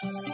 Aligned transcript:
اكتئاب 0.00 0.32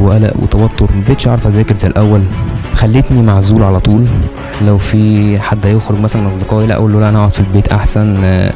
وقلق 0.00 0.36
وتوتر 0.36 0.88
مبقتش 0.96 1.28
عارف 1.28 1.46
أذاكر 1.46 1.76
زي 1.76 1.88
الأول. 1.88 2.22
خلتني 2.72 3.22
معزول 3.22 3.62
على 3.62 3.80
طول. 3.80 4.06
لو 4.62 4.78
في 4.78 5.40
حد 5.40 5.66
هيخرج 5.66 6.00
مثلا 6.00 6.28
أصدقائي 6.28 6.66
لا 6.66 6.74
أقول 6.74 6.92
له 6.92 7.00
لا 7.00 7.08
أنا 7.08 7.18
اقعد 7.18 7.34
في 7.34 7.40
البيت 7.40 7.68
أحسن. 7.68 8.16
آه، 8.24 8.52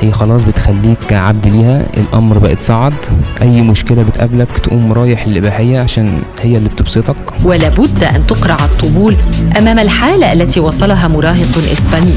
هي 0.00 0.12
خلاص 0.12 0.44
بتخليك 0.44 1.12
عبد 1.12 1.48
ليها. 1.48 1.86
الأمر 1.96 2.38
بقت 2.38 2.60
صعد. 2.60 2.94
أي 3.42 3.62
مشكلة 3.62 4.02
بتقابلك 4.02 4.58
تقوم 4.58 4.92
رايح 4.92 5.28
للإباحية 5.28 5.80
عشان 5.80 6.22
هي 6.42 6.56
اللي 6.56 6.68
بتبسطك. 6.68 7.16
ولابد 7.44 8.04
أن 8.04 8.26
تقرع 8.26 8.56
الطبول 8.64 9.16
أمام 9.58 9.78
الحالة 9.78 10.32
التي 10.32 10.60
وصلها 10.60 11.08
مراهق 11.08 11.58
إسباني. 11.72 12.14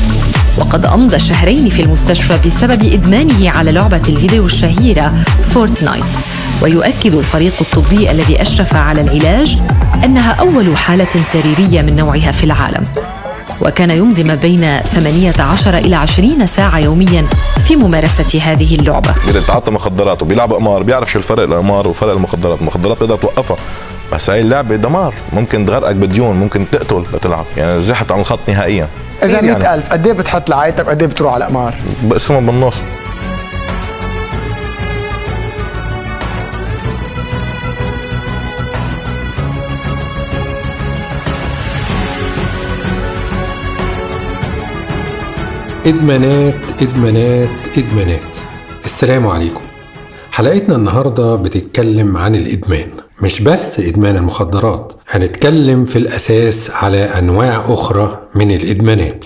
وقد 0.57 0.85
أمضى 0.85 1.19
شهرين 1.19 1.69
في 1.69 1.81
المستشفى 1.81 2.39
بسبب 2.47 2.83
إدمانه 2.83 3.49
على 3.49 3.71
لعبة 3.71 4.01
الفيديو 4.09 4.45
الشهيرة 4.45 5.13
فورتنايت. 5.49 6.03
ويؤكد 6.61 7.15
الفريق 7.15 7.53
الطبي 7.61 8.11
الذي 8.11 8.41
أشرف 8.41 8.75
على 8.75 9.01
العلاج 9.01 9.57
أنها 10.05 10.31
أول 10.33 10.77
حالة 10.77 11.07
سريرية 11.33 11.81
من 11.81 11.95
نوعها 11.95 12.31
في 12.31 12.43
العالم. 12.43 12.87
وكان 13.61 13.89
يمضي 13.89 14.23
ما 14.23 14.35
بين 14.35 14.79
18 14.81 15.77
إلى 15.77 15.95
20 15.95 16.45
ساعة 16.45 16.79
يوميا 16.79 17.25
في 17.65 17.75
ممارسة 17.75 18.39
هذه 18.43 18.75
اللعبة. 18.75 19.13
اللي 19.27 19.39
بتعاطى 19.39 19.71
مخدرات 19.71 20.21
وبيلعب 20.21 20.53
قمار 20.53 20.83
بيعرف 20.83 21.11
شو 21.11 21.19
الفرق 21.19 21.43
القمار 21.43 21.87
وفرق 21.87 22.11
المخدرات. 22.11 22.61
المخدرات 22.61 22.97
تقدر 22.97 23.15
توقفها 23.15 23.57
بس 24.13 24.29
هاي 24.29 24.41
اللعبة 24.41 24.75
دمار. 24.75 25.13
ممكن 25.33 25.65
تغرقك 25.65 25.95
بديون 25.95 26.35
ممكن 26.35 26.65
تقتل 26.71 27.03
لتلعب. 27.13 27.45
يعني 27.57 27.79
زحت 27.79 28.11
عن 28.11 28.19
الخط 28.19 28.39
نهائيا. 28.47 28.87
إذا 29.23 29.37
كتير 29.37 29.57
100000 29.57 29.91
قد 29.91 30.07
إيه 30.07 30.13
بتحط 30.13 30.49
لعائلتك 30.49 30.89
قد 30.89 31.01
إيه 31.01 31.09
بتروح 31.09 31.33
على 31.33 31.45
القمار؟ 31.45 31.73
بقسمهم 32.03 32.45
بالنص. 32.45 32.75
إدمانات 45.85 46.81
إدمانات 46.81 47.77
إدمانات. 47.77 48.37
السلام 48.85 49.27
عليكم. 49.27 49.61
حلقتنا 50.31 50.75
النهاردة 50.75 51.35
بتتكلم 51.35 52.17
عن 52.17 52.35
الإدمان 52.35 52.87
مش 53.21 53.41
بس 53.41 53.79
إدمان 53.79 54.15
المخدرات. 54.15 54.93
هنتكلم 55.09 55.85
في 55.85 55.95
الأساس 55.95 56.69
على 56.71 56.97
أنواع 56.97 57.65
أخرى 57.73 58.19
من 58.35 58.51
الإدمانات. 58.51 59.25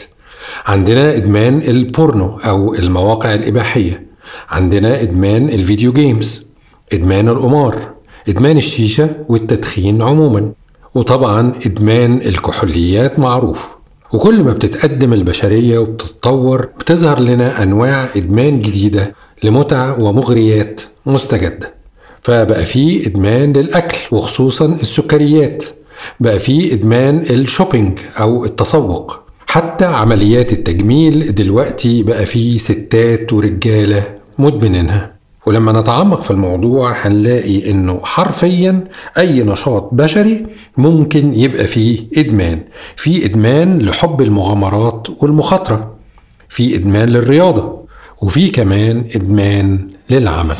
عندنا 0.66 1.16
إدمان 1.16 1.58
البورنو 1.58 2.38
أو 2.38 2.73
المواقع 2.73 3.34
الإباحية. 3.34 4.08
عندنا 4.50 5.02
إدمان 5.02 5.50
ال 5.50 5.57
video 5.57 5.94
games. 5.94 6.45
إدمان 6.94 7.30
القمار. 7.30 7.75
إدمان 8.30 8.58
الشيشة 8.58 9.09
والتدخين 9.30 10.02
عموما. 10.02 10.52
وطبعا 10.95 11.53
إدمان 11.66 12.17
الكحوليات 12.17 13.19
معروف. 13.19 13.75
وكل 14.16 14.44
ما 14.44 14.54
بتتقدم 14.54 15.14
البشرية 15.14 15.80
وبتتطور 15.80 16.70
بتظهر 16.80 17.20
لنا 17.20 17.64
أنواع 17.64 18.08
إدمان 18.16 18.62
جديدة 18.62 19.14
لمتع 19.44 19.98
ومغريات 20.00 20.82
مستجدة. 21.06 21.74
فبقى 22.22 22.66
في 22.66 23.08
إدمان 23.08 23.54
للأكل 23.54 23.98
وخصوصا 24.12 24.66
السكريات. 24.66 25.64
بقى 26.20 26.40
في 26.40 26.74
إدمان 26.74 27.20
الشوبينج 27.30 28.00
أو 28.20 28.46
التسوق. 28.46 29.20
حتى 29.48 29.86
عمليات 29.86 30.54
التجميل 30.54 31.36
دلوقتي 31.36 32.04
بقى 32.04 32.25
في 32.25 32.58
ستات 32.58 33.34
ورجالة 33.34 34.04
مدمنينها. 34.38 35.15
ولما 35.45 35.72
نتعمق 35.81 36.22
في 36.22 36.31
الموضوع 36.31 36.91
هنلاقي 36.91 37.72
إنه 37.72 38.00
حرفيا 38.03 38.83
أي 39.17 39.44
نشاط 39.44 39.89
بشري 39.91 40.45
ممكن 40.78 41.33
يبقى 41.33 41.67
فيه 41.67 42.00
إدمان. 42.17 42.59
في 42.95 43.25
إدمان 43.25 43.79
لحب 43.79 44.22
المغامرات 44.22 45.07
والمخاطرة. 45.22 45.95
في 46.50 46.75
إدمان 46.75 47.09
للرياضة. 47.09 47.85
وفي 48.22 48.50
كمان 48.50 49.06
إدمان 49.16 49.88
للعمل. 50.09 50.56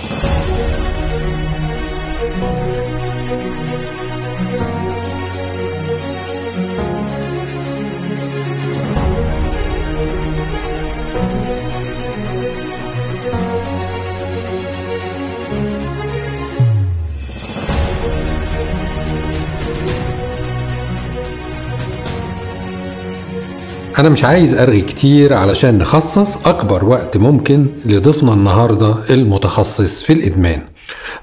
أنا 24.00 24.10
مش 24.10 24.24
عايز 24.24 24.54
أرغي 24.56 24.82
كتير 24.82 25.34
علشان 25.34 25.78
نخصص 25.78 26.48
أكبر 26.48 26.86
وقت 26.86 27.18
ممكن 27.18 27.68
لضيفنا 27.86 28.34
النهاردة 28.34 28.96
المتخصص 29.10 30.04
في 30.04 30.14
الإدمان. 30.14 30.62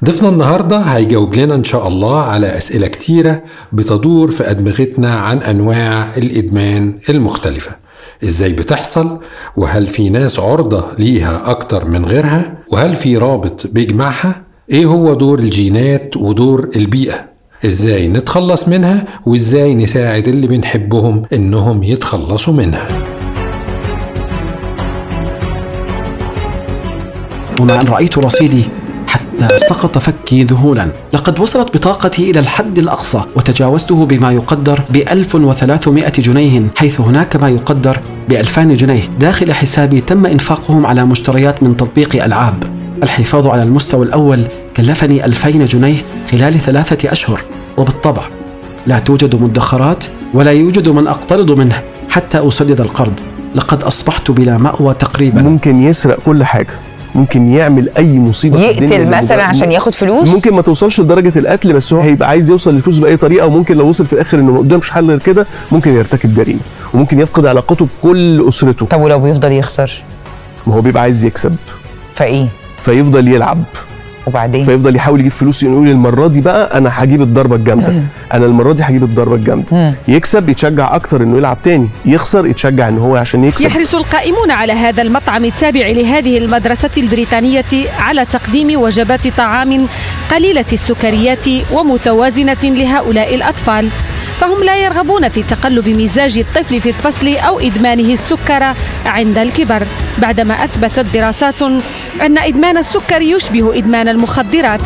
ضيفنا 0.04 0.28
النهاردة 0.28 0.78
هيجاوب 0.78 1.34
لنا 1.34 1.54
إن 1.54 1.64
شاء 1.64 1.88
الله 1.88 2.22
على 2.22 2.56
أسئلة 2.56 2.86
كتيرة 2.86 3.42
بتدور 3.72 4.30
في 4.30 4.50
أدمغتنا 4.50 5.14
عن 5.14 5.38
أنواع 5.38 6.16
الإدمان 6.16 6.98
المختلفة. 7.08 7.76
إزاي 8.24 8.52
بتحصل؟ 8.52 9.18
وهل 9.56 9.88
في 9.88 10.08
ناس 10.08 10.38
عرضة 10.38 10.84
ليها 10.98 11.50
أكتر 11.50 11.84
من 11.84 12.04
غيرها؟ 12.04 12.58
وهل 12.68 12.94
في 12.94 13.16
رابط 13.16 13.66
بيجمعها؟ 13.66 14.42
إيه 14.70 14.86
هو 14.86 15.14
دور 15.14 15.38
الجينات 15.38 16.16
ودور 16.16 16.68
البيئة؟ 16.76 17.31
إزاي 17.66 18.08
نتخلص 18.08 18.68
منها 18.68 19.04
وإزاي 19.26 19.74
نساعد 19.74 20.28
اللي 20.28 20.46
بنحبهم 20.46 21.22
إنهم 21.32 21.82
يتخلصوا 21.82 22.54
منها. 22.54 22.88
هنا 27.60 27.80
أن 27.80 27.86
رأيت 27.86 28.18
رصيدي 28.18 28.64
حتى 29.06 29.58
سقط 29.58 29.98
فكي 29.98 30.42
ذهولا. 30.42 30.88
لقد 31.12 31.40
وصلت 31.40 31.76
بطاقتي 31.76 32.30
إلى 32.30 32.40
الحد 32.40 32.78
الأقصى 32.78 33.22
وتجاوزته 33.36 34.06
بما 34.06 34.32
يقدر 34.32 34.82
ب 34.90 34.96
1300 34.96 36.08
جنيه 36.18 36.62
حيث 36.76 37.00
هناك 37.00 37.36
ما 37.36 37.48
يقدر 37.48 38.00
ب 38.28 38.32
2000 38.32 38.74
جنيه. 38.74 39.02
داخل 39.20 39.52
حسابي 39.52 40.00
تم 40.00 40.26
إنفاقهم 40.26 40.86
على 40.86 41.04
مشتريات 41.04 41.62
من 41.62 41.76
تطبيق 41.76 42.24
ألعاب. 42.24 42.71
الحفاظ 43.02 43.46
على 43.46 43.62
المستوى 43.62 44.06
الأول 44.06 44.44
كلفني 44.76 45.24
2000 45.24 45.50
جنيه 45.50 45.96
خلال 46.30 46.54
ثلاثة 46.54 47.12
أشهر 47.12 47.40
وبالطبع 47.76 48.22
لا 48.86 48.98
توجد 48.98 49.42
مدخرات 49.42 50.04
ولا 50.34 50.50
يوجد 50.52 50.88
من 50.88 51.06
أقترض 51.06 51.50
منه 51.58 51.82
حتى 52.10 52.48
أسدد 52.48 52.80
القرض. 52.80 53.20
لقد 53.54 53.82
أصبحت 53.82 54.30
بلا 54.30 54.58
مأوى 54.58 54.94
تقريبا. 54.94 55.42
ممكن 55.42 55.82
يسرق 55.82 56.18
كل 56.26 56.44
حاجة. 56.44 56.70
ممكن 57.14 57.48
يعمل 57.48 57.90
أي 57.98 58.18
مصيبة 58.18 58.58
في 58.58 58.70
الدنيا 58.70 58.98
يقتل 58.98 59.08
مثلا 59.16 59.36
لمجرد- 59.36 59.48
عشان 59.48 59.72
ياخد 59.72 59.94
فلوس؟ 59.94 60.28
ممكن 60.28 60.54
ما 60.54 60.62
توصلش 60.62 61.00
لدرجة 61.00 61.38
القتل 61.38 61.72
بس 61.72 61.92
هو 61.92 62.00
هيبقى 62.00 62.28
عايز 62.28 62.50
يوصل 62.50 62.74
للفلوس 62.74 62.98
بأي 62.98 63.16
طريقة 63.16 63.46
وممكن 63.46 63.76
لو 63.76 63.88
وصل 63.88 64.06
في 64.06 64.12
الآخر 64.12 64.38
إنه 64.40 64.52
ما 64.52 64.58
قدامش 64.58 64.90
حل 64.90 65.08
غير 65.08 65.18
كده 65.18 65.46
ممكن 65.72 65.94
يرتكب 65.94 66.34
جريمة 66.34 66.60
وممكن 66.94 67.20
يفقد 67.20 67.46
علاقته 67.46 67.88
بكل 68.02 68.48
أسرته. 68.48 68.86
طب 68.86 69.00
ولو 69.00 69.18
بيفضل 69.20 69.52
يخسر؟ 69.52 70.02
ما 70.66 70.74
هو 70.74 70.80
بيبقى 70.80 71.02
عايز 71.02 71.24
يكسب. 71.24 71.56
فإيه؟ 72.14 72.46
فيفضل 72.82 73.28
يلعب. 73.28 73.64
وبعدين؟ 74.26 74.64
فيفضل 74.64 74.96
يحاول 74.96 75.20
يجيب 75.20 75.32
فلوس 75.32 75.62
يقول 75.62 75.88
المرة 75.88 76.26
دي 76.26 76.40
بقى 76.40 76.78
أنا 76.78 76.90
هجيب 76.92 77.22
الضربة 77.22 77.56
الجامدة. 77.56 78.02
أنا 78.32 78.46
المرة 78.46 78.72
دي 78.72 78.82
هجيب 78.82 79.02
الضربة 79.02 79.34
الجامدة. 79.34 79.94
يكسب 80.08 80.48
يتشجع 80.48 80.94
أكتر 80.94 81.22
إنه 81.22 81.36
يلعب 81.36 81.62
تاني. 81.62 81.88
يخسر 82.04 82.46
يتشجع 82.46 82.88
إن 82.88 82.98
هو 82.98 83.16
عشان 83.16 83.44
يكسب. 83.44 83.66
يحرص 83.66 83.94
القائمون 83.94 84.50
على 84.50 84.72
هذا 84.72 85.02
المطعم 85.02 85.44
التابع 85.44 85.86
لهذه 85.86 86.38
المدرسة 86.38 86.90
البريطانية 86.96 87.64
على 87.98 88.24
تقديم 88.24 88.80
وجبات 88.80 89.28
طعام 89.28 89.86
قليلة 90.30 90.64
السكريات 90.72 91.44
ومتوازنة 91.72 92.62
لهؤلاء 92.64 93.34
الأطفال. 93.34 93.88
فهم 94.42 94.64
لا 94.64 94.76
يرغبون 94.76 95.28
في 95.28 95.42
تقلب 95.42 95.88
مزاج 95.88 96.38
الطفل 96.38 96.80
في 96.80 96.88
الفصل 96.88 97.36
أو 97.36 97.60
إدمانه 97.60 98.12
السكر 98.12 98.74
عند 99.06 99.38
الكبر. 99.38 99.86
بعدما 100.18 100.64
أثبتت 100.64 101.06
دراسات 101.14 101.62
أن 102.22 102.38
إدمان 102.38 102.76
السكر 102.76 103.22
يشبه 103.22 103.78
إدمان 103.78 104.08
المخدرات. 104.08 104.80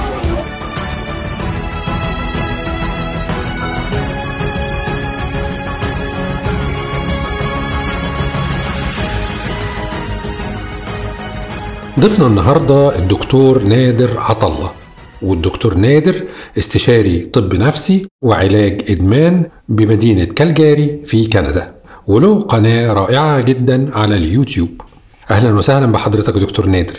ضفنا 12.01 12.27
النهارده 12.27 12.99
الدكتور 12.99 13.63
نادر 13.63 14.11
عطله 14.21 14.73
والدكتور 15.23 15.75
نادر 15.75 16.15
استشاري 16.59 17.19
طب 17.21 17.55
نفسي 17.55 18.07
وعلاج 18.23 18.91
إدمان 18.91 19.47
بمدينة 19.69 20.25
كالجاري 20.25 21.01
في 21.07 21.25
كندا. 21.25 21.75
وله 22.07 22.41
قناة 22.41 22.93
رائعة 22.93 23.41
جدا 23.41 23.99
على 23.99 24.17
اليوتيوب. 24.17 24.69
أهلا 25.31 25.55
وسهلا 25.55 25.87
بحضرتك 25.87 26.33
دكتور 26.33 26.67
نادر. 26.67 26.97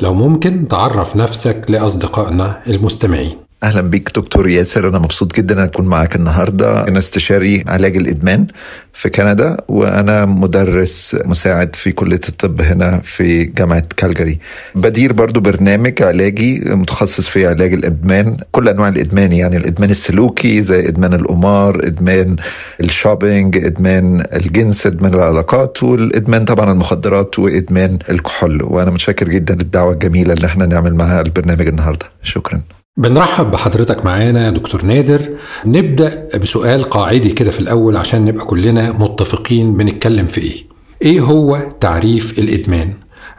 لو 0.00 0.14
ممكن 0.14 0.68
تعرف 0.68 1.16
نفسك 1.16 1.64
لأصدقائنا 1.68 2.62
المستمعين. 2.66 3.45
أهلا 3.62 3.80
بيك 3.80 4.08
دكتور 4.16 4.48
ياسر. 4.48 4.88
أنا 4.88 4.98
مبسوط 4.98 5.36
جدا 5.36 5.54
إن 5.54 5.58
أكون 5.58 5.86
معاك 5.86 6.16
النهارده. 6.16 6.88
أنا 6.88 6.98
استشاري 6.98 7.64
علاج 7.66 7.96
الإدمان 7.96 8.46
في 8.92 9.08
كندا 9.08 9.56
وأنا 9.68 10.24
مدرس 10.24 11.16
مساعد 11.24 11.76
في 11.76 11.92
كلية 11.92 12.20
الطب 12.28 12.60
هنا 12.60 13.00
في 13.04 13.44
جامعة 13.44 13.82
كالجاري. 13.96 14.38
بدير 14.74 15.12
برضو 15.12 15.40
برنامج 15.40 16.02
علاجي 16.02 16.62
متخصص 16.66 17.28
في 17.28 17.46
علاج 17.46 17.72
الإدمان. 17.72 18.36
كل 18.52 18.68
أنواع 18.68 18.88
الإدمان 18.88 19.32
يعني 19.32 19.56
الإدمان 19.56 19.90
السلوكي 19.90 20.62
زي 20.62 20.88
إدمان 20.88 21.14
القمار 21.14 21.80
إدمان 21.86 22.36
الشوبينج 22.80 23.56
إدمان 23.64 24.24
الجنس 24.32 24.86
إدمان 24.86 25.14
العلاقات 25.14 25.82
والإدمان 25.82 26.44
طبعا 26.44 26.72
المخدرات 26.72 27.38
وإدمان 27.38 27.98
الكحول. 28.10 28.62
وأنا 28.62 28.90
متشكر 28.90 29.28
جدا 29.28 29.54
للدعوة 29.54 29.92
الجميلة 29.92 30.32
اللي 30.32 30.46
إحنا 30.46 30.66
نعمل 30.66 30.94
معاها 30.94 31.20
البرنامج 31.20 31.68
النهارده. 31.68 32.06
شكرا. 32.22 32.60
بنرحب 32.96 33.50
بحضرتك 33.50 34.04
معانا 34.04 34.50
دكتور 34.50 34.84
نادر. 34.84 35.20
نبدأ 35.66 36.28
بسؤال 36.38 36.84
قاعدي 36.84 37.28
كده 37.28 37.50
في 37.50 37.60
الأول 37.60 37.96
عشان 37.96 38.24
نبقى 38.24 38.44
كلنا 38.46 38.92
متفقين 38.92 39.76
بنتكلم 39.76 40.26
في 40.26 40.40
إيه. 40.40 40.66
إيه 41.02 41.20
هو 41.20 41.58
تعريف 41.80 42.38
الإدمان؟ 42.38 42.92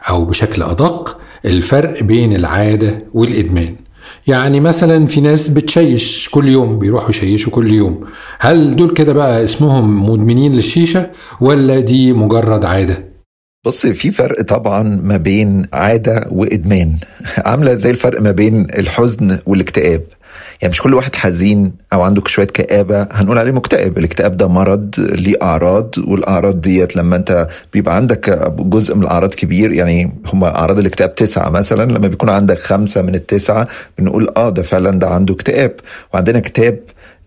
أو 0.08 0.24
بشكل 0.24 0.62
أدق 0.62 1.20
الفرق 1.44 2.02
بين 2.02 2.32
العادة 2.32 3.04
والإدمان. 3.14 3.76
يعني 4.26 4.60
مثلا 4.60 5.06
في 5.06 5.20
ناس 5.20 5.48
بتشيش 5.48 6.28
كل 6.32 6.48
يوم 6.48 6.78
بيروحوا 6.78 7.10
يشيشوا 7.10 7.52
كل 7.52 7.72
يوم. 7.72 8.00
هل 8.38 8.76
دول 8.76 8.90
كده 8.90 9.12
بقى 9.12 9.44
اسمهم 9.44 10.10
مدمنين 10.10 10.52
للشيشة 10.52 11.10
ولا 11.40 11.80
دي 11.80 12.12
مجرد 12.12 12.64
عادة؟ 12.64 13.04
بص 13.64 13.86
في 13.86 14.10
فرق 14.10 14.42
طبعا 14.42 14.82
ما 14.82 15.16
بين 15.16 15.66
عادة 15.72 16.26
وإدمان. 16.30 16.96
عاملة 17.46 17.74
زي 17.74 17.90
الفرق 17.90 18.20
ما 18.20 18.30
بين 18.30 18.66
الحزن 18.78 19.38
والاكتئاب. 19.46 20.02
يعني 20.62 20.72
مش 20.72 20.82
كل 20.82 20.94
واحد 20.94 21.14
حزين 21.16 21.72
أو 21.92 22.02
عنده 22.02 22.22
شوية 22.26 22.46
كآبة 22.46 23.02
هنقول 23.10 23.38
عليه 23.38 23.52
مكتئب. 23.52 23.98
الاكتئاب 23.98 24.36
ده 24.36 24.48
مرض 24.48 24.94
ليه 24.98 25.34
أعراض 25.42 25.94
والأعراض 25.98 26.60
ديت 26.60 26.96
لما 26.96 27.16
أنت 27.16 27.48
بيبقى 27.72 27.96
عندك 27.96 28.52
جزء 28.58 28.94
من 28.96 29.02
الأعراض 29.02 29.34
كبير 29.34 29.72
يعني 29.72 30.12
هم 30.32 30.44
أعراض 30.44 30.78
الاكتئاب 30.78 31.14
تسعة 31.14 31.50
مثلا 31.50 31.92
لما 31.92 32.08
بيكون 32.08 32.28
عندك 32.30 32.58
خمسة 32.58 33.02
من 33.02 33.14
التسعة 33.14 33.68
بنقول 33.98 34.28
آه 34.36 34.50
ده 34.50 34.62
فعلا 34.62 34.98
ده 34.98 35.08
عنده 35.08 35.34
اكتئاب. 35.34 35.72
وعندنا 36.14 36.40
كتاب 36.40 36.78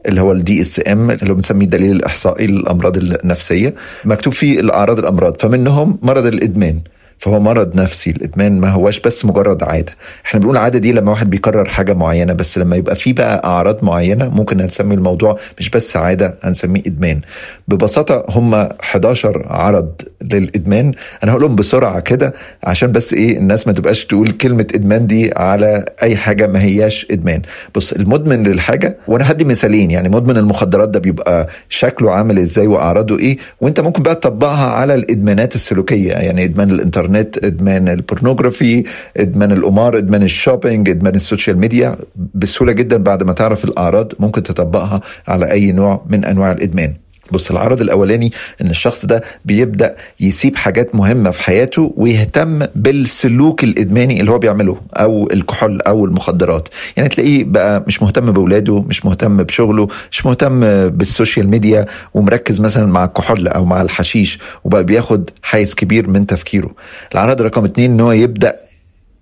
اللي 0.05 0.21
هو 0.21 0.31
ال 0.31 0.61
DSM 0.61 1.11
اللي 1.11 1.33
بنسميه 1.33 1.65
الدليل 1.65 1.91
الإحصائي 1.91 2.47
للأمراض 2.47 2.97
النفسية 2.97 3.75
مكتوب 4.05 4.33
فيه 4.33 4.59
الأعراض 4.59 4.99
الأمراض 4.99 5.41
فمنهم 5.41 5.99
مرض 6.01 6.25
الإدمان. 6.25 6.79
فهو 7.21 7.39
مرض 7.39 7.75
نفسي 7.75 8.09
الإدمان 8.09 8.59
ما 8.59 8.69
هوش 8.69 8.99
بس 8.99 9.25
مجرد 9.25 9.63
عادة. 9.63 9.93
إحنا 10.25 10.39
بنقول 10.39 10.57
عادة 10.57 10.79
دي 10.79 10.91
لما 10.91 11.11
واحد 11.11 11.29
بيكرر 11.29 11.65
حاجة 11.65 11.93
معينة 11.93 12.33
بس 12.33 12.57
لما 12.57 12.75
يبقى 12.75 12.95
في 12.95 13.13
بقى 13.13 13.41
أعراض 13.45 13.83
معينة 13.83 14.29
ممكن 14.29 14.57
نسمي 14.57 14.95
الموضوع 14.95 15.35
مش 15.59 15.69
بس 15.69 15.97
عادة 15.97 16.35
هنسميه 16.43 16.81
إدمان. 16.87 17.21
ببساطة 17.67 18.25
هم 18.29 18.53
11 18.55 19.45
عرض 19.49 19.91
للإدمان. 20.21 20.91
أنا 21.23 21.31
هقولهم 21.31 21.55
بسرعة 21.55 21.99
كده 21.99 22.33
عشان 22.63 22.91
بس 22.91 23.13
إيه 23.13 23.37
الناس 23.37 23.67
ما 23.67 23.73
تبقاش 23.73 24.05
تقول 24.05 24.31
كلمة 24.31 24.67
إدمان 24.75 25.07
دي 25.07 25.31
على 25.35 25.85
أي 26.03 26.15
حاجة 26.15 26.47
ما 26.47 26.61
هياش 26.61 27.07
إدمان. 27.11 27.41
بص 27.75 27.93
المدمن 27.93 28.43
للحاجة 28.43 28.97
وأنا 29.07 29.31
هدي 29.31 29.43
مثالين 29.45 29.91
يعني 29.91 30.09
مدمن 30.09 30.37
المخدرات 30.37 30.89
ده 30.89 30.99
بيبقى 30.99 31.47
شكله 31.69 32.11
عامل 32.11 32.39
إزاي 32.39 32.67
وأعراضه 32.67 33.19
إيه 33.19 33.37
وأنت 33.61 33.79
ممكن 33.79 34.03
بقى 34.03 34.15
تطبقها 34.15 34.71
على 34.71 34.95
الإدمانات 34.95 35.55
السلوكية 35.55 36.11
يعني 36.13 36.43
إدمان 36.43 36.69
الإنترنت. 36.71 37.10
الإنترنت 37.15 37.45
إدمان 37.45 37.87
ال 37.89 37.97
pornography 37.97 38.83
إدمان 39.17 39.51
القمار 39.51 39.97
إدمان 39.97 40.23
ال 40.23 40.30
shopping 40.30 40.89
إدمان 40.89 41.15
ال 41.15 41.21
social 41.21 41.57
media 41.57 41.97
بسهولة 42.15 42.73
جدا 42.73 42.97
بعد 42.97 43.23
ما 43.23 43.33
تعرف 43.33 43.65
الأعراض 43.65 44.13
ممكن 44.19 44.43
تطبقها 44.43 45.01
على 45.27 45.51
أي 45.51 45.71
نوع 45.71 46.05
من 46.09 46.25
أنواع 46.25 46.51
الإدمان. 46.51 46.93
بص 47.31 47.51
العرض 47.51 47.81
الأولاني 47.81 48.31
إن 48.61 48.69
الشخص 48.69 49.05
ده 49.05 49.23
بيبدأ 49.45 49.95
يسيب 50.19 50.55
حاجات 50.55 50.95
مهمة 50.95 51.31
في 51.31 51.41
حياته 51.41 51.93
ويهتم 51.97 52.59
بالسلوك 52.75 53.63
الإدماني 53.63 54.19
اللي 54.19 54.31
هو 54.31 54.39
بيعمله 54.39 54.77
أو 54.93 55.29
الكحول 55.31 55.81
أو 55.81 56.05
المخدرات. 56.05 56.69
يعني 56.97 57.09
تلاقيه 57.09 57.43
بقى 57.43 57.83
مش 57.87 58.03
مهتم 58.03 58.31
بأولاده 58.31 58.81
مش 58.81 59.05
مهتم 59.05 59.37
بشغله 59.43 59.87
مش 60.11 60.25
مهتم 60.25 60.59
بال 60.89 61.04
social 61.04 61.49
media 61.49 61.85
ومركز 62.13 62.61
مثلا 62.61 62.85
مع 62.85 63.05
الكحول 63.05 63.47
أو 63.47 63.65
مع 63.65 63.81
الحشيش 63.81 64.39
وبقى 64.63 64.83
بياخد 64.83 65.29
حيز 65.43 65.75
كبير 65.75 66.07
من 66.09 66.25
تفكيره. 66.25 66.69
العرض 67.13 67.41
رقم 67.41 67.65
اتنين 67.65 67.91
إن 67.91 67.99
هو 67.99 68.11
يبدأ 68.11 68.55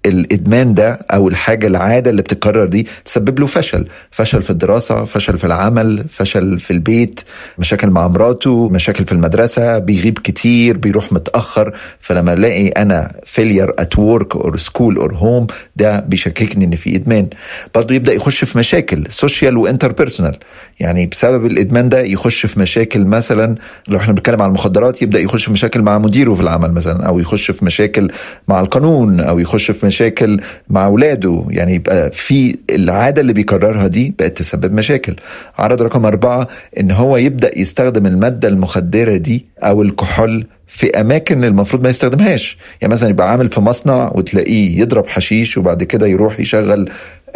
الإدمان 0.06 0.74
ده 0.74 0.92
أو 1.14 1.28
الحاجة 1.30 1.68
العادة 1.68 2.10
اللي 2.12 2.22
بتتكرر 2.22 2.66
دي 2.66 2.88
تسبب 3.06 3.40
له 3.40 3.46
فشل 3.46 3.88
فشل 4.12 4.42
في 4.42 4.50
الدراسة 4.50 5.06
فشل 5.06 5.38
في 5.38 5.44
العمل 5.44 6.06
فشل 6.10 6.60
في 6.60 6.72
البيت 6.72 7.20
مشاكل 7.58 7.90
مع 7.90 8.08
مراته 8.08 8.70
مشاكل 8.70 9.06
في 9.06 9.12
المدرسة 9.12 9.78
بيغيب 9.80 10.20
كتير 10.20 10.78
بيروح 10.78 11.14
متأخر 11.14 11.76
فلما 12.00 12.34
ألاقي 12.34 12.68
أنا 12.68 13.12
failure 13.26 13.70
at 13.80 14.00
work 14.00 14.36
or 14.36 14.58
school 14.58 14.98
or 14.98 15.14
home 15.14 15.48
ده 15.76 16.00
بيشككني 16.00 16.66
إن 16.66 16.76
في 16.76 16.96
إدمان. 16.96 17.28
برضه 17.76 17.96
يبدأ 17.96 18.14
يخش 18.14 18.44
في 18.46 18.58
مشاكل 18.58 19.04
social 19.10 19.58
و 19.58 19.92
interpersonal 19.92 20.38
يعني 20.80 21.06
بسبب 21.06 21.46
الإدمان 21.46 21.90
ده 21.90 22.00
يخش 22.02 22.46
في 22.46 22.60
مشاكل 22.60 23.06
مثلا 23.06 23.56
لو 23.88 23.98
إحنا 23.98 24.14
بنتكلم 24.14 24.42
عن 24.42 24.48
المخدرات 24.50 25.02
يبدأ 25.02 25.20
يخش 25.20 25.46
في 25.46 25.52
مشاكل 25.52 25.82
مع 25.82 26.00
مديره 26.00 26.34
في 26.34 26.42
العمل 26.42 26.72
مثلا 26.74 27.08
أو 27.08 27.20
يخش 27.20 27.52
في 27.52 27.66
مشاكل 27.66 28.12
مع 28.48 28.60
القانون 28.60 29.20
أو 29.20 29.40
يخش 29.40 29.72
في 29.72 29.86
مشاكل 29.94 30.40
مع 30.70 30.86
اولاده 30.86 31.44
يعني 31.50 31.74
يبقى 31.76 32.12
في 32.12 32.56
العادة 32.70 33.22
اللي 33.22 33.34
بيكررها 33.34 33.88
دي 33.88 34.14
بقت 34.20 34.38
تسبب 34.38 34.74
مشاكل. 34.74 35.16
عرض 35.58 35.82
رقم 35.82 36.06
أربعة 36.06 36.48
إن 36.80 36.92
هو 36.92 37.18
يبدأ 37.18 37.60
يستخدم 37.60 38.06
المادة 38.06 38.48
المخدرة 38.48 39.16
دي 39.18 39.46
أو 39.64 39.82
الكحول 39.82 40.46
في 40.68 41.02
أماكن 41.02 41.44
المفروض 41.44 41.84
ما 41.84 41.90
يستخدمهاش. 41.90 42.58
يعني 42.82 42.94
مثلا 42.94 43.10
يبقى 43.10 43.32
عامل 43.32 43.48
في 43.48 43.62
مصنع 43.62 44.12
وتلاقيه 44.16 44.80
يضرب 44.82 45.08
حشيش 45.08 45.58
وبعد 45.58 45.84
كده 45.84 46.08
يروح 46.08 46.40
يشغل 46.40 46.90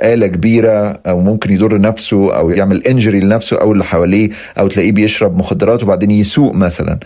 آلة 0.03 0.27
كبيرة 0.27 0.99
أو 1.07 1.19
ممكن 1.19 1.53
يضر 1.53 1.81
نفسه 1.81 2.35
أو 2.37 2.49
يعمل 2.51 2.87
انجري 2.87 3.19
لنفسه 3.19 3.61
أو 3.61 3.71
اللي 3.71 3.83
حواليه 3.83 4.29
أو 4.59 4.67
تلاقيه 4.67 4.91
بيشرب 4.91 5.37
مخدرات 5.37 5.83
وبعدين 5.83 6.11
يسوق 6.11 6.53
مثلا. 6.55 6.99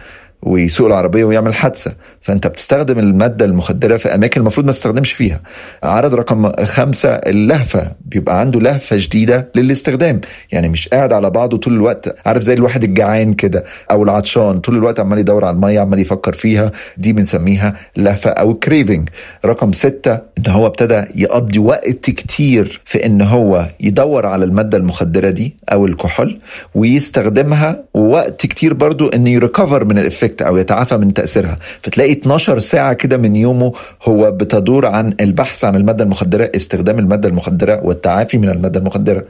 ويسوق 0.43 0.87
العربية 0.87 1.23
ويعمل 1.25 1.53
حادثة. 1.55 1.93
فأنت 2.21 2.47
بتستخدم 2.47 2.99
المادة 2.99 3.45
المخدرة 3.45 3.97
في 3.97 4.15
أماكن 4.15 4.41
المفروض 4.41 4.65
ما 4.65 4.71
تستخدمش 4.71 5.11
فيها. 5.11 5.41
عرض 5.83 6.15
رقم 6.15 6.51
خمسة 6.65 7.09
اللهفة 7.09 7.91
بيبقى 8.05 8.39
عنده 8.39 8.59
لهفة 8.59 8.97
شديده 8.97 9.49
للاستخدام. 9.55 10.21
يعني 10.51 10.69
مش 10.69 10.87
قاعد 10.87 11.13
على 11.13 11.29
بعضه 11.29 11.57
طول 11.57 11.73
الوقت 11.73 12.15
عارف 12.25 12.43
زي 12.43 12.53
الواحد 12.53 12.83
الجعان 12.83 13.33
كده 13.33 13.63
أو 13.91 14.03
العطشان 14.03 14.59
طول 14.59 14.75
الوقت 14.77 14.99
عمال 14.99 15.19
يدور 15.19 15.45
على 15.45 15.55
المية 15.55 15.79
عمال 15.79 15.99
يفكر 15.99 16.33
فيها. 16.33 16.71
دي 16.97 17.13
بنسميها 17.13 17.73
لهفة 17.97 18.29
أو 18.29 18.53
craving 18.53 19.09
رقم 19.45 19.71
ستة 19.73 20.13
إن 20.37 20.43
هو 20.51 20.67
ابتدى 20.67 21.03
يقضي 21.15 21.59
وقت 21.59 22.09
كتير 22.09 22.81
في 22.85 23.05
إن 23.05 23.21
هو 23.21 23.65
يدور 23.79 24.25
على 24.25 24.45
المادة 24.45 24.77
المخدرة 24.77 25.29
دي 25.29 25.55
أو 25.71 25.85
الكحول 25.85 26.39
ويستخدمها 26.75 27.83
ووقت 27.93 28.45
كتير 28.45 28.73
برضو 28.73 29.07
إنه 29.09 29.29
ي 29.29 29.36
recover 29.36 29.85
من 29.85 29.97
ال 29.99 30.05
effect 30.05 30.36
أو 30.41 30.57
يتعافى 30.57 30.97
من 30.97 31.13
تأثيرها. 31.13 31.57
فتلاقي 31.81 32.11
12 32.11 32.59
ساعة 32.59 32.93
كده 32.93 33.17
من 33.17 33.35
يومه 33.35 33.73
هو 34.03 34.31
بتدور 34.31 34.85
عن 34.85 35.13
البحث 35.21 35.65
عن 35.65 35.75
المادة 35.75 36.03
المخدرة 36.03 36.51
استخدام 36.55 36.99
المادة 36.99 37.29
المخدرة 37.29 37.79
والتعافي 37.83 38.37
من 38.37 38.49
المادة 38.49 38.79
المخدرة. 38.79 39.23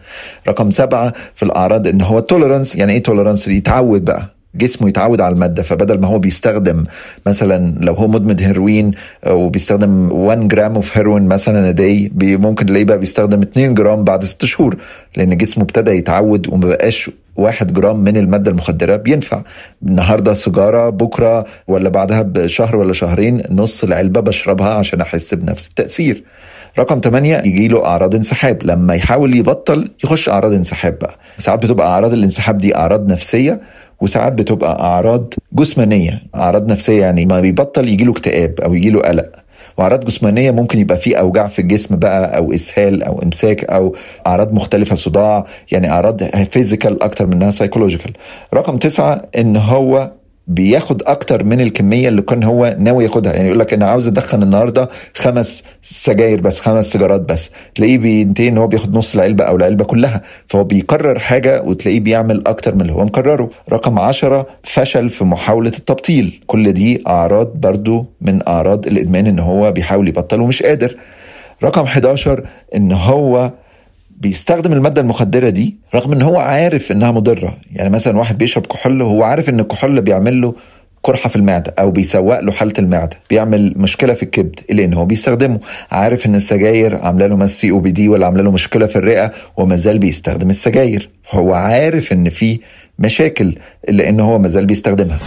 رقم 0.48 0.72
سبعة 0.72 1.14
في 1.36 1.44
الأعراض 1.44 1.88
إن 1.88 2.02
هو 2.02 2.20
tolerance 2.20 2.76
يعني 2.76 2.94
إيه 2.94 3.04
tolerance 3.04 3.48
يتعود 3.48 4.06
بقى. 4.06 4.37
جسمه 4.56 4.90
يتعود 4.90 5.22
على 5.22 5.34
المادة 5.34 5.64
فبدل 5.64 6.00
ما 6.00 6.08
هو 6.08 6.20
بيستخدم 6.20 6.86
مثلا 7.26 7.76
لو 7.82 7.94
هو 7.94 8.08
مدمن 8.08 8.40
هيروين 8.40 8.92
وبيستخدم 9.28 10.12
1 10.12 10.48
جرام 10.48 10.76
of 10.76 10.98
heroin 10.98 11.28
مثلا 11.28 11.72
a 11.72 11.82
day 11.82 12.12
ممكن 12.22 12.66
تلاقيه 12.66 12.86
بقى 12.86 13.00
بيستخدم 13.00 13.42
2 13.42 13.74
جرام 13.74 14.04
بعد 14.04 14.24
6 14.24 14.48
شهور 14.48 14.76
لأن 15.18 15.38
جسمه 15.38 15.64
ابتدى 15.64 15.92
يتعود 15.92 16.48
وما 16.48 16.68
بقاش 16.68 17.12
واحد 17.36 17.74
جرام 17.74 18.00
من 18.00 18.18
المادة 18.18 18.52
المخدرة 18.52 18.96
بينفع. 18.96 19.42
النهاردة 19.84 20.34
سيجارة 20.34 20.90
بكرة 20.90 21.46
ولا 21.68 21.90
بعدها 21.90 22.22
بشهر 22.22 22.76
ولا 22.76 22.94
شهرين 22.94 23.42
نص 23.52 23.84
العلبة 23.84 24.20
بشربها 24.20 24.74
عشان 24.74 25.02
أحس 25.02 25.34
بنفس 25.34 25.68
التأثير. 25.68 26.24
رقم 26.80 27.00
8 27.04 27.38
يجي 27.46 27.68
له 27.68 27.86
أعراض 27.86 28.16
انسحاب. 28.16 28.64
لما 28.64 28.96
يحاول 28.96 29.36
يبطل 29.36 29.90
يخش 30.04 30.30
أعراض 30.30 30.54
انسحاب 30.54 31.00
بقى. 31.00 31.20
ساعات 31.38 31.66
بتبقى 31.66 31.88
أعراض 31.88 32.14
الانسحاب 32.14 32.58
دي 32.58 32.76
أعراض 32.76 33.12
نفسية 33.12 33.62
وساعات 34.02 34.34
بتبقى 34.34 34.80
أعراض 34.84 35.34
جسمانية 35.54 36.24
أعراض 36.36 36.72
نفسية 36.72 37.02
يعني 37.02 37.26
ما 37.26 37.40
بيبطل 37.42 37.88
يجي 37.88 38.04
له 38.04 38.12
اكتئاب 38.12 38.60
أو 38.62 38.74
يجي 38.74 38.90
له 38.90 39.02
قلق. 39.02 39.32
وأعراض 39.78 40.06
جسمانية 40.06 40.52
ممكن 40.52 40.80
يبقى 40.80 40.98
فيه 40.98 41.16
أوجاع 41.16 41.48
في 41.48 41.60
الجسم 41.60 41.96
بقى 41.96 42.38
أو 42.38 42.54
إسهال 42.54 43.04
أو 43.04 43.22
إمساك 43.24 43.64
أو 43.64 43.96
أعراض 44.28 44.54
مختلفة 44.54 44.96
صداع 44.96 45.46
يعني 45.72 45.90
أعراض 45.92 46.24
physical 46.24 47.04
أكتر 47.04 47.28
منها 47.28 47.52
psychological 47.52 48.14
رقم 48.54 48.78
تسعة 48.78 49.26
إن 49.38 49.58
هو 49.58 50.12
بياخد 50.48 51.04
أكتر 51.04 51.44
من 51.44 51.62
الكمية 51.62 52.08
اللي 52.08 52.22
كان 52.22 52.44
هو 52.44 52.76
ناوي 52.80 53.04
ياخدها. 53.04 53.34
يعني 53.34 53.48
يقول 53.48 53.60
لك 53.60 53.74
أنا 53.74 53.86
عاوز 53.86 54.08
أدخن 54.08 54.44
النهارده 54.44 54.90
خمس 55.16 55.64
سجاير 55.82 56.42
بس 56.42 56.60
خمس 56.60 56.92
سيجارات 56.92 57.22
بس. 57.22 57.52
تلاقيه 57.76 57.98
بينتهي 57.98 58.48
إن 58.48 58.58
هو 58.58 58.68
بياخد 58.68 58.98
نص 58.98 59.16
العلبة 59.16 59.44
أو 59.44 59.56
العلبة 59.56 59.84
كلها. 59.84 60.22
فهو 60.46 60.64
بيكرر 60.64 61.20
حاجة 61.20 61.62
وتلاقيه 61.62 62.00
بيعمل 62.00 62.44
أكتر 62.48 62.76
من 62.76 62.82
اللي 62.82 62.94
هو 62.94 63.06
مكرره. 63.06 63.50
رقم 63.72 64.00
عشرة 64.00 64.48
فشل 64.64 65.10
في 65.10 65.26
محاولة 65.26 65.72
التبطيل. 65.78 66.42
كل 66.48 66.72
دي 66.74 67.04
أعراض 67.08 67.48
برضو 67.56 68.06
من 68.22 68.48
أعراض 68.48 68.88
الإدمان 68.88 69.28
إن 69.28 69.40
هو 69.40 69.72
بيحاول 69.72 70.08
يبطل 70.08 70.42
ومش 70.42 70.64
قادر. 70.64 70.96
رقم 71.64 71.84
11 71.84 72.44
إن 72.76 72.92
هو 72.92 73.52
بيستخدم 74.18 74.74
المادة 74.74 75.02
المخدرة 75.02 75.50
دي 75.50 75.76
رغم 75.96 76.14
إن 76.14 76.22
هو 76.22 76.38
عارف 76.38 76.92
إنها 76.92 77.12
مضرة. 77.12 77.58
يعني 77.72 77.90
مثلا 77.90 78.18
واحد 78.18 78.38
بيشرب 78.38 78.66
كحول 78.66 79.02
هو 79.02 79.24
عارف 79.24 79.50
إن 79.50 79.60
الكحول 79.60 80.02
بيعمل 80.02 80.42
له 80.42 80.56
قرحة 81.04 81.30
في 81.30 81.36
المعدة 81.36 81.74
أو 81.80 81.92
بيسوق 81.92 82.40
له 82.40 82.52
حالة 82.52 82.74
المعدة 82.80 83.18
بيعمل 83.30 83.74
مشكلة 83.78 84.14
في 84.14 84.24
الكبد 84.24 84.60
لأن 84.70 84.94
هو 84.94 85.06
بيستخدمه. 85.06 85.60
عارف 85.92 86.26
إن 86.26 86.36
السجاير 86.36 86.96
عاملة 86.96 87.28
له 87.28 87.36
مس 87.36 87.66
أو 87.66 87.80
بي 87.80 87.92
دي 87.92 88.10
ولا 88.10 88.26
عاملة 88.26 88.44
له 88.44 88.52
مشكلة 88.52 88.86
في 88.86 88.96
الرئة 88.96 89.32
وما 89.58 89.76
زال 89.76 90.00
بيستخدم 90.00 90.50
السجاير. 90.50 91.10
هو 91.32 91.54
عارف 91.54 92.14
إن 92.14 92.30
في 92.30 92.60
مشاكل 93.00 93.56
لأن 93.90 94.20
هو 94.20 94.40
ما 94.40 94.48
زال 94.48 94.66
بيستخدمها. 94.66 95.20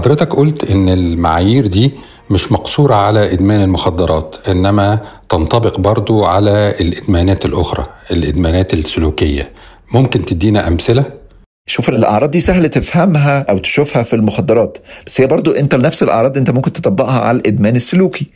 حضرتك 0.00 0.34
قلت 0.34 0.70
إن 0.70 0.88
المعايير 0.88 1.66
دي 1.66 1.90
مش 2.30 2.52
مقصورة 2.52 2.94
على 2.94 3.32
إدمان 3.32 3.60
المخدرات 3.60 4.36
إنما 4.48 4.98
تنطبق 5.28 5.80
برضو 5.80 6.24
على 6.24 6.74
الإدمانات 6.80 7.44
الأخرى 7.44 7.86
الإدمانات 8.10 8.74
السلوكية 8.74 9.50
ممكن 9.94 10.24
تدينا 10.24 10.68
أمثلة؟ 10.68 11.04
شوف 11.66 11.88
الأعراض 11.88 12.30
دي 12.30 12.40
سهل 12.40 12.68
تفهمها 12.68 13.40
أو 13.50 13.58
تشوفها 13.58 14.02
في 14.02 14.16
المخدرات 14.16 14.78
بس 15.06 15.20
هي 15.20 15.26
برضو 15.26 15.50
أنت 15.50 15.74
نفس 15.74 16.02
الأعراض 16.02 16.36
أنت 16.36 16.50
ممكن 16.50 16.72
تطبقها 16.72 17.20
على 17.20 17.38
الإدمان 17.38 17.76
السلوكي 17.76 18.26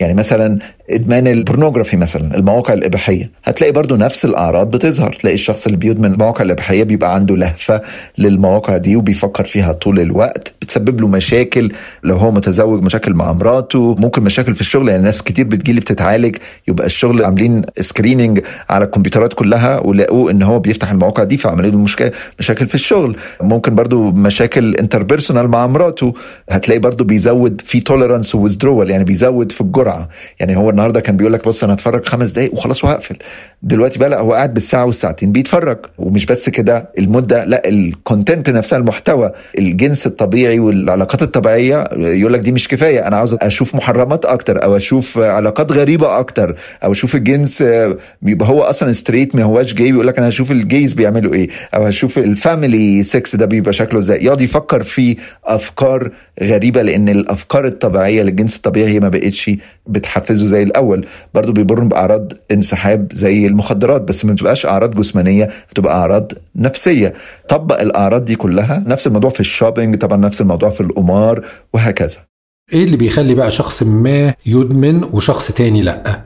يعني 0.00 0.14
مثلا 0.14 0.58
إدمان 0.90 1.26
ال 1.26 1.32
pornography 1.32 1.96
مثلا 1.96 2.36
المواقع 2.36 2.74
الإباحية. 2.74 3.30
هتلاقي 3.44 3.72
برضو 3.72 3.96
نفس 3.96 4.24
الأعراض 4.24 4.70
بتظهر. 4.70 5.12
تلاقي 5.12 5.34
الشخص 5.34 5.66
اللي 5.66 5.76
بيدمن 5.78 6.12
المواقع 6.12 6.42
الإباحية 6.44 6.82
بيبقى 6.84 7.14
عنده 7.14 7.36
لهفة 7.36 7.80
للمواقع 8.18 8.76
دي 8.76 8.96
وبيفكر 8.96 9.44
فيها 9.44 9.72
طول 9.72 10.00
الوقت. 10.00 10.54
بتسبب 10.62 11.00
له 11.00 11.08
مشاكل 11.08 11.72
لو 12.02 12.16
هو 12.16 12.30
متزوج 12.30 12.82
مشاكل 12.82 13.14
مع 13.14 13.32
مراته 13.32 13.94
ممكن 13.98 14.22
مشاكل 14.22 14.54
في 14.54 14.60
الشغل. 14.60 14.88
يعني 14.88 15.02
ناس 15.02 15.22
كتير 15.22 15.44
بتجيلي 15.44 15.80
بتتعالج 15.80 16.36
يبقى 16.68 16.86
الشغل 16.86 17.24
عاملين 17.24 17.62
screening 17.80 18.40
على 18.70 18.84
الكمبيوترات 18.84 19.32
كلها 19.32 19.78
ولقوه 19.80 20.30
إن 20.30 20.42
هو 20.42 20.58
بيفتح 20.58 20.90
المواقع 20.90 21.24
دي 21.24 21.36
فعملوا 21.36 21.70
له 21.70 21.78
مشكلة 21.78 22.10
مشاكل 22.38 22.66
في 22.66 22.74
الشغل. 22.74 23.16
ممكن 23.42 23.74
برضو 23.74 24.10
مشاكل 24.10 24.74
interpersonal 24.74 25.48
مع 25.48 25.66
مراته. 25.66 26.14
هتلاقي 26.50 26.78
برضو 26.78 27.04
بيزود 27.04 27.60
في 27.64 27.80
tolerance 27.80 28.34
و 28.34 28.39
withdrawal 28.39 28.90
يعني 28.90 29.04
بيزود 29.04 29.52
في 29.52 29.60
الجرعه 29.60 29.83
يعني 30.40 30.56
هو 30.56 30.70
النهارده 30.70 31.00
كان 31.00 31.16
بيقول 31.16 31.32
لك 31.32 31.44
بص 31.48 31.64
أنا 31.64 31.74
هتفرج 31.74 32.06
خمس 32.06 32.30
دقايق 32.30 32.54
وخلاص 32.54 32.84
وهقفل. 32.84 33.16
دلوقتي 33.62 33.98
بقى 33.98 34.10
لا 34.10 34.20
هو 34.20 34.32
قاعد 34.32 34.54
بالساعة 34.54 34.84
والساعتين 34.84 35.32
بيتفرج. 35.32 35.78
ومش 35.98 36.26
بس 36.26 36.48
كده 36.48 36.88
المدة 36.98 37.44
لا 37.44 37.68
ال 37.68 37.78
content 37.78 38.50
نفسها 38.50 38.78
المحتوى 38.78 39.32
الجنس 39.58 40.06
الطبيعي 40.06 40.58
والعلاقات 40.58 41.22
الطبيعية 41.22 41.84
يقول 41.96 42.32
لك 42.32 42.40
دي 42.40 42.52
مش 42.52 42.68
كفاية. 42.68 43.06
أنا 43.08 43.16
عاوز 43.16 43.36
أشوف 43.42 43.74
محرمات 43.74 44.24
أكتر 44.24 44.64
أو 44.64 44.76
أشوف 44.76 45.18
علاقات 45.18 45.72
غريبة 45.72 46.18
أكتر 46.18 46.56
أو 46.84 46.92
أشوف 46.92 47.14
الجنس 47.14 47.64
بيبقى 48.22 48.48
هو 48.48 48.62
أصلا 48.62 48.92
straight 48.92 49.34
ما 49.34 49.42
هواش 49.42 49.74
جاي 49.74 49.92
بيقول 49.92 50.06
لك 50.06 50.18
أنا 50.18 50.28
هشوف 50.28 50.50
ال 50.52 50.60
gays 50.60 50.94
بيعملوا 50.94 51.34
إيه 51.34 51.48
أو 51.74 51.84
هشوف 51.86 52.18
ال 52.18 52.30
family 52.30 53.02
sex 53.02 53.36
ده 53.36 53.46
بيبقى 53.46 53.72
شكله 53.72 53.98
إزاي. 54.00 54.24
يقعد 54.24 54.40
يفكر 54.40 54.82
في 54.82 55.16
أفكار 55.44 56.10
غريبة 56.42 56.82
لأن 56.82 57.08
الأفكار 57.08 57.66
الطبيعية 57.66 58.22
للجنس 58.22 58.56
الطبيعي 58.56 58.88
هي 58.88 59.00
ما 59.00 59.08
بقتش 59.08 59.50
بتحفزه 59.86 60.46
زي 60.46 60.62
الأول. 60.62 61.06
برضه 61.34 61.52
بيمر 61.52 61.80
بأعراض 61.84 62.32
انسحاب 62.52 63.08
زي 63.12 63.46
المخدرات 63.46 64.02
بس 64.02 64.24
ما 64.24 64.32
بتبقاش 64.32 64.66
أعراض 64.66 64.94
جسمانية 64.94 65.48
بتبقى 65.70 65.96
أعراض 65.98 66.32
نفسية. 66.56 67.14
طبق 67.48 67.80
الأعراض 67.80 68.24
دي 68.24 68.36
كلها 68.36 68.84
نفس 68.86 69.06
الموضوع 69.06 69.30
في 69.30 69.40
الشوبينج 69.40 69.96
طبعا 69.98 70.16
نفس 70.18 70.40
الموضوع 70.40 70.70
في 70.70 70.80
القمار 70.80 71.44
وهكذا. 71.72 72.16
إيه 72.72 72.84
اللي 72.84 72.96
بيخلي 72.96 73.34
بقى 73.34 73.50
شخص 73.50 73.82
ما 73.82 74.34
يدمن 74.46 75.04
وشخص 75.04 75.52
تاني 75.52 75.82
لأ؟ 75.82 76.20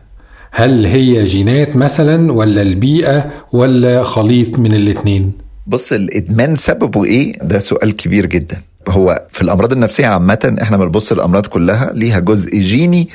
هل 0.51 0.87
هي 0.87 1.25
جينات 1.25 1.77
مثلا 1.77 2.33
ولا 2.33 2.63
البيئة 2.63 3.31
ولا 3.53 4.03
خليط 4.03 4.59
من 4.59 4.75
الاتنين؟ 4.75 5.33
بص 5.67 5.93
الإدمان 5.93 6.55
سببه 6.57 7.05
إيه؟ 7.05 7.33
ده 7.43 7.59
سؤال 7.59 7.97
كبير 7.97 8.27
جدا. 8.27 8.63
هو 8.89 9.27
في 9.33 9.43
الأمراض 9.43 9.73
النفسية 9.73 10.07
عامة 10.07 10.57
إحنا 10.63 10.77
بنبص 10.77 11.13
الأمراض 11.13 11.47
كلها 11.47 11.93
ليها 11.95 12.19
جزء 12.19 12.59
جيني 12.59 13.09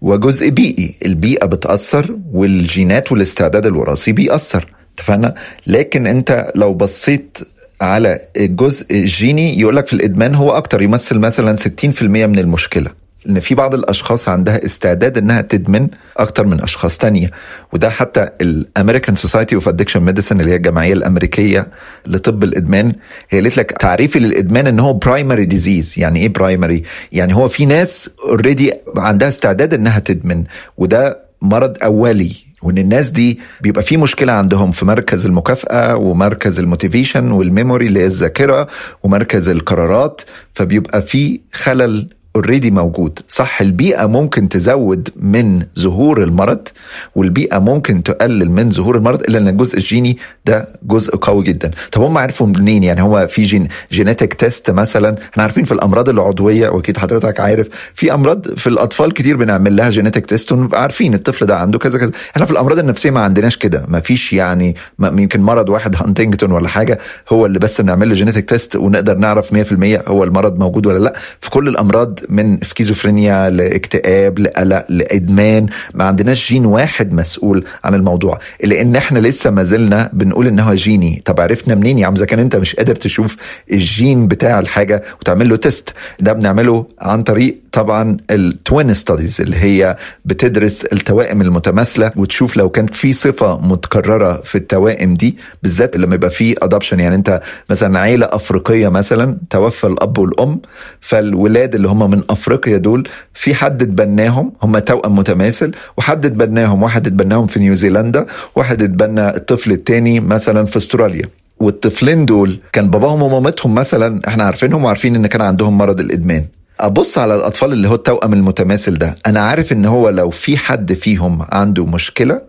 وجزء 0.00 0.48
بيئي 0.48 0.94
البيئة 1.04 1.46
بتأثر 1.46 2.16
والجينات 2.32 3.12
والاستعداد 3.12 3.66
الوراثي 3.66 4.12
بيأثر. 4.12 4.66
اتفقنا؟ 4.94 5.34
لكن 5.66 6.06
انت 6.06 6.52
لو 6.54 6.74
بصيت 6.74 7.38
على 7.80 8.20
الجزء 8.36 8.86
الجيني 8.90 9.60
يقولك 9.60 9.86
في 9.86 9.92
الإدمان 9.92 10.34
هو 10.34 10.50
أكتر 10.50 10.82
يمثل 10.82 11.18
مثلا 11.18 11.56
60% 11.56 12.02
من 12.02 12.38
المشكلة. 12.38 13.03
إن 13.28 13.40
في 13.40 13.54
بعض 13.54 13.74
الأشخاص 13.74 14.28
عندها 14.28 14.64
استعداد 14.64 15.18
إنها 15.18 15.40
تدمن 15.40 15.88
أكتر 16.16 16.46
من 16.46 16.60
أشخاص 16.62 16.98
تانية. 16.98 17.30
وده 17.72 17.90
حتى 17.90 18.28
ال 18.40 18.48
American 18.48 19.14
Society 19.14 19.54
of 19.54 19.68
Addiction 19.68 20.00
Medicine 20.02 20.40
اللي 20.40 20.52
هي 20.52 20.56
الجمعية 20.56 20.92
الأمريكية 20.92 21.66
لطب 22.06 22.44
الإدمان 22.44 22.92
هي 23.30 23.40
قالت 23.40 23.56
لك 23.56 23.70
تعريفي 23.70 24.18
للإدمان 24.18 24.66
إن 24.66 24.80
هو 24.80 24.92
primary 24.92 25.44
disease 25.44 25.94
يعني 25.96 26.20
إيه 26.20 26.28
primary 26.28 26.82
يعني 27.12 27.34
هو 27.34 27.48
في 27.48 27.66
ناس 27.66 28.10
already 28.28 28.72
عندها 28.96 29.28
استعداد 29.28 29.74
إنها 29.74 29.98
تدمن 29.98 30.44
وده 30.78 31.18
مرض 31.42 31.76
أولي. 31.82 32.32
وإن 32.62 32.78
الناس 32.78 33.10
دي 33.10 33.40
بيبقى 33.60 33.82
في 33.82 33.96
مشكلة 33.96 34.32
عندهم 34.32 34.72
في 34.72 34.84
مركز 34.86 35.26
المكافأة 35.26 35.96
ومركز 35.96 36.58
ال 36.58 36.64
motivation 36.64 37.30
وال 37.30 37.44
memory 37.44 37.86
اللي 37.86 38.00
هي 38.00 38.06
الذاكرة 38.06 38.68
ومركز 39.02 39.48
القرارات. 39.48 40.20
فبيبقى 40.54 41.02
في 41.02 41.40
خلل 41.52 42.08
already 42.36 42.70
موجود. 42.70 43.18
صح 43.28 43.60
البيئة 43.60 44.06
ممكن 44.06 44.48
تزود 44.48 45.08
من 45.16 45.62
ظهور 45.78 46.22
المرض 46.22 46.68
والبيئة 47.14 47.58
ممكن 47.58 48.02
تقلل 48.02 48.50
من 48.50 48.70
ظهور 48.70 48.96
المرض 48.96 49.20
إلا 49.20 49.38
أن 49.38 49.48
الجزء 49.48 49.78
الجيني 49.78 50.18
ده 50.46 50.68
جزء 50.82 51.16
قوي 51.16 51.44
جدا. 51.44 51.70
طب 51.92 52.02
هم 52.02 52.18
عرفوا 52.18 52.46
منين؟ 52.46 52.82
يعني 52.82 53.02
هو 53.02 53.26
في 53.30 53.42
جين 53.42 53.68
genetic 53.92 54.34
test 54.34 54.70
مثلا. 54.70 55.16
إحنا 55.32 55.42
عارفين 55.42 55.64
في 55.64 55.72
الأمراض 55.72 56.08
العضوية 56.08 56.68
وأكيد 56.68 56.96
حضرتك 56.98 57.40
عارف 57.40 57.68
في 57.94 58.14
أمراض 58.14 58.54
في 58.54 58.66
الأطفال 58.66 59.12
كتير 59.12 59.36
بنعمل 59.36 59.76
لها 59.76 59.90
genetic 59.90 60.26
test 60.26 60.52
ونبقى 60.52 60.82
عارفين 60.82 61.14
الطفل 61.14 61.46
ده 61.46 61.56
عنده 61.58 61.78
كذا 61.78 61.98
كذا. 61.98 62.12
إحنا 62.36 62.44
في 62.46 62.50
الأمراض 62.52 62.78
النفسية 62.78 63.10
ما 63.10 63.20
عندناش 63.20 63.56
كده. 63.56 63.84
ما 63.88 64.00
فيش 64.00 64.32
يعني 64.32 64.76
يمكن 65.00 65.40
مرض 65.40 65.68
واحد 65.68 65.96
Huntington 65.96 66.52
ولا 66.52 66.68
حاجة 66.68 66.98
هو 67.28 67.46
اللي 67.46 67.58
بس 67.58 67.80
بنعمل 67.80 68.08
له 68.08 68.14
genetic 68.14 68.44
test 68.48 68.76
ونقدر 68.76 69.16
نعرف 69.18 69.54
100% 69.54 70.08
هو 70.08 70.24
المرض 70.24 70.58
موجود 70.58 70.86
ولا 70.86 70.98
لأ. 70.98 71.14
في 71.40 71.50
كل 71.50 71.68
الأمراض 71.68 72.20
من 72.28 72.58
سكيزوفرينيا 72.62 73.50
لاكتئاب 73.50 74.38
لقلق 74.38 74.84
لإدمان. 74.88 75.66
ما 75.94 76.04
عندناش 76.04 76.52
جين 76.52 76.66
واحد 76.66 77.12
مسؤول 77.12 77.64
عن 77.84 77.94
الموضوع. 77.94 78.38
لأن 78.64 78.96
إحنا 78.96 79.18
لسه 79.18 79.50
ما 79.50 79.64
زلنا 79.64 80.10
بنقول 80.12 80.46
إن 80.46 80.60
هو 80.60 80.74
جيني. 80.74 81.22
طب 81.24 81.40
عرفنا 81.40 81.74
منين 81.74 81.98
يا 81.98 82.06
عم؟ 82.06 82.14
إذا 82.14 82.24
كان 82.24 82.38
أنت 82.38 82.56
مش 82.56 82.76
قادر 82.76 82.94
تشوف 82.94 83.36
الجين 83.72 84.28
بتاع 84.28 84.58
الحاجة 84.58 85.02
وتعمل 85.20 85.48
له 85.48 85.56
test 85.56 85.92
ده 86.20 86.32
بنعمله 86.32 86.86
عن 87.00 87.22
طريق 87.22 87.63
طبعا 87.74 88.16
ال 88.30 88.43
twin 88.43 88.94
studies 88.94 89.40
اللي 89.40 89.56
هي 89.56 89.96
بتدرس 90.24 90.84
التوائم 90.84 91.42
المتماثلة 91.42 92.12
وتشوف 92.16 92.56
لو 92.56 92.68
كانت 92.68 92.94
في 92.94 93.12
صفة 93.12 93.58
متكررة 93.60 94.40
في 94.44 94.54
التوائم 94.54 95.14
دي 95.14 95.36
بالذات 95.62 95.96
لما 95.96 96.14
يبقى 96.14 96.30
في 96.30 96.54
adoption 96.62 97.00
يعني 97.00 97.14
انت 97.14 97.40
مثلا 97.70 97.98
عيلة 98.00 98.26
أفريقية 98.26 98.88
مثلا 98.88 99.38
توفى 99.50 99.86
الأب 99.86 100.18
والأم 100.18 100.60
فالولاد 101.00 101.74
اللي 101.74 101.88
هم 101.88 102.10
من 102.10 102.22
أفريقيا 102.30 102.76
دول 102.76 103.08
في 103.34 103.54
حد 103.54 103.82
اتبناهم 103.82 104.52
هم 104.62 104.78
توأم 104.78 105.14
متماثل 105.16 105.72
وحد 105.96 106.26
اتبناهم. 106.26 106.82
واحد 106.82 107.06
اتبناهم 107.06 107.46
في 107.46 107.60
نيوزيلندا 107.60 108.26
واحد 108.56 108.82
اتبنى 108.82 109.28
الطفل 109.36 109.72
التاني 109.72 110.20
مثلا 110.20 110.66
في 110.66 110.76
أستراليا. 110.76 111.28
والطفلين 111.60 112.26
دول 112.26 112.58
كان 112.72 112.90
باباهم 112.90 113.22
ومامتهم 113.22 113.74
مثلا 113.74 114.20
إحنا 114.28 114.44
عارفينهم 114.44 114.84
وعارفين 114.84 115.14
إن 115.16 115.26
كان 115.26 115.40
عندهم 115.42 115.78
مرض 115.78 116.00
الإدمان. 116.00 116.44
أبص 116.80 117.18
على 117.18 117.34
الأطفال 117.34 117.72
اللي 117.72 117.88
هو 117.88 117.94
التوأم 117.94 118.32
المتماثل 118.32 118.98
ده. 118.98 119.16
أنا 119.26 119.40
عارف 119.40 119.72
إن 119.72 119.84
هو 119.86 120.08
لو 120.08 120.30
في 120.30 120.56
حد 120.56 120.92
فيهم 120.92 121.46
عنده 121.52 121.86
مشكلة 121.86 122.42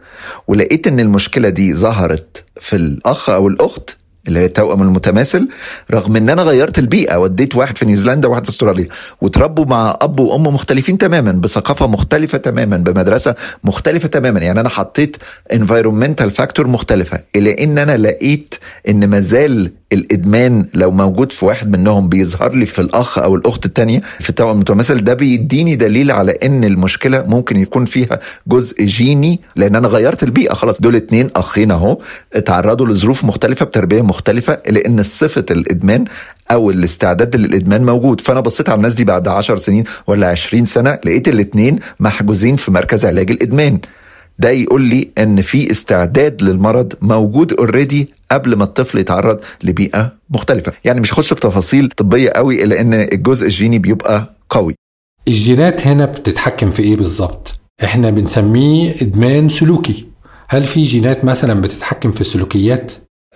ولقيت 0.48 0.88
إن 0.88 1.00
المشكلة 1.00 1.50
دي 1.50 1.74
ظهرت 1.76 2.44
في 2.62 2.76
الأخ 2.76 3.30
أو 3.30 3.48
الأخت 3.48 3.98
اللي 4.28 4.40
هي 4.40 4.46
التوأم 4.46 4.82
المتماثل 4.82 5.50
رغم 5.92 6.16
إن 6.16 6.30
أنا 6.30 6.42
غيرت 6.42 6.80
البيئة 6.80 7.18
وديت 7.18 7.56
واحد 7.56 7.78
في 7.78 7.86
نيوزيلندا 7.86 8.28
وواحد 8.28 8.44
في 8.44 8.50
أستراليا 8.50 8.88
وتربوا 9.22 9.66
مع 9.66 9.98
أب 10.02 10.20
وأم 10.20 10.44
مختلفين 10.44 10.98
تماما 10.98 11.32
بثقافة 11.32 11.88
مختلفة 11.88 12.38
تماما 12.38 12.78
بمدرسة 12.78 13.36
مختلفة 13.64 14.08
تماما. 14.08 14.40
يعني 14.40 14.60
أنا 14.60 14.70
حطيت 14.70 15.18
environmental 15.54 16.24
factor 16.28 16.68
مختلفة 16.68 17.20
إلا 17.36 17.64
إن 17.64 17.78
أنا 17.78 17.98
لقيت 17.98 18.56
إن 18.88 19.10
مازال 19.10 19.72
الإدمان 19.94 20.66
لو 20.74 20.92
موجود 20.92 21.32
في 21.32 21.46
واحد 21.46 21.78
منهم 21.78 22.10
بيظهر 22.10 22.54
لي 22.54 22.66
في 22.66 22.80
الأخ 22.82 23.18
أو 23.18 23.36
الأخت 23.36 23.66
التانية 23.66 24.02
في 24.20 24.30
التوأم 24.30 24.52
المتماثل 24.52 25.04
ده 25.04 25.14
بيديني 25.14 25.76
دليل 25.76 26.12
على 26.12 26.32
إن 26.32 26.64
المشكلة 26.64 27.24
ممكن 27.28 27.60
يكون 27.60 27.86
فيها 27.86 28.20
جزء 28.48 28.84
جيني 28.86 29.40
لأن 29.56 29.76
أنا 29.76 29.88
غيرت 29.88 30.24
البيئة 30.24 30.54
خلاص. 30.54 30.82
دول 30.82 30.96
اتنين 30.96 31.30
أخين 31.36 31.72
أهو 31.72 31.98
اتعرضوا 32.34 32.88
لظروف 32.88 33.24
مختلفة 33.26 33.66
بتربية 33.66 34.02
مختلفة 34.02 34.58
لأن 34.70 35.04
صفة 35.04 35.46
الإدمان 35.52 36.06
أو 36.52 36.70
الاستعداد 36.72 37.36
للإدمان 37.36 37.86
موجود. 37.86 38.22
فأنا 38.22 38.40
بصيت 38.40 38.70
على 38.70 38.78
الناس 38.78 38.94
دي 38.94 39.04
بعد 39.04 39.28
10 39.28 39.58
سنين 39.58 39.84
ولا 40.08 40.28
20 40.30 40.66
سنة 40.66 41.00
لقيت 41.06 41.28
الاتنين 41.28 41.80
محجوزين 42.00 42.56
في 42.56 42.72
مركز 42.72 43.06
علاج 43.06 43.32
الإدمان. 43.32 43.80
ده 44.40 44.50
يقول 44.50 44.82
لي 44.82 45.10
إن 45.18 45.42
في 45.42 45.72
استعداد 45.72 46.42
للمرض 46.44 46.94
موجود 47.02 47.54
already 47.54 48.10
قبل 48.32 48.56
ما 48.56 48.64
الطفل 48.64 48.98
يتعرض 48.98 49.40
لبيئة 49.64 50.12
مختلفة. 50.30 50.74
يعني 50.86 51.02
مش 51.02 51.14
هخش 51.14 51.34
في 51.34 51.40
تفاصيل 51.40 51.90
طبية 51.98 52.30
قوي 52.30 52.64
إلا 52.64 52.82
إن 52.82 52.94
الجزء 52.94 53.46
الجيني 53.46 53.80
بيبقى 53.80 54.36
قوي. 54.50 54.76
الجينات 55.28 55.88
هنا 55.88 56.06
بتتحكم 56.06 56.70
في 56.72 56.84
إيه 56.84 56.96
بالظبط؟ 56.96 57.60
إحنا 57.84 58.10
بنسميه 58.10 58.96
إدمان 59.02 59.50
سلوكي. 59.50 60.06
هل 60.50 60.64
في 60.64 60.84
جينات 60.84 61.26
مثلا 61.26 61.62
بتتحكم 61.62 62.12
في 62.12 62.22
السلوكيات؟ 62.22 62.94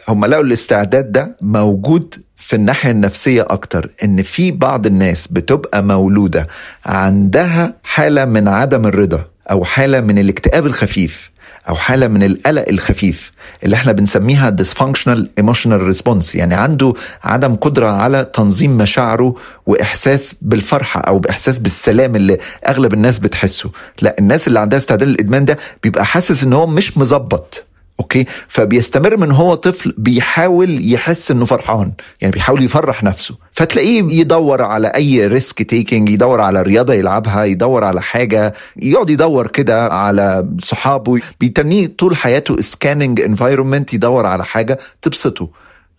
هم 0.09 0.25
لقوا 0.25 0.43
الاستعداد 0.43 1.11
ده 1.11 1.37
موجود 1.41 2.15
في 2.35 2.55
الناحية 2.55 2.91
النفسية 2.91 3.45
أكتر 3.49 3.89
إن 4.03 4.21
في 4.21 4.51
بعض 4.51 4.85
الناس 4.85 5.27
بتبقى 5.27 5.83
مولودة 5.83 6.47
عندها 6.85 7.75
حالة 7.83 8.25
من 8.25 8.47
عدم 8.47 8.85
الرضا. 8.87 9.25
أو 9.51 9.63
حالة 9.65 10.01
من 10.01 10.19
الاكتئاب 10.19 10.65
الخفيف 10.65 11.31
أو 11.69 11.75
حالة 11.75 12.07
من 12.07 12.23
القلق 12.23 12.65
الخفيف 12.69 13.31
اللي 13.63 13.75
إحنا 13.75 13.91
بنسميها 13.91 14.55
dysfunctional 14.61 15.19
emotional 15.41 15.95
response 15.95 16.35
يعني 16.35 16.55
عنده 16.55 16.93
عدم 17.23 17.55
قدرة 17.55 17.87
على 17.89 18.25
تنظيم 18.33 18.77
مشاعره 18.77 19.35
وإحساس 19.65 20.35
بالفرحة 20.41 21.01
أو 21.01 21.19
بإحساس 21.19 21.59
بالسلام 21.59 22.15
اللي 22.15 22.37
أغلب 22.67 22.93
الناس 22.93 23.19
بتحسه. 23.19 23.71
لا 24.01 24.15
الناس 24.19 24.47
اللي 24.47 24.59
عندها 24.59 24.77
استعداد 24.79 25.07
للإدمان 25.07 25.45
ده 25.45 25.57
بيبقى 25.83 26.05
حاسس 26.05 26.43
إن 26.43 26.53
هو 26.53 26.67
مش 26.67 26.97
مظبط. 26.97 27.65
okay؟ 27.99 28.25
فبيستمر 28.47 29.17
من 29.17 29.31
هو 29.31 29.55
طفل 29.55 29.93
بيحاول 29.97 30.93
يحس 30.93 31.31
إنه 31.31 31.45
فرحان. 31.45 31.91
يعني 32.21 32.31
بيحاول 32.31 32.63
يفرح 32.63 33.03
نفسه. 33.03 33.35
فتلاقيه 33.51 34.03
يدور 34.11 34.61
على 34.61 34.87
أي 34.87 35.27
risk 35.27 35.61
taking 35.69 36.09
يدور 36.09 36.41
على 36.41 36.61
رياضة 36.61 36.93
يلعبها 36.93 37.43
يدور 37.43 37.83
على 37.83 38.01
حاجة 38.01 38.53
يقعد 38.81 39.09
يدور 39.09 39.47
كده 39.47 39.87
على 39.87 40.47
صحابه. 40.61 41.19
بيتنيه 41.39 41.87
طول 41.97 42.15
حياته 42.15 42.61
scanning 42.61 43.21
environment 43.21 43.93
يدور 43.93 44.25
على 44.25 44.45
حاجة 44.45 44.79
تبسطه. 45.01 45.49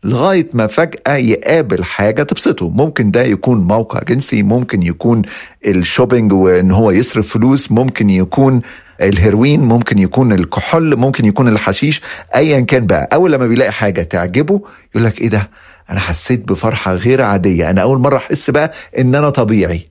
لغاية 0.05 0.49
ما 0.53 0.67
فجأة 0.67 1.17
يقابل 1.17 1.85
حاجة 1.85 2.23
تبسطه. 2.23 2.69
ممكن 2.69 3.11
ده 3.11 3.23
يكون 3.23 3.59
موقع 3.61 4.01
جنسي 4.03 4.43
ممكن 4.43 4.83
يكون 4.83 5.23
ال 5.67 5.74
shopping 5.74 6.33
وإن 6.33 6.71
هو 6.71 6.91
يصرف 6.91 7.29
فلوس 7.29 7.73
ممكن 7.73 8.11
يكون 8.11 8.61
الهيروين 9.01 9.61
ممكن 9.61 9.99
يكون 9.99 10.33
الكحول 10.33 10.97
ممكن 10.97 11.25
يكون 11.25 11.49
الحشيش 11.49 12.03
ايا 12.35 12.61
كان 12.61 12.87
بقى. 12.87 13.09
أول 13.13 13.33
لما 13.33 13.47
بيلاقي 13.47 13.73
حاجة 13.73 14.03
تعجبه 14.03 14.61
يقول 14.95 15.07
لك 15.07 15.21
إيه 15.21 15.29
ده؟ 15.29 15.49
أنا 15.91 16.01
حسيت 16.01 16.49
بفرحة 16.49 16.95
غير 16.95 17.23
عادية. 17.23 17.71
أنا 17.71 17.83
أول 17.83 17.99
مرة 17.99 18.17
أحس 18.17 18.51
بقى 18.51 18.73
إن 18.99 19.15
أنا 19.15 19.31
طبيعي. 19.31 19.87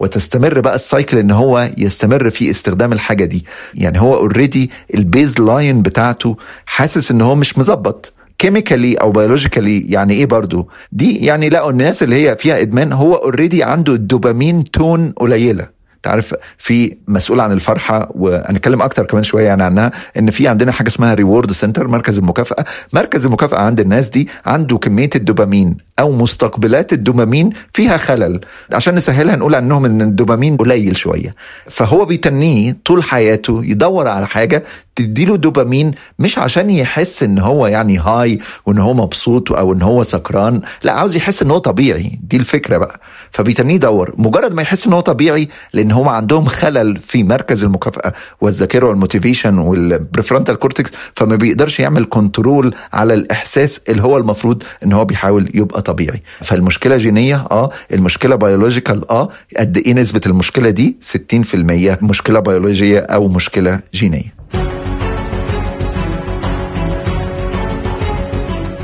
وتستمر 0.00 0.60
بقى 0.60 0.74
ال 0.74 0.81
cycle 0.81 1.18
إن 1.18 1.30
هو 1.30 1.70
يستمر 1.78 2.30
في 2.30 2.50
استخدام 2.50 2.92
الحاجة 2.92 3.24
دي. 3.24 3.44
يعني 3.74 4.00
هو 4.00 4.14
already 4.14 4.70
ال 4.94 5.40
baseline 5.40 5.82
بتاعته 5.82 6.36
حاسس 6.66 7.10
إن 7.10 7.20
هو 7.20 7.34
مش 7.34 7.58
مظبط. 7.58 8.12
chemically 8.38 8.94
أو 8.94 9.12
biologically 9.12 9.80
يعني 9.80 10.14
إيه 10.14 10.26
برضو؟ 10.26 10.68
دي 10.92 11.24
يعني 11.26 11.48
لقوا 11.48 11.70
الناس 11.70 12.02
اللي 12.02 12.28
هي 12.28 12.36
فيها 12.36 12.60
إدمان 12.60 12.92
هو 12.92 13.14
already 13.14 13.62
عنده 13.62 13.92
الدوبامين 13.92 14.64
tone 14.64 15.12
قليلة. 15.16 15.81
تعرف 16.02 16.34
في 16.58 16.96
مسؤول 17.08 17.40
عن 17.40 17.52
الفرحة 17.52 18.08
وهنتكلم 18.14 18.82
أكتر 18.82 19.06
كمان 19.06 19.22
شوية 19.22 19.46
يعني 19.46 19.62
عنها 19.62 19.92
إن 20.18 20.30
في 20.30 20.48
عندنا 20.48 20.72
حاجة 20.72 20.88
اسمها 20.88 21.14
reward 21.14 21.52
center 21.52 21.88
مركز 21.88 22.18
المكافأة. 22.18 22.64
مركز 22.92 23.26
المكافأة 23.26 23.58
عند 23.58 23.80
الناس 23.80 24.08
دي 24.08 24.28
عنده 24.46 24.78
كمية 24.78 25.10
الدوبامين. 25.16 25.76
أو 26.02 26.12
مستقبلات 26.12 26.92
الدوبامين 26.92 27.50
فيها 27.72 27.96
خلل. 27.96 28.40
عشان 28.72 28.94
نسهلها 28.94 29.36
نقول 29.36 29.54
عنهم 29.54 29.84
إن 29.84 30.02
الدوبامين 30.02 30.56
قليل 30.56 30.96
شوية. 30.96 31.34
فهو 31.66 32.04
بيتنيه 32.04 32.76
طول 32.84 33.02
حياته 33.02 33.64
يدور 33.64 34.08
على 34.08 34.26
حاجة 34.26 34.64
تديله 34.96 35.36
دوبامين 35.36 35.90
مش 36.18 36.38
عشان 36.38 36.70
يحس 36.70 37.22
إن 37.22 37.38
هو 37.38 37.66
يعني 37.66 37.98
high 37.98 38.38
وإن 38.66 38.78
هو 38.78 38.94
مبسوط 38.94 39.52
أو 39.52 39.72
إن 39.72 39.82
هو 39.82 40.02
سكران. 40.02 40.60
لا 40.82 40.92
عاوز 40.92 41.16
يحس 41.16 41.42
إن 41.42 41.50
هو 41.50 41.58
طبيعي. 41.58 42.18
دي 42.22 42.36
الفكرة 42.36 42.78
بقى. 42.78 43.00
فبيتنيه 43.30 43.74
يدور. 43.74 44.14
مجرد 44.18 44.54
ما 44.54 44.62
يحس 44.62 44.86
إن 44.86 44.92
هو 44.92 45.00
طبيعي 45.00 45.48
لأن 45.72 45.90
هم 45.92 46.08
عندهم 46.08 46.44
خلل 46.44 46.96
في 46.96 47.24
مركز 47.24 47.64
المكافأة 47.64 48.12
والذاكرة 48.40 48.86
وال 48.86 48.98
motivation 48.98 49.58
وال 49.58 49.74
prefrontal 49.74 50.54
cortex 50.56 50.90
فما 51.14 51.36
بيقدرش 51.36 51.80
يعمل 51.80 52.06
control 52.10 52.74
على 52.92 53.14
الإحساس 53.14 53.80
اللي 53.88 54.02
هو 54.02 54.16
المفروض 54.18 54.62
إن 54.84 54.92
هو 54.92 55.04
بيحاول 55.04 55.50
يبقى 55.54 55.82
طبيعي. 55.82 55.91
فالمشكلة 56.40 56.96
جينية 56.96 57.44
آه. 57.50 57.70
المشكلة 57.92 58.36
biological 58.36 59.10
آه. 59.10 59.28
قد 59.58 59.76
إيه 59.76 59.94
نسبة 59.94 60.20
المشكلة 60.26 60.70
دي؟ 60.70 60.96
60% 61.00 61.56
مشكلة 62.02 62.40
بيولوجيه 62.40 62.98
أو 62.98 63.28
مشكلة 63.28 63.80
جينية. 63.94 64.34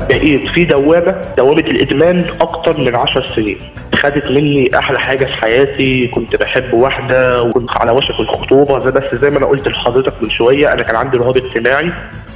بقيت 0.09 0.47
في 0.47 0.65
دوامة 0.65 1.21
دوامة 1.37 1.59
الإدمان 1.59 2.25
أكتر 2.41 2.77
من 2.77 2.95
عشر 2.95 3.33
سنين. 3.35 3.57
خدت 3.99 4.25
مني 4.25 4.77
أحلى 4.77 4.99
حاجة 4.99 5.25
في 5.25 5.33
حياتي 5.33 6.07
كنت 6.07 6.35
بحب 6.35 6.73
واحدة 6.73 7.43
وكنت 7.43 7.69
على 7.77 7.91
وشك 7.91 8.19
الخطوبة 8.19 8.79
بس 8.79 9.03
زي 9.21 9.29
ما 9.29 9.37
أنا 9.37 9.45
قلت 9.45 9.67
لحضرتك 9.67 10.13
من 10.23 10.29
شوية 10.29 10.73
أنا 10.73 10.81
كان 10.83 10.95
عندي 10.95 11.17
رهاب 11.17 11.37
اجتماعي 11.37 11.91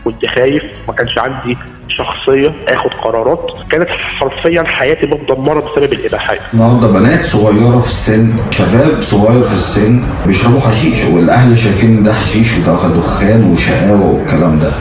كنت 0.06 0.26
خايف 0.26 0.64
ما 0.88 0.94
كانش 0.94 1.18
عندي 1.18 1.58
شخصية 1.90 2.54
آخد 2.68 2.94
قرارات 2.94 3.60
كانت 3.72 3.90
حرفيا 3.90 4.64
حياتي 4.64 5.06
متدمره 5.06 5.60
بسبب 5.60 5.94
الاباحيه 5.94 6.40
النهارده 6.54 6.88
بنات 6.88 7.26
صغيرة 7.26 7.80
في 7.80 7.88
السن 7.88 8.34
شباب 8.52 9.02
صغير 9.02 9.44
في 9.44 9.54
السن 9.54 10.04
بيشربوا 10.26 10.60
حشيش 10.60 11.06
والأهل 11.06 11.58
شايفين 11.58 12.04
ده 12.04 12.14
حشيش 12.14 12.58
وده 12.58 12.96
دخان 12.98 13.52
وشقاوة 13.52 14.06
والكلام 14.14 14.60
ده. 14.60 14.72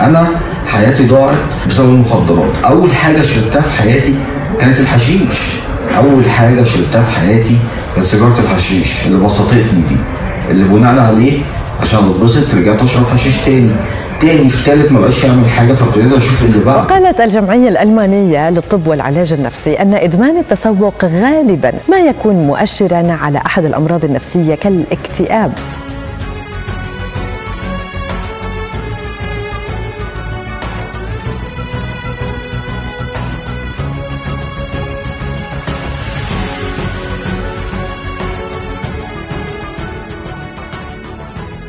أنا 0.00 0.26
حياتي 0.66 1.06
ضاعت 1.06 1.36
بسبب 1.68 1.88
المخدرات. 1.88 2.52
أول 2.64 2.90
حاجة 2.90 3.22
شربتها 3.22 3.62
في 3.62 3.82
حياتي 3.82 4.14
كانت 4.60 4.80
الحشيش. 4.80 5.38
أول 5.98 6.30
حاجة 6.30 6.62
شربتها 6.64 7.02
في 7.02 7.16
حياتي 7.20 7.56
كانت 7.94 8.06
سيجارة 8.06 8.38
الحشيش 8.38 9.06
اللي 9.06 9.24
بسطتني 9.24 9.62
دي 9.88 9.96
اللي 10.50 10.64
بناء 10.64 10.98
عليه 10.98 11.40
عشان 11.82 11.98
اتبسط 11.98 12.54
رجعت 12.54 12.82
أشرب 12.82 13.06
حشيش 13.06 13.36
تاني. 13.46 13.72
تاني 14.20 14.48
في 14.48 14.64
تالت 14.70 14.92
ما 14.92 15.00
بقاش 15.00 15.24
يعمل 15.24 15.48
حاجة 15.48 15.72
فابتديت 15.72 16.12
أشوف 16.12 16.44
اللي 16.44 16.64
بقى. 16.64 16.86
قالت 16.86 17.20
الجمعية 17.20 17.68
الألمانية 17.68 18.50
للطب 18.50 18.86
والعلاج 18.88 19.32
النفسي 19.32 19.74
أن 19.74 19.94
إدمان 19.94 20.36
التسوق 20.36 21.04
غالبا 21.04 21.72
ما 21.90 21.98
يكون 21.98 22.34
مؤشرا 22.34 23.12
على 23.12 23.38
أحد 23.46 23.64
الأمراض 23.64 24.04
النفسية 24.04 24.54
كالاكتئاب. 24.54 25.52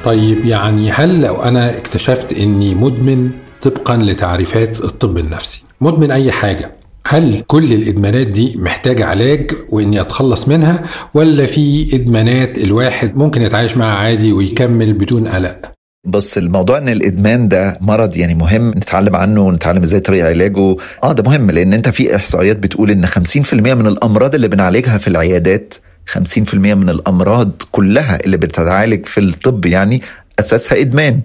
طيب 0.04 0.46
يعني 0.46 0.92
هل 0.92 1.22
لو 1.22 1.42
أنا 1.42 1.78
اكتشفت 1.78 2.34
إني 2.34 2.76
مدمن 2.76 3.30
طبقا 3.62 3.98
لتعريفات 3.98 4.84
الطب 4.84 5.18
النفسي 5.18 5.64
مدمن 5.82 6.12
أي 6.12 6.32
حاجة 6.32 6.72
هل 7.08 7.44
كل 7.48 7.74
الإدمانات 7.74 8.28
دي 8.28 8.58
محتاجة 8.58 9.06
علاج 9.06 9.52
وإني 9.70 10.02
أتخلص 10.02 10.48
منها 10.48 10.84
ولا 11.14 11.46
في 11.46 11.96
إدمانات 11.96 12.58
الواحد 12.58 13.18
ممكن 13.18 13.42
يتعايش 13.42 13.78
معها 13.78 13.96
عادي 13.96 14.32
ويكمل 14.34 14.94
بدون 14.94 15.28
قلق؟ 15.28 15.72
بص 16.08 16.38
الموضوع 16.38 16.78
إن 16.78 16.90
الإدمان 16.90 17.48
ده 17.48 17.78
مرض 17.82 18.18
يعني 18.18 18.36
مهم 18.36 18.70
نتعلم 18.70 19.16
عنه 19.16 19.42
ونتعلم 19.42 19.84
إزاي 19.84 20.00
طريقة 20.00 20.28
علاجه. 20.30 20.76
آه 21.04 21.14
ده 21.14 21.24
مهم 21.24 21.52
لأن 21.52 21.74
أنت 21.74 21.90
في 21.90 22.16
إحصائيات 22.16 22.58
بتقول 22.58 22.92
إن 22.92 23.06
50% 23.06 23.54
من 23.54 23.88
الأمراض 23.88 24.36
اللي 24.36 24.48
بنعالجها 24.48 24.98
في 24.98 25.08
العيادات 25.08 25.74
50% 26.14 26.54
من 26.56 26.90
الأمراض 26.90 27.52
كلها 27.72 28.20
اللي 28.26 28.38
بتتعالج 28.38 29.06
في 29.06 29.20
الطب 29.20 29.66
يعني 29.66 30.02
أساسها 30.40 30.80
إدمان. 30.82 31.22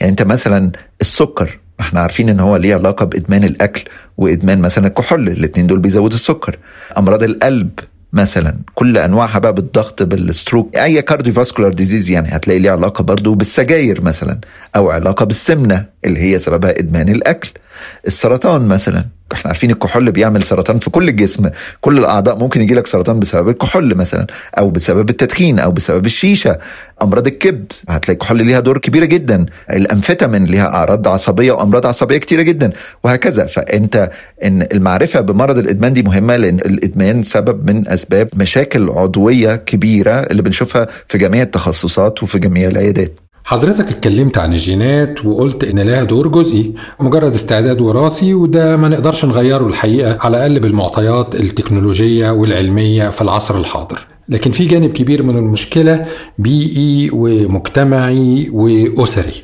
يعني 0.00 0.10
أنت 0.10 0.22
مثلا 0.22 0.72
السكر 1.00 1.58
إحنا 1.80 2.00
عارفين 2.00 2.28
إن 2.28 2.40
هو 2.40 2.56
ليه 2.56 2.74
علاقة 2.74 3.04
بإدمان 3.04 3.44
الأكل 3.44 3.84
وإدمان 4.16 4.60
مثلا 4.60 4.86
الكحول 4.86 5.28
الاثنين 5.28 5.66
دول 5.66 5.78
بيزودوا 5.78 6.16
السكر. 6.16 6.58
أمراض 6.98 7.22
القلب 7.22 7.70
مثلا 8.12 8.56
كل 8.74 8.98
أنواعها 8.98 9.38
بقى 9.38 9.52
بالضغط 9.54 10.02
بال 10.02 10.20
stroke 10.20 10.76
أي 10.76 11.02
cardiovascular 11.02 11.72
disease 11.72 12.10
يعني 12.10 12.28
هتلاقي 12.28 12.58
ليه 12.60 12.70
علاقة 12.70 13.02
برضو 13.04 13.34
بالسجاير 13.34 14.02
مثلا 14.02 14.40
أو 14.76 14.90
علاقة 14.90 15.24
بالسمنة 15.24 15.84
اللي 16.04 16.20
هي 16.20 16.38
سببها 16.38 16.70
إدمان 16.78 17.08
الأكل. 17.08 17.50
السرطان 18.06 18.68
مثلا 18.68 19.04
إحنا 19.34 19.48
عارفين 19.48 19.70
الكحول 19.70 20.12
بيعمل 20.12 20.42
سرطان 20.42 20.78
في 20.78 20.90
كل 20.90 21.08
الجسم 21.08 21.50
كل 21.80 21.98
الأعضاء 21.98 22.38
ممكن 22.38 22.62
يجي 22.62 22.74
لك 22.74 22.86
سرطان 22.86 23.20
بسبب 23.20 23.48
الكحول 23.48 23.94
مثلا 23.94 24.26
أو 24.58 24.70
بسبب 24.70 25.10
التدخين 25.10 25.58
أو 25.58 25.70
بسبب 25.70 26.06
الشيشة. 26.06 26.58
أمراض 27.02 27.26
الكبد 27.26 27.72
هتلاقي 27.88 28.12
الكحول 28.12 28.46
ليها 28.46 28.60
دور 28.60 28.78
كبير 28.78 29.04
جدا. 29.04 29.46
الأمفيتامين 29.70 30.44
ليها 30.44 30.66
أعراض 30.74 31.08
عصبية 31.08 31.52
وأمراض 31.52 31.86
عصبية 31.86 32.18
كتيرة 32.18 32.42
جدا 32.42 32.72
وهكذا. 33.04 33.46
فأنت 33.46 34.10
إن 34.44 34.66
المعرفة 34.72 35.20
بمرض 35.20 35.58
الإدمان 35.58 35.92
دي 35.92 36.02
مهمة 36.02 36.36
لأن 36.36 36.56
الإدمان 36.58 37.22
سبب 37.22 37.70
من 37.70 37.88
أسباب 37.88 38.28
مشاكل 38.34 38.90
عضوية 38.90 39.56
كبيرة 39.56 40.10
اللي 40.10 40.42
بنشوفها 40.42 40.86
في 41.08 41.18
جميع 41.18 41.42
التخصصات 41.42 42.22
وفي 42.22 42.38
جميع 42.38 42.68
العيادات. 42.68 43.18
حضرتك 43.44 43.88
اتكلمت 43.90 44.38
عن 44.38 44.52
الجينات 44.52 45.26
وقلت 45.26 45.64
إن 45.64 45.78
لها 45.80 46.02
دور 46.04 46.28
جزئي 46.28 46.74
مجرد 47.00 47.34
استعداد 47.34 47.80
وراثي 47.80 48.34
وده 48.34 48.76
ما 48.76 48.88
نقدرش 48.88 49.24
نغيره 49.24 49.66
الحقيقة 49.66 50.18
على 50.20 50.36
الأقل 50.36 50.60
بالمعطيات 50.60 51.34
التكنولوجية 51.34 52.30
والعلمية 52.30 53.08
في 53.08 53.22
العصر 53.22 53.58
الحاضر. 53.58 54.06
لكن 54.28 54.50
في 54.50 54.66
جانب 54.66 54.92
كبير 54.92 55.22
من 55.22 55.36
المشكلة 55.38 56.06
بيئي 56.38 57.10
ومجتمعي 57.12 58.48
وأسري. 58.52 59.42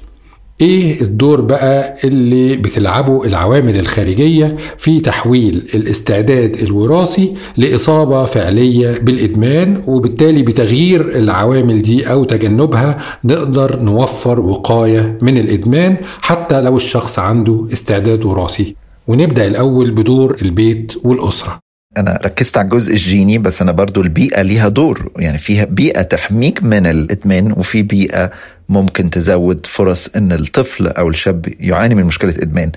إيه 0.60 1.00
الدور 1.00 1.40
بقى 1.40 1.94
اللي 2.04 2.56
بتلعبه 2.56 3.24
العوامل 3.24 3.78
الخارجية 3.78 4.56
في 4.78 5.00
تحويل 5.00 5.68
الاستعداد 5.74 6.56
الوراثي 6.56 7.34
لإصابة 7.56 8.24
فعلية 8.24 8.98
بالإدمان 8.98 9.82
وبالتالي 9.86 10.42
بتغيير 10.42 11.16
العوامل 11.18 11.82
دي 11.82 12.10
أو 12.10 12.24
تجنبها 12.24 12.98
نقدر 13.24 13.80
نوفر 13.80 14.40
وقاية 14.40 15.18
من 15.22 15.38
الإدمان 15.38 15.96
حتى 16.22 16.60
لو 16.60 16.76
الشخص 16.76 17.18
عنده 17.18 17.66
استعداد 17.72 18.24
وراثي. 18.24 18.76
ونبدأ 19.08 19.46
الأول 19.46 19.90
بدور 19.90 20.36
البيت 20.42 20.92
والأسرة. 21.04 21.58
أنا 21.96 22.20
ركزت 22.24 22.56
على 22.58 22.64
الجزء 22.64 22.92
الجيني 22.92 23.38
بس 23.38 23.62
أنا 23.62 23.72
برضو 23.72 24.00
البيئة 24.00 24.42
ليها 24.42 24.68
دور. 24.68 25.10
يعني 25.16 25.38
فيها 25.38 25.64
بيئة 25.64 26.02
تحميك 26.02 26.62
من 26.62 26.86
الإدمان 26.86 27.52
وفي 27.52 27.82
بيئة 27.82 28.30
ممكن 28.70 29.10
تزود 29.10 29.66
فرص 29.66 30.08
إن 30.16 30.32
الطفل 30.32 30.86
أو 30.86 31.08
الشاب 31.08 31.46
يعاني 31.60 31.94
من 31.94 32.04
مشكلة 32.04 32.34
إدمان. 32.42 32.72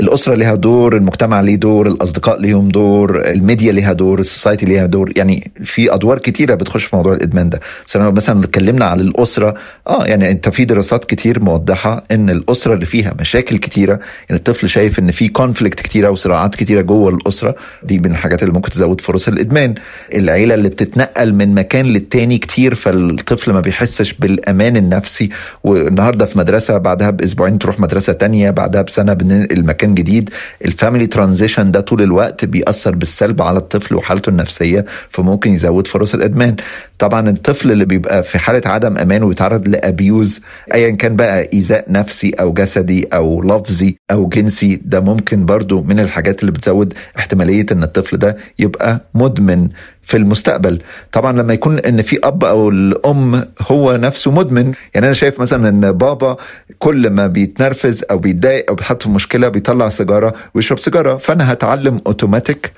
الأسرة 0.00 0.34
لها 0.34 0.54
دور، 0.54 0.96
المجتمع 0.96 1.40
ليه 1.40 1.56
دور، 1.56 1.86
الأصدقاء 1.86 2.40
ليهم 2.40 2.68
دور، 2.68 3.30
الميديا 3.30 3.72
ليها 3.72 3.92
دور، 3.92 4.20
السوسايتي 4.20 4.66
ليها 4.66 4.86
دور، 4.86 5.12
يعني 5.16 5.50
في 5.64 5.94
أدوار 5.94 6.18
كتيرة 6.18 6.54
بتخش 6.54 6.84
في 6.84 6.96
موضوع 6.96 7.12
الإدمان 7.12 7.48
ده. 7.48 7.60
بس 7.86 7.96
أنا 7.96 8.10
مثلا 8.10 8.44
اتكلمنا 8.44 8.84
عن 8.84 9.00
الأسرة 9.00 9.54
آه 9.88 10.04
يعني 10.04 10.30
أنت 10.30 10.48
في 10.48 10.64
دراسات 10.64 11.04
كتير 11.04 11.40
موضحة 11.40 12.04
إن 12.10 12.30
الأسرة 12.30 12.74
اللي 12.74 12.86
فيها 12.86 13.14
مشاكل 13.20 13.56
كتيرة 13.56 13.92
يعني 14.28 14.38
الطفل 14.38 14.68
شايف 14.68 14.98
إن 14.98 15.10
في 15.10 15.28
conflict 15.28 15.80
كتيرة 15.80 16.10
وصراعات 16.10 16.54
كتيرة 16.54 16.80
جوه 16.80 17.10
الأسرة 17.10 17.54
دي 17.82 17.98
من 17.98 18.10
الحاجات 18.10 18.42
اللي 18.42 18.54
ممكن 18.54 18.70
تزود 18.70 19.00
فرص 19.00 19.28
الإدمان. 19.28 19.74
العيلة 20.14 20.54
اللي 20.54 20.68
بتتنقل 20.68 21.32
من 21.34 21.54
مكان 21.54 21.86
للتاني 21.86 22.38
كتير 22.38 22.74
فالطفل 22.74 23.52
ما 23.52 23.60
بيحسش 23.60 24.12
بالأمان 24.12 24.76
النفسي 24.76 25.28
والنهارده 25.64 26.26
في 26.26 26.38
مدرسة 26.38 26.78
بعدها 26.78 27.10
بأسبوعين 27.10 27.58
تروح 27.58 27.80
مدرسة 27.80 28.12
تانية 28.12 28.50
بعدها 28.50 28.82
بسنة 28.82 29.12
بننقل 29.12 29.64
مكان 29.64 29.94
جديد. 29.94 30.30
ال 30.64 30.70
family 30.70 31.06
transition 31.06 31.70
ده 31.70 31.80
طول 31.80 32.02
الوقت 32.02 32.44
بيأثر 32.44 32.94
بالسلب 32.94 33.42
على 33.42 33.58
الطفل 33.58 33.94
وحالته 33.94 34.30
النفسية 34.30 34.84
فممكن 35.10 35.52
يزود 35.52 35.86
فرص 35.86 36.14
الإدمان. 36.14 36.56
طبعا 36.98 37.28
الطفل 37.30 37.72
اللي 37.72 37.84
بيبقى 37.84 38.22
في 38.22 38.38
حالة 38.38 38.62
عدم 38.66 38.98
أمان 38.98 39.22
وبيتعرض 39.22 39.68
لأبيوز 39.68 40.40
ايا 40.74 40.90
كان 40.90 41.16
بقى 41.16 41.48
إيذاء 41.52 41.84
نفسي 41.92 42.30
أو 42.30 42.52
جسدي 42.52 43.06
أو 43.12 43.42
لفظي 43.42 43.96
أو 44.10 44.28
جنسي 44.28 44.80
ده 44.84 45.00
ممكن 45.00 45.46
برضو 45.46 45.82
من 45.82 46.00
الحاجات 46.00 46.40
اللي 46.40 46.52
بتزود 46.52 46.94
احتمالية 47.18 47.66
إن 47.72 47.82
الطفل 47.82 48.16
ده 48.16 48.36
يبقى 48.58 49.00
مدمن. 49.14 49.68
في 50.04 50.16
المستقبل. 50.16 50.82
طبعا 51.12 51.32
لما 51.32 51.52
يكون 51.54 51.78
إن 51.78 52.02
في 52.02 52.18
أب 52.24 52.44
أو 52.44 52.68
الأم 52.68 53.44
هو 53.60 53.96
نفسه 53.96 54.30
مدمن 54.30 54.72
يعني 54.94 55.06
أنا 55.06 55.12
شايف 55.12 55.40
مثلا 55.40 55.68
إن 55.68 55.92
بابا 55.92 56.36
كل 56.78 57.10
ما 57.10 57.26
بيتنرفز 57.26 58.04
أو 58.10 58.18
بيتضايق 58.18 58.64
أو 58.68 58.74
بيتحط 58.74 59.02
في 59.02 59.10
مشكلة 59.10 59.48
بيطلع 59.48 59.88
سيجارة 59.88 60.34
ويشرب 60.54 60.78
سيجارة 60.78 61.16
فأنا 61.16 61.52
هتعلم 61.52 62.00
أوتوماتيك 62.06 62.72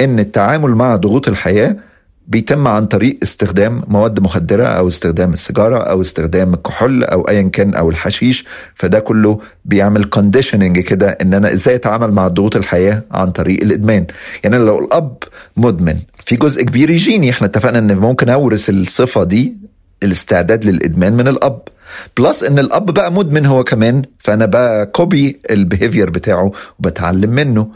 إن 0.00 0.18
التعامل 0.18 0.70
مع 0.74 0.96
ضغوط 0.96 1.28
الحياة 1.28 1.76
بيتم 2.28 2.68
عن 2.68 2.86
طريق 2.86 3.18
استخدام 3.22 3.82
مواد 3.88 4.20
مخدرة 4.20 4.64
أو 4.66 4.88
استخدام 4.88 5.32
السيجارة 5.32 5.78
أو 5.78 6.00
استخدام 6.00 6.54
الكحول 6.54 7.04
أو 7.04 7.28
أيا 7.28 7.42
كان 7.42 7.74
أو 7.74 7.90
الحشيش 7.90 8.44
فده 8.74 8.98
كله 8.98 9.40
بيعمل 9.64 10.04
conditioning 10.04 10.78
كده 10.80 11.08
إن 11.10 11.34
أنا 11.34 11.52
إزاي 11.52 11.74
أتعامل 11.74 12.10
مع 12.12 12.28
ضغوط 12.28 12.56
الحياة 12.56 13.02
عن 13.10 13.30
طريق 13.30 13.62
الإدمان. 13.62 14.06
يعني 14.44 14.58
لو 14.58 14.84
الأب 14.84 15.16
مدمن 15.56 15.96
في 16.24 16.36
جزء 16.36 16.62
كبير 16.62 16.90
يجيني. 16.90 17.30
إحنا 17.30 17.46
اتفقنا 17.46 17.78
إن 17.78 17.96
ممكن 17.98 18.28
أورث 18.28 18.70
الصفة 18.70 19.24
دي 19.24 19.56
الاستعداد 20.02 20.64
للإدمان 20.64 21.12
من 21.16 21.28
الأب. 21.28 21.60
plus 22.18 22.42
إن 22.42 22.58
الأب 22.58 22.86
بقى 22.86 23.12
مدمن 23.12 23.46
هو 23.46 23.64
كمان 23.64 24.02
فأنا 24.18 24.46
بقى 24.46 24.86
copy 24.86 25.40
ال 25.50 25.57
behavior 25.57 26.10
بتاعه 26.10 26.52
وبتعلم 26.78 27.30
منه. 27.30 27.68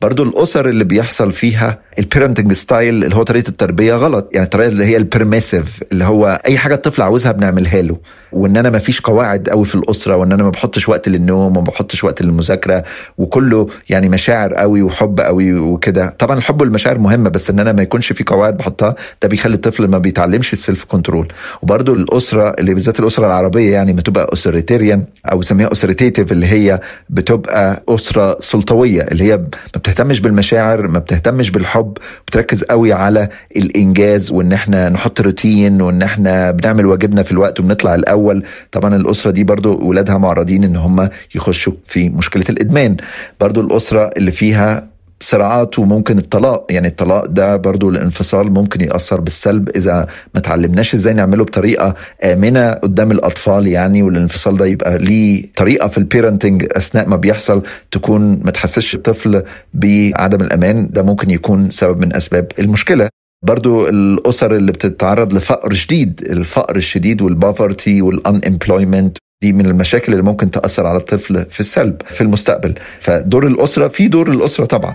برضو 0.00 0.22
الأسر 0.22 0.68
اللي 0.68 0.84
بيحصل 0.84 1.32
فيها 1.32 1.78
ال 1.98 2.03
parenting 2.03 2.52
style 2.52 3.04
اللي 3.04 3.16
هو 3.16 3.22
طريقة 3.22 3.48
التربية 3.48 3.94
غلط. 3.94 4.28
يعني 4.32 4.44
الطريقة 4.44 4.68
اللي 4.68 4.84
هي 4.84 4.96
ال 4.96 5.04
permissive 5.04 5.82
اللي 5.92 6.04
هو 6.04 6.40
أي 6.46 6.58
حاجة 6.58 6.74
الطفل 6.74 7.02
عاوزها 7.02 7.32
بنعملها 7.32 7.82
له. 7.82 7.98
وإن 8.34 8.56
أنا 8.56 8.70
ما 8.70 8.78
فيش 8.78 9.00
قواعد 9.00 9.48
قوي 9.48 9.64
في 9.64 9.74
الأسرة 9.74 10.16
وإن 10.16 10.32
أنا 10.32 10.42
ما 10.42 10.50
بحطش 10.50 10.88
وقت 10.88 11.08
للنوم 11.08 11.56
وما 11.56 11.66
بحطش 11.66 12.04
وقت 12.04 12.22
للمذاكرة 12.22 12.84
وكله 13.18 13.66
يعني 13.90 14.08
مشاعر 14.08 14.54
قوي 14.54 14.82
وحب 14.82 15.20
قوي 15.20 15.52
وكده. 15.54 16.14
طبعا 16.18 16.38
الحب 16.38 16.60
والمشاعر 16.60 16.98
مهمة 16.98 17.30
بس 17.30 17.50
إن 17.50 17.58
أنا 17.58 17.72
ما 17.72 17.82
يكونش 17.82 18.12
في 18.12 18.24
قواعد 18.24 18.56
بحطها 18.56 18.94
ده 19.22 19.28
بيخلي 19.28 19.54
الطفل 19.54 19.88
ما 19.88 19.98
بيتعلمش 19.98 20.52
ال 20.52 20.58
self 20.58 20.84
control 20.84 21.28
وبرضو 21.62 21.94
الأسرة 21.94 22.50
اللي 22.58 22.74
بالذات 22.74 23.00
الأسرة 23.00 23.26
العربية 23.26 23.72
يعني 23.72 23.92
ما 23.92 24.00
تبقى 24.00 24.30
authoritarian 24.32 25.04
أو 25.32 25.38
بسميها 25.38 25.72
اسريتيتيف 25.72 26.32
اللي 26.32 26.46
هي 26.46 26.80
بتبقى 27.10 27.82
أسرة 27.88 28.36
سلطوية 28.40 29.02
اللي 29.02 29.24
هي 29.24 29.36
ما 29.36 29.46
بتهتمش 29.76 30.20
بالمشاعر 30.20 30.88
ما 30.88 30.98
بتهتمش 30.98 31.50
بالحب 31.50 31.98
بتركز 32.28 32.64
قوي 32.64 32.92
على 32.92 33.28
الإنجاز 33.56 34.30
وإن 34.32 34.52
إحنا 34.52 34.88
نحط 34.88 35.20
روتين 35.20 35.80
وإن 35.82 36.02
إحنا 36.02 36.50
بنعمل 36.50 36.86
واجبنا 36.86 37.22
في 37.22 37.32
الوقت 37.32 37.60
وبنطلع 37.60 37.94
الأول. 37.94 38.23
طبعا 38.72 38.96
الأسرة 38.96 39.30
دي 39.30 39.44
برضو 39.44 39.88
ولادها 39.88 40.18
معرضين 40.18 40.64
إن 40.64 40.76
هم 40.76 41.08
يخشوا 41.34 41.72
في 41.86 42.08
مشكلة 42.08 42.44
الإدمان. 42.50 42.96
برضو 43.40 43.60
الأسرة 43.60 44.10
اللي 44.16 44.30
فيها 44.30 44.88
صراعات 45.20 45.78
وممكن 45.78 46.18
الطلاق 46.18 46.66
يعني 46.70 46.88
الطلاق 46.88 47.26
ده 47.26 47.56
برضو 47.56 47.88
الانفصال 47.90 48.52
ممكن 48.52 48.80
يأثر 48.80 49.20
بالسلب. 49.20 49.68
إذا 49.76 50.06
ما 50.34 50.40
تعلمناش 50.40 50.94
إزاي 50.94 51.14
نعمله 51.14 51.44
بطريقة 51.44 51.94
آمنة 52.24 52.72
قدام 52.72 53.10
الأطفال 53.10 53.66
يعني 53.66 54.02
والانفصال 54.02 54.56
ده 54.56 54.66
يبقى 54.66 54.98
ليه 54.98 55.46
طريقة 55.56 55.88
في 55.88 55.98
ال 55.98 56.05
parenting 56.05 56.66
أثناء 56.72 57.08
ما 57.08 57.16
بيحصل 57.16 57.62
تكون 57.90 58.40
ما 58.44 58.50
تحسسش 58.50 58.94
الطفل 58.94 59.42
بعدم 59.74 60.40
الأمان. 60.40 60.88
ده 60.90 61.02
ممكن 61.02 61.30
يكون 61.30 61.70
سبب 61.70 62.00
من 62.00 62.16
أسباب 62.16 62.46
المشكلة. 62.58 63.08
برضو 63.44 63.88
الأسر 63.88 64.56
اللي 64.56 64.72
بتتعرض 64.72 65.32
لفقر 65.32 65.72
شديد 65.72 66.20
الفقر 66.30 66.76
الشديد 66.76 67.22
وال 67.22 67.40
poverty 67.40 68.02
وال 68.02 68.17
unemployment 68.17 69.10
دي 69.42 69.52
من 69.52 69.66
المشاكل 69.66 70.12
اللي 70.12 70.22
ممكن 70.24 70.50
تأثر 70.50 70.86
على 70.86 70.98
الطفل 70.98 71.46
في 71.50 71.60
السلب 71.60 72.02
في 72.06 72.20
المستقبل. 72.20 72.74
فدور 73.00 73.46
الأسرة 73.46 73.88
في 73.88 74.08
دور 74.08 74.30
الأسرة 74.30 74.64
طبعا. 74.64 74.94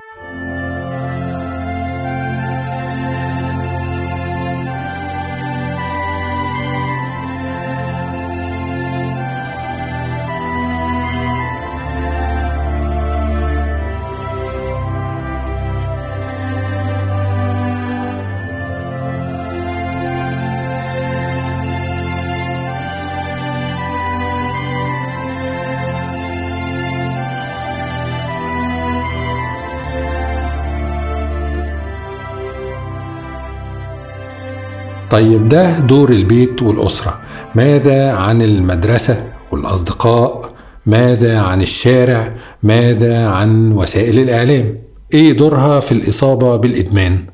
طيب 35.11 35.47
ده 35.47 35.79
دور 35.79 36.09
البيت 36.09 36.63
والأسرة. 36.63 37.21
ماذا 37.55 38.11
عن 38.11 38.41
المدرسة 38.41 39.31
والأصدقاء؟ 39.51 40.53
ماذا 40.85 41.39
عن 41.39 41.61
الشارع؟ 41.61 42.35
ماذا 42.63 43.27
عن 43.27 43.71
وسائل 43.71 44.19
الإعلام؟ 44.19 44.77
إيه 45.13 45.31
دورها 45.33 45.79
في 45.79 45.91
الإصابة 45.91 46.55
بالإدمان؟ 46.55 47.25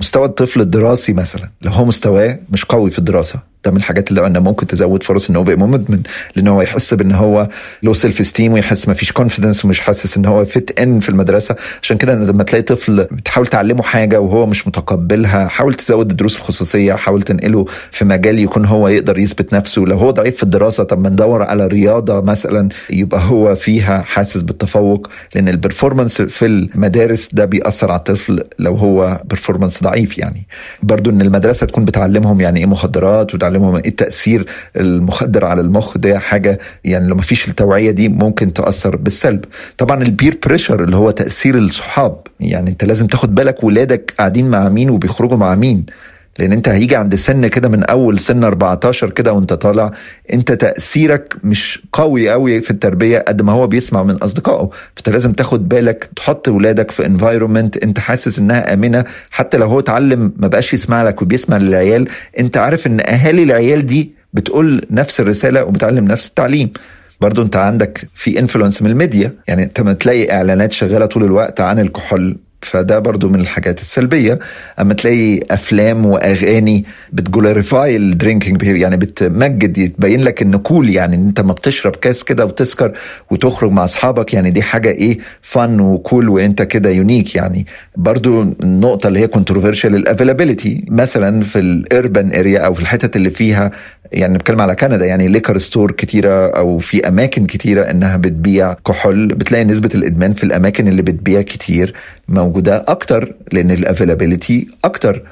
مستوى 0.00 0.24
الطفل 0.24 0.60
الدراسي 0.60 1.12
مثلا 1.12 1.50
لو 1.62 1.72
هو 1.72 1.84
مستواه 1.84 2.38
مش 2.50 2.64
قوي 2.64 2.90
في 2.90 2.98
الدراسة. 2.98 3.49
ده 3.64 3.70
من 3.70 3.76
الحاجات 3.76 4.10
اللي 4.10 4.20
قلنا 4.20 4.40
ممكن 4.40 4.66
تزود 4.66 5.02
فرص 5.02 5.30
إن 5.30 5.36
هو 5.36 5.42
يبقى 5.42 5.68
مدمن 5.68 6.02
لإن 6.36 6.48
هو 6.48 6.62
يحس 6.62 6.94
بإن 6.94 7.12
هو 7.12 7.48
low 7.82 7.92
self 7.94 8.26
esteem 8.26 8.52
ويحس 8.52 8.88
ما 8.88 8.94
فيش 8.94 9.12
confidence 9.12 9.64
ومش 9.64 9.80
حاسس 9.80 10.16
إن 10.16 10.26
هو 10.26 10.44
fit 10.44 10.80
in 10.80 11.00
في 11.00 11.08
المدرسة. 11.08 11.56
عشان 11.82 11.96
كده 11.96 12.14
لما 12.14 12.42
تلاقي 12.42 12.62
طفل 12.62 13.04
بتحاول 13.10 13.46
تعلمه 13.46 13.82
حاجة 13.82 14.20
وهو 14.20 14.46
مش 14.46 14.68
متقبلها 14.68 15.48
حاول 15.48 15.74
تزود 15.74 16.10
الدروس 16.10 16.36
الخصوصيه 16.36 16.94
حاول 16.94 17.22
تنقله 17.22 17.66
في 17.90 18.04
مجال 18.04 18.38
يكون 18.38 18.64
هو 18.64 18.88
يقدر 18.88 19.18
يثبت 19.18 19.52
نفسه. 19.54 19.82
لو 19.82 19.96
هو 19.98 20.10
ضعيف 20.10 20.36
في 20.36 20.42
الدراسة 20.42 20.84
طب 20.84 20.98
ما 21.00 21.08
ندور 21.08 21.42
على 21.42 21.66
رياضة 21.66 22.20
مثلا 22.20 22.68
يبقى 22.90 23.20
هو 23.24 23.54
فيها 23.54 24.02
حاسس 24.02 24.42
بالتفوق. 24.42 25.08
لأن 25.34 25.48
ال 25.48 25.54
performance 25.54 26.22
في 26.22 26.46
المدارس 26.46 27.28
ده 27.32 27.44
بيأثر 27.44 27.90
على 27.90 27.98
الطفل 27.98 28.44
لو 28.58 28.74
هو 28.74 29.20
performance 29.24 29.82
ضعيف 29.82 30.18
يعني. 30.18 30.46
برضو 30.82 31.10
إن 31.10 31.20
المدرسة 31.20 31.66
تكون 31.66 31.84
بتعلمهم 31.84 32.40
يعني 32.40 32.60
إيه 32.60 32.66
مخدرات 32.66 33.34
وتعلمهم 33.50 33.76
إيه 33.76 33.88
التأثير 33.88 34.46
المخدر 34.76 35.44
على 35.44 35.60
المخ؟ 35.60 35.98
ده 35.98 36.18
حاجة 36.18 36.58
يعني 36.84 37.08
لو 37.08 37.14
ما 37.14 37.22
فيش 37.22 37.48
التوعية 37.48 37.90
دي 37.90 38.08
ممكن 38.08 38.52
تأثر 38.52 38.96
بالسلب. 38.96 39.44
طبعا 39.78 40.02
ال 40.02 40.09
peer 40.09 40.38
pressure 40.46 40.84
اللي 40.84 40.96
هو 40.96 41.10
تأثير 41.10 41.58
الصحاب 41.58 42.20
يعني 42.40 42.70
أنت 42.70 42.84
لازم 42.84 43.06
تاخد 43.06 43.34
بالك 43.34 43.64
ولادك 43.64 44.14
قاعدين 44.18 44.50
مع 44.50 44.68
مين 44.68 44.90
وبيخرجوا 44.90 45.36
مع 45.36 45.54
مين. 45.54 45.86
لأن 46.38 46.52
أنت 46.52 46.68
هيجي 46.68 46.96
عند 46.96 47.14
سن 47.14 47.46
كده 47.46 47.68
من 47.68 47.84
أول 47.84 48.18
سن 48.18 48.44
14 48.44 49.10
كده 49.10 49.32
وأنت 49.32 49.52
طالع 49.52 49.90
أنت 50.32 50.52
تأثيرك 50.52 51.36
مش 51.44 51.82
قوي 51.92 52.30
قوي 52.30 52.60
في 52.60 52.70
التربية 52.70 53.18
قد 53.28 53.42
ما 53.42 53.52
هو 53.52 53.66
بيسمع 53.66 54.02
من 54.02 54.14
أصدقائه. 54.14 54.70
فأنت 54.94 55.08
لازم 55.08 55.32
تاخد 55.32 55.68
بالك 55.68 56.10
تحط 56.16 56.48
ولادك 56.48 56.90
في 56.90 57.06
environment 57.06 57.76
أنت 57.76 57.98
حاسس 57.98 58.38
إنها 58.38 58.74
آمنة. 58.74 59.04
حتى 59.30 59.58
لو 59.58 59.66
هو 59.66 59.78
اتعلم 59.80 60.32
ما 60.36 60.48
بقاش 60.48 60.74
يسمع 60.74 61.02
لك 61.02 61.22
وبيسمع 61.22 61.56
للعيال 61.56 62.08
أنت 62.38 62.56
عارف 62.56 62.86
إن 62.86 63.00
أهالي 63.00 63.42
العيال 63.42 63.86
دي 63.86 64.14
بتقول 64.32 64.82
نفس 64.90 65.20
الرسالة 65.20 65.64
وبتعلم 65.64 66.04
نفس 66.04 66.28
التعليم. 66.28 66.72
برضو 67.20 67.42
أنت 67.42 67.56
عندك 67.56 68.08
في 68.14 68.38
influence 68.38 68.82
من 68.82 68.90
الميديا. 68.90 69.34
يعني 69.48 69.62
أنت 69.64 69.80
ما 69.80 69.92
تلاقي 69.92 70.32
إعلانات 70.32 70.72
شغالة 70.72 71.06
طول 71.06 71.24
الوقت 71.24 71.60
عن 71.60 71.78
الكحول 71.78 72.36
فده 72.62 72.98
برضو 72.98 73.28
من 73.28 73.40
الحاجات 73.40 73.80
السلبية. 73.80 74.38
أما 74.80 74.94
تلاقي 74.94 75.40
أفلام 75.50 76.06
وأغاني 76.06 76.84
بت 77.12 77.31
glorify 77.31 77.96
ال 77.96 78.03
drinking 78.03 78.62
يعني 78.62 78.96
بتمجد 78.96 79.78
يتبين 79.78 80.20
لك 80.22 80.42
إنه 80.42 80.58
cool 80.58 80.90
يعني 80.90 81.16
إن 81.16 81.26
أنت 81.26 81.40
ما 81.40 81.52
بتشرب 81.52 81.96
كاس 81.96 82.24
كده 82.24 82.46
وتسكر 82.46 82.92
وتخرج 83.30 83.70
مع 83.70 83.84
أصحابك 83.84 84.34
يعني 84.34 84.50
دي 84.50 84.62
حاجة 84.62 84.90
إيه 84.90 85.18
fun 85.42 85.80
و 85.80 85.90
cool 85.90 86.28
وأنت 86.28 86.62
كده 86.62 86.90
unique 86.90 87.34
يعني 87.34 87.66
برضو 87.96 88.42
النقطة 88.42 89.08
اللي 89.08 89.20
هي 89.20 89.26
controversial 89.26 89.94
ال 89.94 90.01
availability 90.01 90.84
مثلا 90.88 91.42
في 91.42 91.58
ال 91.58 91.70
urban 91.70 92.32
area 92.34 92.58
أو 92.60 92.74
في 92.74 92.80
الحتت 92.80 93.16
اللي 93.16 93.30
فيها 93.30 93.70
يعني 94.12 94.34
نتكلم 94.34 94.60
على 94.60 94.74
كندا 94.74 95.06
يعني 95.06 95.28
liquor 95.28 95.58
store 95.58 95.92
كتيرة 95.92 96.50
أو 96.50 96.78
في 96.78 97.08
أماكن 97.08 97.46
كتيرة 97.46 97.82
إنها 97.90 98.16
بتبيع 98.16 98.72
كحول. 98.72 99.26
بتلاقي 99.28 99.64
نسبة 99.64 99.90
الإدمان 99.94 100.32
في 100.32 100.44
الأماكن 100.44 100.88
اللي 100.88 101.02
بتبيع 101.02 101.42
كتير. 101.42 101.94
موجودة 102.30 102.84
أكتر 102.88 103.34
لأن 103.52 103.70
ال 103.70 103.78
availability 103.78 104.68
أكتر. 104.84 105.22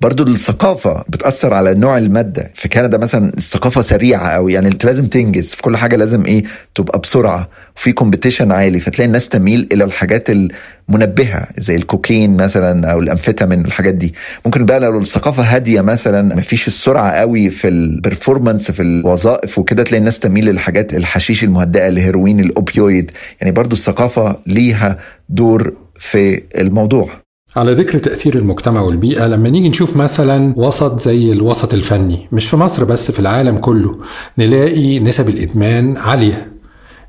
برضو 0.00 0.22
الثقافة 0.22 1.04
بتأثر 1.08 1.54
على 1.54 1.74
نوع 1.74 1.98
المادة. 1.98 2.50
في 2.54 2.68
كندا 2.68 2.98
مثلا 2.98 3.32
الثقافة 3.36 3.80
سريعة 3.80 4.26
أو 4.28 4.48
يعني 4.48 4.68
أنت 4.68 4.84
لازم 4.84 5.06
تنجز. 5.06 5.50
في 5.54 5.62
كل 5.62 5.76
حاجة 5.76 5.96
لازم 5.96 6.24
إيه 6.24 6.44
تبقى 6.74 6.98
بسرعة. 6.98 7.48
وفي 7.76 7.92
competition 7.92 8.52
عالي 8.52 8.80
فتلاقي 8.80 9.06
الناس 9.06 9.28
تميل 9.28 9.68
إلى 9.72 9.84
الحاجات 9.84 10.28
المنبهة 10.30 11.46
زي 11.58 11.76
الكوكين 11.76 12.36
مثلا 12.36 12.92
أو 12.92 12.98
الأمفيتامين 12.98 13.64
الحاجات 13.64 13.94
دي. 13.94 14.14
ممكن 14.44 14.66
بقى 14.66 14.80
لو 14.80 14.98
الثقافة 14.98 15.42
هادية 15.42 15.80
مثلا 15.80 16.36
مفيش 16.36 16.66
السرعة 16.66 17.10
قوي 17.10 17.50
في 17.50 17.68
ال 17.68 17.77
performance 17.77 18.70
في 18.70 18.82
الوظائف 18.82 19.58
وكده 19.58 19.82
تلاقي 19.82 19.98
الناس 19.98 20.18
تميل 20.18 20.44
للحاجات 20.44 20.94
الحشيش 20.94 21.44
المهدئة 21.44 21.88
الهيروين 21.88 22.40
ال 22.40 22.49
opioid. 22.49 23.10
يعني 23.40 23.52
برضو 23.52 23.76
الثقافة 23.76 24.36
ليها 24.46 24.96
دور 25.28 25.74
في 26.00 26.42
الموضوع. 26.58 27.08
على 27.56 27.72
ذكر 27.72 27.98
تأثير 27.98 28.34
المجتمع 28.34 28.80
والبيئة 28.80 29.26
لما 29.26 29.48
نيجي 29.50 29.68
نشوف 29.68 29.96
مثلا 29.96 30.54
وسط 30.56 31.00
زي 31.00 31.32
الوسط 31.32 31.74
الفني 31.74 32.28
مش 32.32 32.48
في 32.48 32.56
مصر 32.56 32.84
بس 32.84 33.10
في 33.10 33.18
العالم 33.18 33.58
كله 33.58 33.96
نلاقي 34.38 34.98
نسب 34.98 35.28
الإدمان 35.28 35.96
عالية. 35.96 36.52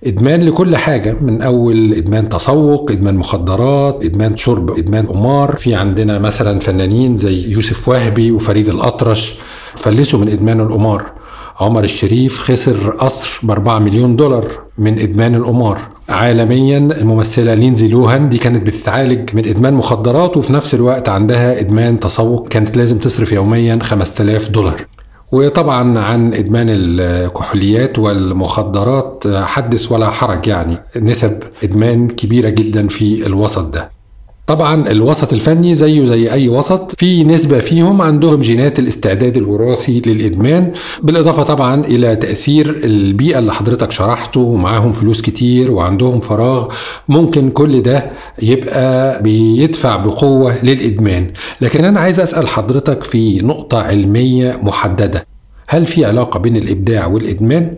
إدمان 0.06 0.42
لكل 0.42 0.76
حاجة 0.78 1.16
من 1.22 1.42
أول 1.42 1.94
إدمان 1.94 2.30
تسوق 2.30 2.92
إدمان 2.92 3.16
مخدرات 3.16 4.06
إدمان 4.06 4.38
شرب 4.38 4.78
إدمان 4.78 5.06
قمار. 5.06 5.56
في 5.56 5.76
عندنا 5.76 6.20
مثلا 6.20 6.60
فنانين 6.60 7.16
زي 7.16 7.52
يوسف 7.52 7.90
وهبي 7.90 8.32
وفريد 8.32 8.70
الأطرش 8.70 9.36
فلسوا 9.76 10.20
من 10.20 10.30
إدمان 10.30 10.60
القمار. 10.60 11.12
عمر 11.60 11.84
الشريف 11.84 12.40
خسر 12.40 12.90
قصر 12.92 13.40
ب 13.44 13.52
4 13.52 13.80
مليون 13.80 14.16
دولار 14.16 14.48
من 14.78 15.00
إدمان 15.00 15.36
القمار. 15.36 15.91
عالميا 16.12 16.78
الممثلة 16.78 17.54
لينزي 17.54 17.88
لوهان 17.88 18.30
دي 18.30 18.38
كانت 18.38 18.64
بتتعالج 18.68 19.36
من 19.36 19.48
إدمان 19.48 19.74
مخدرات 19.74 20.38
وفي 20.38 20.54
نفس 20.54 20.74
الوقت 20.74 21.10
عندها 21.10 21.60
إدمان 21.60 22.00
تسوق 22.00 22.48
كانت 22.48 22.78
لازم 22.78 22.98
تصرف 22.98 23.32
يوميا 23.32 23.80
5000 23.84 24.50
دولار. 24.50 24.86
وطبعا 25.32 26.00
عن 26.00 26.34
إدمان 26.34 26.68
الكحوليات 26.70 28.00
والمخدرات 28.00 29.24
حدث 29.28 29.92
ولا 29.92 30.10
حرج 30.10 30.48
يعني 30.48 30.78
نسب 30.98 31.44
إدمان 31.64 32.08
كبيرة 32.08 32.50
جدا 32.50 32.88
في 32.88 33.26
الوسط 33.28 33.70
ده. 33.74 34.01
طبعا 34.48 34.92
الوسط 34.92 35.34
الفني 35.34 35.74
زيه 35.74 36.06
زي 36.06 36.32
أي 36.32 36.50
وسط 36.50 36.96
في 37.00 37.24
نسبة 37.24 37.60
فيهم 37.60 38.02
عندهم 38.02 38.40
جينات 38.40 38.80
الاستعداد 38.80 39.38
الوراثي 39.38 40.02
للإدمان 40.06 40.72
بالإضافة 41.04 41.44
طبعا 41.44 41.86
إلى 41.86 42.16
تأثير 42.16 42.82
البيئة 42.84 43.40
اللي 43.40 43.54
حضرتك 43.54 43.92
شرحته 43.92 44.40
ومعاهم 44.42 44.92
فلوس 44.92 45.22
كتير 45.22 45.72
وعندهم 45.72 46.20
فراغ 46.20 46.68
ممكن 47.10 47.50
كل 47.50 47.82
ده 47.82 48.06
يبقى 48.42 49.24
بيدفع 49.24 49.96
بقوة 49.96 50.64
للإدمان. 50.64 51.32
لكن 51.62 51.86
أنا 51.86 52.00
عايز 52.00 52.20
أسأل 52.20 52.48
حضرتك 52.48 53.04
في 53.04 53.40
نقطة 53.42 53.78
علمية 53.82 54.60
محددة 54.64 55.26
هل 55.68 55.86
في 55.88 56.06
علاقة 56.06 56.40
بين 56.40 56.58
الإبداع 56.58 57.08
والإدمان؟ 57.08 57.78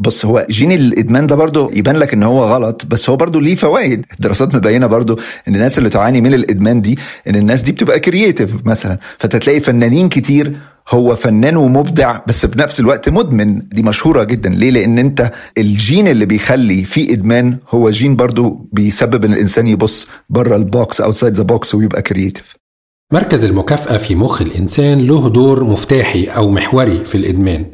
بص 0.00 0.24
هو 0.24 0.46
جين 0.50 0.72
الإدمان 0.72 1.26
ده 1.26 1.36
برضه 1.36 1.70
يبان 1.72 1.96
لك 1.96 2.14
إن 2.14 2.22
هو 2.22 2.44
غلط 2.44 2.86
بس 2.86 3.10
هو 3.10 3.16
برضه 3.16 3.40
ليه 3.40 3.54
فوائد. 3.54 4.06
الدراسات 4.14 4.54
مبينة 4.54 4.86
برضه 4.86 5.18
إن 5.48 5.54
الناس 5.54 5.78
اللي 5.78 5.90
تعاني 5.90 6.20
من 6.20 6.34
الإدمان 6.34 6.80
دي 6.80 6.98
إن 7.28 7.36
الناس 7.36 7.62
دي 7.62 7.72
بتبقى 7.72 8.00
creative 8.00 8.66
مثلا. 8.66 8.98
فتلاقي 9.18 9.60
فنانين 9.60 10.08
كتير 10.08 10.56
هو 10.88 11.14
فنان 11.14 11.56
ومبدع 11.56 12.20
بس 12.26 12.46
في 12.46 12.58
نفس 12.58 12.80
الوقت 12.80 13.08
مدمن. 13.08 13.58
دي 13.68 13.82
مشهورة 13.82 14.24
جدا. 14.24 14.50
ليه؟ 14.50 14.70
لأن 14.70 14.98
أنت 14.98 15.30
الجين 15.58 16.08
اللي 16.08 16.26
بيخلي 16.26 16.84
في 16.84 17.12
إدمان 17.12 17.56
هو 17.70 17.90
جين 17.90 18.16
برضو 18.16 18.68
بيسبب 18.72 19.24
إن 19.24 19.32
الإنسان 19.32 19.66
يبص 19.66 20.06
بره 20.30 20.56
ال 20.56 20.67
box 20.67 21.00
outside 21.00 21.34
the 21.36 21.42
box 21.42 21.74
ويبقى 21.74 22.02
creative 22.02 22.56
مركز 23.12 23.44
المكافأة 23.44 23.96
في 23.96 24.14
مخ 24.14 24.42
الإنسان 24.42 24.98
له 25.00 25.28
دور 25.28 25.64
مفتاحي 25.64 26.24
أو 26.24 26.50
محوري 26.50 27.04
في 27.04 27.14
الإدمان. 27.14 27.64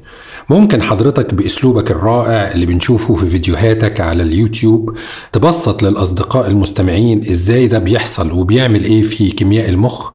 ممكن 0.50 0.82
حضرتك 0.82 1.34
بأسلوبك 1.34 1.90
الرائع 1.90 2.50
اللي 2.50 2.66
بنشوفه 2.66 3.14
في 3.14 3.28
فيديوهاتك 3.28 4.00
على 4.00 4.22
اليوتيوب 4.22 4.96
تبسط 5.32 5.82
للأصدقاء 5.82 6.48
المستمعين 6.48 7.28
إزاي 7.30 7.66
ده 7.66 7.78
بيحصل 7.78 8.32
وبيعمل 8.32 8.84
إيه 8.84 9.02
في 9.02 9.30
كيمياء 9.30 9.68
المخ؟ 9.68 10.10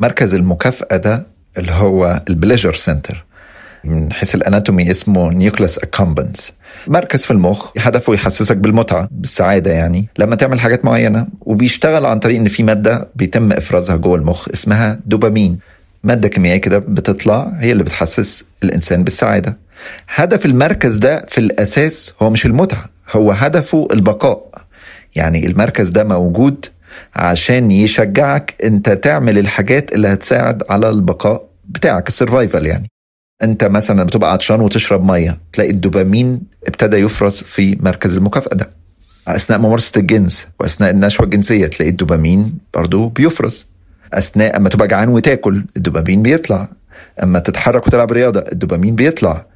مركز 0.00 0.34
المكافأة 0.34 0.96
ده 0.96 1.26
اللي 1.58 1.72
هو 1.72 2.22
ال 2.28 2.33
pleasure 2.33 2.74
center 2.74 3.24
من 3.84 4.12
حيث 4.12 4.34
ال 4.34 4.41
anatomy 4.41 4.90
اسمه 4.90 5.30
nucleus 5.30 5.78
accumbens 5.78 6.52
مركز 6.86 7.24
في 7.24 7.30
المخ 7.30 7.70
هدفه 7.78 8.14
يحسسك 8.14 8.56
بالمتعة 8.56 9.08
بالسعادة 9.10 9.70
يعني 9.72 10.08
لما 10.18 10.36
تعمل 10.36 10.60
حاجات 10.60 10.84
معينة. 10.84 11.26
وبيشتغل 11.40 12.06
عن 12.06 12.18
طريق 12.18 12.36
إن 12.40 12.48
في 12.48 12.62
مادة 12.62 13.08
بيتم 13.16 13.52
إفرازها 13.52 13.96
جوه 13.96 14.16
المخ 14.16 14.48
اسمها 14.48 15.00
دوبامين. 15.06 15.58
مادة 16.04 16.28
كيميائية 16.28 16.60
كده 16.60 16.78
بتطلع 16.78 17.52
هي 17.58 17.72
اللي 17.72 17.84
بتحسس 17.84 18.44
الإنسان 18.64 19.04
بالسعادة. 19.04 19.58
هدف 20.08 20.46
المركز 20.46 20.96
ده 20.96 21.26
في 21.28 21.38
الأساس 21.38 22.12
هو 22.22 22.30
مش 22.30 22.46
المتعة 22.46 22.84
هو 23.12 23.32
هدفه 23.32 23.88
البقاء. 23.92 24.62
يعني 25.14 25.46
المركز 25.46 25.90
ده 25.90 26.04
موجود 26.04 26.66
عشان 27.16 27.70
يشجعك 27.70 28.54
انت 28.64 28.90
تعمل 28.90 29.38
الحاجات 29.38 29.92
اللي 29.92 30.08
هتساعد 30.08 30.62
على 30.70 30.88
البقاء 30.90 31.44
بتاعك 31.68 32.08
السرفايفل 32.08 32.66
يعني. 32.66 32.88
انت 33.42 33.64
مثلا 33.64 34.04
بتبقى 34.04 34.32
عطشان 34.32 34.60
وتشرب 34.60 35.04
مية 35.04 35.38
تلاقي 35.52 35.70
الدوبامين 35.70 36.40
ابتدى 36.66 36.96
يفرز 36.96 37.36
في 37.38 37.78
مركز 37.80 38.16
المكافأة 38.16 38.56
ده. 38.56 38.70
أثناء 39.28 39.58
ممارسة 39.58 39.92
الجنس 40.00 40.46
وأثناء 40.60 40.90
النشوة 40.90 41.24
الجنسية 41.26 41.66
تلاقي 41.66 41.90
الدوبامين 41.90 42.58
برضو 42.74 43.08
بيفرز. 43.08 43.66
أثناء 44.14 44.56
أما 44.56 44.68
تبقى 44.68 44.88
جعان 44.88 45.08
وتاكل 45.08 45.64
الدوبامين 45.76 46.22
بيطلع. 46.22 46.68
أما 47.22 47.38
تتحرك 47.38 47.86
وتلعب 47.86 48.12
رياضة 48.12 48.44
الدوبامين 48.52 48.94
بيطلع. 48.94 49.46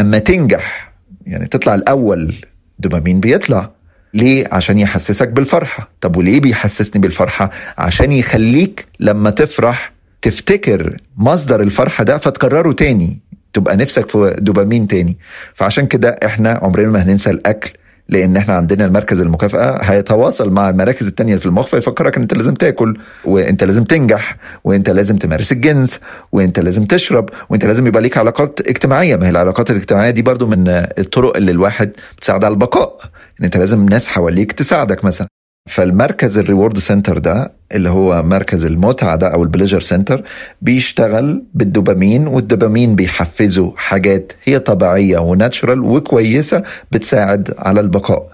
أما 0.00 0.18
تنجح 0.18 0.92
يعني 1.26 1.46
تطلع 1.46 1.74
الأول 1.74 2.34
دوبامين 2.78 3.20
بيطلع 3.20 3.70
ليه؟ 4.14 4.48
عشان 4.52 4.78
يحسسك 4.78 5.28
بالفرحة 5.28 5.88
طب 6.00 6.16
وليه 6.16 6.40
بيحسسني 6.40 7.02
بالفرحة؟ 7.02 7.50
عشان 7.78 8.12
يخليك 8.12 8.86
لما 9.00 9.30
تفرح 9.30 9.92
تفتكر 10.22 10.96
مصدر 11.16 11.60
الفرحة 11.60 12.04
ده 12.04 12.18
فتكرره 12.18 12.72
تاني 12.72 13.18
تبقى 13.52 13.76
نفسك 13.76 14.08
في 14.10 14.36
دوبامين 14.38 14.88
تاني 14.88 15.18
فعشان 15.54 15.86
كده 15.86 16.08
إحنا 16.24 16.52
عمرنا 16.62 16.88
ما 16.88 17.02
هننسى 17.02 17.30
الأكل 17.30 17.70
لأن 18.08 18.36
إحنا 18.36 18.54
عندنا 18.54 18.84
المركز 18.84 19.20
المكافأة 19.20 19.78
هيتواصل 19.82 20.50
مع 20.50 20.70
المراكز 20.70 21.06
التانية 21.06 21.36
في 21.36 21.46
المخ 21.46 21.66
فيفكرك 21.66 22.16
إن 22.16 22.22
أنت 22.22 22.34
لازم 22.34 22.54
تاكل 22.54 22.98
وإنت 23.24 23.64
لازم 23.64 23.84
تنجح 23.84 24.36
وإنت 24.64 24.90
لازم 24.90 25.16
تمارس 25.16 25.52
الجنس 25.52 26.00
وإنت 26.32 26.60
لازم 26.60 26.84
تشرب 26.84 27.30
وإنت 27.50 27.64
لازم 27.66 27.86
يبقى 27.86 28.02
ليك 28.02 28.18
علاقات 28.18 28.60
اجتماعية. 28.68 29.16
ما 29.16 29.26
هي 29.26 29.30
العلاقات 29.30 29.70
الاجتماعية 29.70 30.10
دي 30.10 30.22
برضو 30.22 30.46
من 30.46 30.64
الطرق 30.68 31.36
اللي 31.36 31.50
الواحد 31.50 31.90
بتساعد 32.16 32.44
على 32.44 32.52
البقاء 32.52 32.96
إن 33.40 33.44
أنت 33.44 33.56
لازم 33.56 33.88
ناس 33.88 34.08
حواليك 34.08 34.52
تساعدك 34.52 35.04
مثلا. 35.04 35.28
فالمركز 35.68 36.38
ال 36.38 36.44
reward 36.44 36.78
center 36.78 37.18
ده 37.18 37.52
اللي 37.72 37.88
هو 37.88 38.22
مركز 38.22 38.66
المتعة 38.66 39.16
ده 39.16 39.28
أو 39.34 39.42
ال 39.42 39.46
pleasure 39.46 39.80
center 39.80 40.22
بيشتغل 40.62 41.44
بالدوبامين 41.54 42.26
والدوبامين 42.26 42.94
بيحفزه 42.94 43.72
حاجات 43.76 44.32
هي 44.44 44.58
طبيعية 44.58 45.18
و 45.18 45.26
natural 45.26 45.80
وكويسة 45.80 46.62
بتساعد 46.92 47.54
على 47.58 47.80
البقاء. 47.80 48.32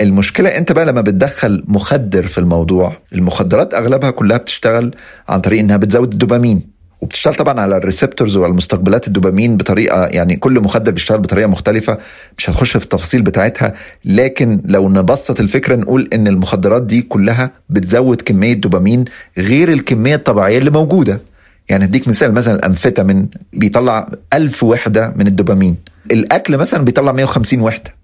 المشكلة 0.00 0.48
أنت 0.48 0.72
بقى 0.72 0.86
لما 0.86 1.00
بتدخل 1.00 1.64
مخدر 1.68 2.22
في 2.22 2.38
الموضوع 2.38 2.96
المخدرات 3.12 3.74
أغلبها 3.74 4.10
كلها 4.10 4.36
بتشتغل 4.36 4.94
عن 5.28 5.40
طريق 5.40 5.60
إنها 5.60 5.76
بتزود 5.76 6.12
الدوبامين. 6.12 6.71
وبتشتغل 7.02 7.34
طبعا 7.34 7.60
على 7.60 7.76
ال 7.76 7.82
receptors 7.82 8.36
وعلى 8.36 8.52
مستقبلات 8.52 9.06
الدوبامين 9.06 9.56
بطريقة 9.56 10.06
يعني 10.06 10.36
كل 10.36 10.60
مخدر 10.60 10.92
بيشتغل 10.92 11.18
بطريقة 11.18 11.46
مختلفة 11.46 11.98
مش 12.38 12.50
هنخش 12.50 12.76
في 12.76 12.84
التفاصيل 12.84 13.22
بتاعتها. 13.22 13.74
لكن 14.04 14.60
لو 14.64 14.88
نبسط 14.88 15.40
الفكرة 15.40 15.76
نقول 15.76 16.08
إن 16.12 16.28
المخدرات 16.28 16.82
دي 16.82 17.02
كلها 17.02 17.50
بتزود 17.70 18.22
كمية 18.22 18.52
دوبامين 18.52 19.04
غير 19.38 19.68
الكمية 19.68 20.14
الطبيعية 20.14 20.58
اللي 20.58 20.70
موجودة. 20.70 21.20
يعني 21.68 21.84
اديك 21.84 22.08
مثال 22.08 22.32
مثلا 22.34 22.54
الأمفيتامين 22.54 23.28
بيطلع 23.52 24.08
ألف 24.32 24.62
وحدة 24.62 25.12
من 25.16 25.26
الدوبامين. 25.26 25.76
الأكل 26.12 26.56
مثلا 26.56 26.84
بيطلع 26.84 27.12
150 27.12 27.60
وحدة. 27.60 27.94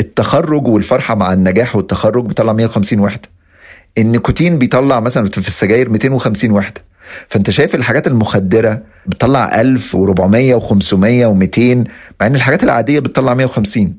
التخرج 0.00 0.66
والفرحة 0.68 1.14
مع 1.14 1.32
النجاح 1.32 1.76
والتخرج 1.76 2.24
بيطلع 2.24 2.52
150 2.52 3.00
وحدة. 3.00 3.28
النيكوتين 3.98 4.58
بيطلع 4.58 5.00
مثلا 5.00 5.26
في 5.26 5.48
السجاير 5.48 5.88
250 5.88 6.50
وحدة. 6.50 6.80
فانت 7.28 7.50
شايف 7.50 7.74
الحاجات 7.74 8.06
المخدرة 8.06 8.82
بتطلع 9.06 9.60
1400 9.60 10.58
و500 10.60 11.34
و200 11.34 11.88
مع 12.20 12.26
إن 12.26 12.34
الحاجات 12.34 12.64
العادية 12.64 13.00
بتطلع 13.00 13.34
150 13.34 13.94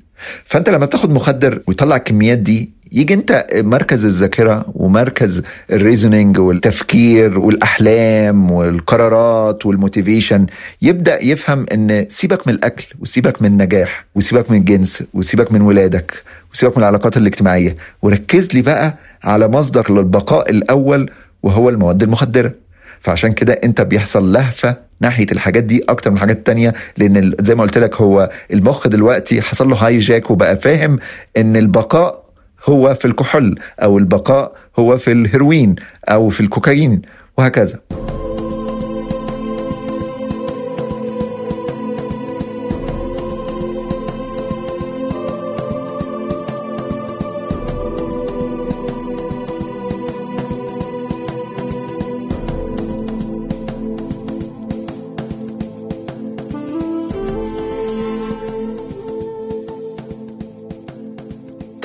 فانت 0.46 0.70
لما 0.70 0.86
بتاخد 0.86 1.12
مخدر 1.14 1.62
ويطلع 1.68 1.96
الكميات 1.96 2.38
دي 2.38 2.78
يجي 2.92 3.14
انت 3.14 3.46
مركز 3.54 4.06
الذاكرة 4.06 4.66
ومركز 4.74 5.44
ال 5.72 5.78
reasoning 5.78 6.40
والتفكير 6.40 7.40
والأحلام 7.40 8.52
والقرارات 8.52 9.66
وال 9.66 9.79
motivation 9.79 10.46
يبدأ 10.82 11.24
يفهم 11.24 11.66
إن 11.74 12.06
سيبك 12.10 12.48
من 12.48 12.54
الأكل 12.54 12.86
وسيبك 13.00 13.42
من 13.42 13.48
النجاح 13.52 14.06
وسيبك 14.16 14.52
من 14.52 14.58
الجنس 14.58 15.04
وسيبك 15.14 15.52
من 15.52 15.62
ولادك 15.62 16.14
وسيبك 16.54 16.78
من 16.78 16.84
العلاقات 16.84 17.18
الاجتماعية. 17.18 17.76
وركز 18.02 18.54
لي 18.54 18.62
بقى 18.62 18.98
على 19.24 19.48
مصدر 19.48 19.92
للبقاء 19.94 20.50
الأول 20.52 21.10
وهو 21.44 21.70
المواد 21.70 22.04
المخدرة. 22.04 22.54
فعشان 23.00 23.32
كده 23.32 23.54
انت 23.54 23.82
بيحصل 23.82 24.32
لهفة 24.34 24.88
ناحية 25.02 25.26
الحاجات 25.32 25.64
دي 25.64 25.84
أكتر 25.90 26.10
من 26.10 26.16
الحاجات 26.16 26.38
التانية 26.38 26.74
لأن 26.98 27.34
زي 27.40 27.56
ما 27.56 27.64
قلت 27.64 27.78
لك 27.78 28.02
هو 28.02 28.30
المخ 28.54 28.88
دلوقتي 28.88 29.42
حصل 29.42 29.70
له 29.70 29.76
هاي 29.76 30.00
جاك 30.00 30.32
وبقى 30.32 30.58
فاهم 30.58 31.00
إن 31.38 31.56
البقاء 31.56 32.24
هو 32.66 32.94
في 32.96 33.06
الكحول 33.06 33.60
أو 33.80 33.98
البقاء 33.98 34.54
هو 34.80 34.98
في 34.98 35.12
الهيروين 35.12 35.76
أو 36.10 36.30
في 36.30 36.42
الكوكايين 36.42 37.02
وهكذا. 37.38 37.80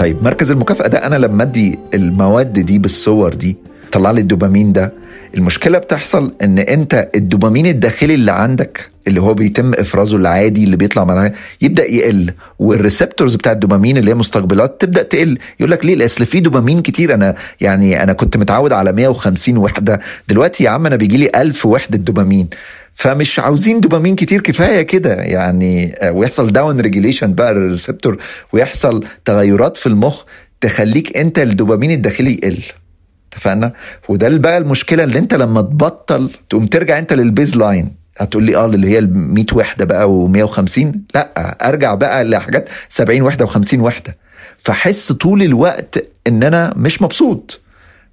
طيب 0.02 0.24
مركز 0.24 0.50
المكافأة 0.50 0.88
ده 0.88 1.06
أنا 1.06 1.16
لما 1.16 1.42
أدي 1.42 1.78
المواد 1.94 2.52
دي 2.52 2.78
بالصور 2.78 3.34
دي 3.34 3.56
طلع 3.92 4.10
لي 4.10 4.20
الدوبامين 4.20 4.72
ده. 4.72 4.92
المشكلة 5.34 5.78
بتحصل 5.78 6.34
إن 6.42 6.58
أنت 6.58 7.08
الدوبامين 7.14 7.66
الداخلي 7.66 8.14
اللي 8.14 8.32
عندك 8.32 8.90
اللي 9.08 9.20
هو 9.20 9.34
بيتم 9.34 9.72
إفرازه 9.74 10.16
العادي 10.16 10.64
اللي 10.64 10.76
بيطلع 10.76 11.04
معاه 11.04 11.32
يبدأ 11.62 11.84
يقل. 11.84 12.32
وال 12.58 12.72
receptors 12.72 13.34
بتاع 13.34 13.52
الدوبامين 13.52 13.96
اللي 13.96 14.10
هي 14.10 14.14
مستقبلات 14.14 14.80
تبدأ 14.80 15.02
تقل. 15.02 15.38
يقول 15.60 15.70
لك 15.70 15.84
ليه؟ 15.84 16.04
أصل 16.04 16.26
في 16.26 16.40
دوبامين 16.40 16.82
كتير. 16.82 17.14
أنا 17.14 17.34
يعني 17.60 18.02
أنا 18.02 18.12
كنت 18.12 18.36
متعود 18.36 18.72
على 18.72 18.92
150 18.92 19.56
وحدة. 19.56 20.00
دلوقتي 20.28 20.64
يا 20.64 20.70
عم 20.70 20.86
أنا 20.86 20.96
بيجي 20.96 21.16
لي 21.16 21.30
1000 21.36 21.66
وحدة 21.66 21.98
دوبامين. 21.98 22.48
فمش 22.92 23.38
عاوزين 23.38 23.80
دوبامين 23.80 24.16
كتير 24.16 24.40
كفاية 24.40 24.82
كده. 24.82 25.14
يعني 25.14 25.94
ويحصل 26.10 26.52
down 26.52 26.80
regulation 26.80 27.34
بقى 27.34 27.50
ال 27.52 27.59
receptor 27.59 28.18
ويحصل 28.52 29.04
تغيرات 29.24 29.76
في 29.76 29.86
المخ 29.86 30.22
تخليك 30.60 31.16
انت 31.16 31.38
الدوبامين 31.38 31.90
الداخلي 31.90 32.32
يقل. 32.32 32.58
اتفقنا؟ 33.32 33.72
وده 34.08 34.38
بقى 34.38 34.58
المشكلة 34.58 35.04
اللي 35.04 35.18
انت 35.18 35.34
لما 35.34 35.60
تبطل 35.60 36.30
تقوم 36.50 36.66
ترجع 36.66 36.98
انت 36.98 37.12
للبيز 37.12 37.56
لاين 37.56 37.94
هتقول 38.18 38.44
لي 38.44 38.56
آه 38.56 38.64
اللي 38.66 38.88
هي 38.88 38.98
ال 38.98 39.16
100 39.34 39.44
وحده 39.52 39.84
بقى 39.84 40.06
و150 40.28 40.80
لا 41.14 41.28
ارجع 41.68 41.94
بقى 41.94 42.24
لحاجات 42.24 42.68
70 42.88 43.22
وحده 43.22 43.46
و50 43.46 43.74
وحده 43.74 44.16
فحس 44.58 45.12
طول 45.12 45.42
الوقت 45.42 46.04
ان 46.26 46.42
أنا 46.42 46.72
مش 46.76 47.02
مبسوط. 47.02 47.60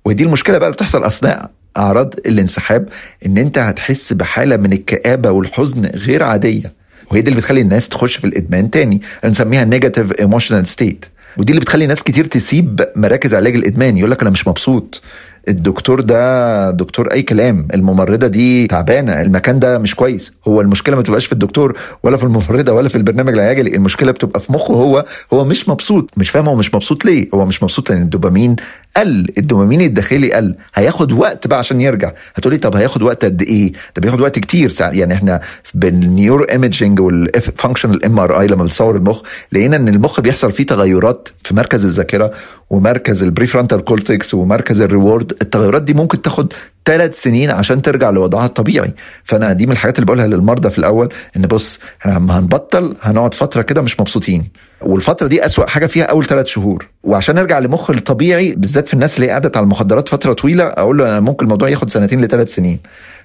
ودي 0.06 0.24
المشكلة 0.24 0.58
بقى 0.58 0.68
اللي 0.68 0.76
بتحصل 0.76 1.04
أثناء 1.04 1.52
أعراض 1.78 2.14
الانسحاب 2.26 2.90
إن 3.26 3.38
أنت 3.38 3.58
هتحس 3.58 4.14
بحالة 4.14 4.58
من 4.58 4.74
الكآبة 4.74 5.32
والحزن 5.32 5.86
غير 5.86 6.24
عادية. 6.24 6.74
وهي 7.12 7.22
دي 7.22 7.30
اللي 7.30 7.40
بتخلي 7.42 7.62
الناس 7.62 7.88
تخش 7.90 8.16
في 8.18 8.28
الإدمان 8.28 8.70
تاني. 8.70 9.02
نسميها 9.26 9.64
negative 9.66 10.12
emotional 10.20 10.68
state 10.68 11.06
ودي 11.38 11.52
اللي 11.52 11.62
بتخلي 11.62 11.88
ناس 11.88 12.04
كتير 12.04 12.26
تسيب 12.26 12.86
مراكز 12.96 13.36
علاج 13.36 13.56
الإدمان. 13.56 13.98
يقول 13.98 14.12
لك 14.12 14.22
أنا 14.22 14.30
مش 14.30 14.48
مبسوط. 14.48 15.02
الدكتور 15.48 16.02
ده 16.02 16.72
دكتور 16.72 17.12
أي 17.12 17.22
كلام. 17.22 17.68
الممرضة 17.74 18.28
دي 18.28 18.68
تعبانة. 18.68 19.22
المكان 19.22 19.60
ده 19.60 19.80
مش 19.80 19.96
كويس. 19.96 20.34
هو 20.48 20.62
المشكلة 20.62 20.96
ما 20.96 21.02
تبقاش 21.02 21.26
في 21.26 21.34
الدكتور 21.34 21.78
ولا 22.04 22.18
في 22.18 22.24
الممرضة 22.24 22.72
ولا 22.74 22.90
في 22.90 22.96
البرنامج 22.96 23.34
العلاجي. 23.34 23.62
المشكلة 23.76 24.12
بتبقى 24.12 24.40
في 24.40 24.54
مخه. 24.54 24.74
هو 24.74 25.06
هو 25.34 25.46
مش 25.46 25.70
مبسوط. 25.70 26.10
مش 26.18 26.30
فاهم 26.30 26.48
هو 26.50 26.56
مش 26.56 26.76
مبسوط 26.76 27.06
ليه. 27.06 27.30
هو 27.34 27.46
مش 27.46 27.64
مبسوط 27.64 27.90
لأن 27.90 28.02
الدوبامين 28.02 28.56
قل. 28.98 29.28
الدوبامين 29.38 29.82
الداخلي 29.82 30.34
قل. 30.34 30.56
هياخد 30.76 31.12
وقت 31.12 31.48
بقى 31.48 31.60
عشان 31.60 31.82
يرجع. 31.82 32.12
هتقولي 32.36 32.58
طب 32.58 32.76
هياخد 32.76 33.02
وقت 33.04 33.26
قد 33.26 33.42
إيه؟ 33.42 33.72
ده 33.72 34.02
بياخد 34.02 34.22
وقت 34.22 34.40
كتير. 34.40 34.74
يعني 34.80 35.14
إحنا 35.14 35.42
بال 35.74 36.44
neuroimaging 36.44 37.00
وال 37.00 37.18
functional 37.18 38.06
MRI 38.06 38.48
لما 38.48 38.64
بتصور 38.64 38.96
المخ 38.96 39.22
لقينا 39.52 39.76
إن 39.76 39.88
المخ 39.88 40.20
بيحصل 40.22 40.52
فيه 40.52 40.66
تغيرات 40.66 41.30
في 41.44 41.56
مركز 41.56 41.86
الذاكرة 41.86 42.32
ومركز 42.70 43.24
ال 43.24 43.29
prefrontal 43.29 43.84
cortex 43.84 44.34
ومركز 44.34 44.82
ال 44.82 44.89
reward 44.89 45.32
التغيرات 45.42 45.82
دي 45.82 45.94
ممكن 45.94 46.22
تاخد 46.22 46.54
ثلاث 46.86 47.22
سنين 47.22 47.50
عشان 47.50 47.82
ترجع 47.82 48.10
لوضعها 48.10 48.46
الطبيعي. 48.46 48.94
فأنا 49.24 49.54
دي 49.54 49.66
من 49.66 49.72
الحاجات 49.72 49.96
اللي 49.96 50.06
بقولها 50.06 50.28
للمرضى 50.28 50.70
في 50.70 50.78
الأول 50.78 51.10
إن 51.38 51.42
بص 51.42 51.80
إحنا 52.02 52.12
لما 52.12 52.40
هنبطل 52.40 52.96
هنقعد 53.02 53.34
فترة 53.34 53.62
كده 53.62 53.82
مش 53.82 54.00
مبسوطين. 54.00 54.50
والفترة 54.82 55.28
دي 55.28 55.46
أسوأ 55.46 55.66
حاجة 55.66 55.86
فيها 55.86 56.04
أول 56.06 56.26
ثلاث 56.26 56.46
شهور. 56.46 56.88
وعشان 57.04 57.36
نرجع 57.36 57.60
لمخ 57.60 57.90
الطبيعي 57.90 58.56
بالذات 58.56 58.88
في 58.88 58.94
الناس 58.94 59.16
اللي 59.16 59.30
قعدت 59.30 59.58
على 59.58 59.64
المخدرات 59.64 60.10
فترة 60.10 60.34
طويلة 60.34 60.64
أقول 60.64 60.98
له 60.98 61.08
أنا 61.10 61.20
ممكن 61.20 61.46
الموضوع 61.46 61.70
ياخد 61.70 61.90
سنتين 61.90 62.22
لثلاث 62.22 62.54
سنين. 62.56 62.80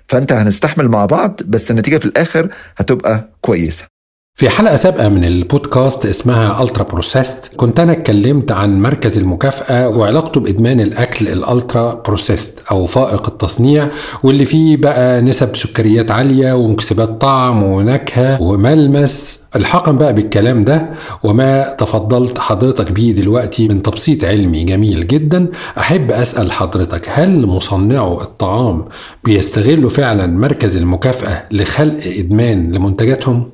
فأنت 0.09 0.33
هنستحمل 0.33 0.89
مع 0.89 1.07
بعض 1.07 1.41
بس 1.47 1.71
النتيجة 1.71 1.97
في 1.97 2.05
الآخر 2.05 2.49
هتبقى 2.77 3.29
كويسة. 3.41 3.94
في 4.37 4.49
حلقة 4.49 4.77
سابقة 4.77 5.09
من 5.09 5.25
البودكاست 5.25 6.07
اسمها 6.07 6.63
ultra 6.63 6.85
processed 6.85 7.53
كنت 7.57 7.81
أنا 7.81 7.93
اتكلمت 7.93 8.53
عن 8.53 8.83
مركز 8.83 9.19
المكافأة 9.19 9.89
وعلاقته 9.89 10.41
بإدمان 10.41 10.81
الأكل 10.81 11.29
ال 11.29 11.40
ultra 11.40 11.95
processed 12.07 12.63
أو 12.71 12.87
فائق 12.87 13.29
التصنيع 13.29 13.89
واللي 14.23 14.45
فيه 14.45 14.77
بقى 14.77 15.21
نسب 15.21 15.57
سكريات 15.57 16.11
عالية 16.11 16.53
ومكسبات 16.53 17.21
طعم 17.21 17.63
ونكهة 17.63 18.43
وملمس 18.43 19.41
الحقا 19.57 19.93
بقى 19.93 20.13
بالكلام 20.15 20.65
ده 20.65 20.91
وما 21.23 21.69
تفضلت 21.79 22.39
حضرتك 22.39 22.93
بيه 22.93 23.13
دلوقتي 23.13 23.69
من 23.69 23.83
تبسيط 23.83 24.25
علمي 24.25 24.65
جميل 24.65 25.07
جدا 25.07 25.47
أحب 25.79 26.11
أسأل 26.11 26.53
حضرتك 26.53 27.09
هل 27.09 27.47
مصنعو 27.47 28.21
الطعام 28.21 28.85
بيستغلوا 29.25 29.91
فعلا 29.91 30.27
مركز 30.27 30.77
المكافأة 30.77 31.43
لخلق 31.51 32.01
إدمان 32.19 32.73
لمنتجاتهم؟ 32.73 33.54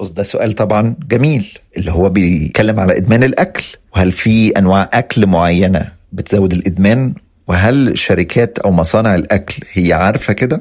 بص 0.00 0.10
ده 0.10 0.22
سؤال 0.22 0.52
طبعا 0.52 0.94
جميل 1.08 1.58
اللي 1.76 1.90
هو 1.92 2.08
بيتكلم 2.08 2.80
على 2.80 2.96
إدمان 2.96 3.22
الأكل. 3.24 3.64
وهل 3.96 4.12
في 4.12 4.48
أنواع 4.50 4.90
أكل 4.92 5.26
معينة 5.26 5.92
بتزود 6.12 6.52
الإدمان؟ 6.52 7.14
وهل 7.46 7.98
شركات 7.98 8.58
أو 8.58 8.70
مصانع 8.70 9.14
الأكل 9.14 9.62
هي 9.72 9.92
عارفة 9.92 10.32
كده؟ 10.32 10.60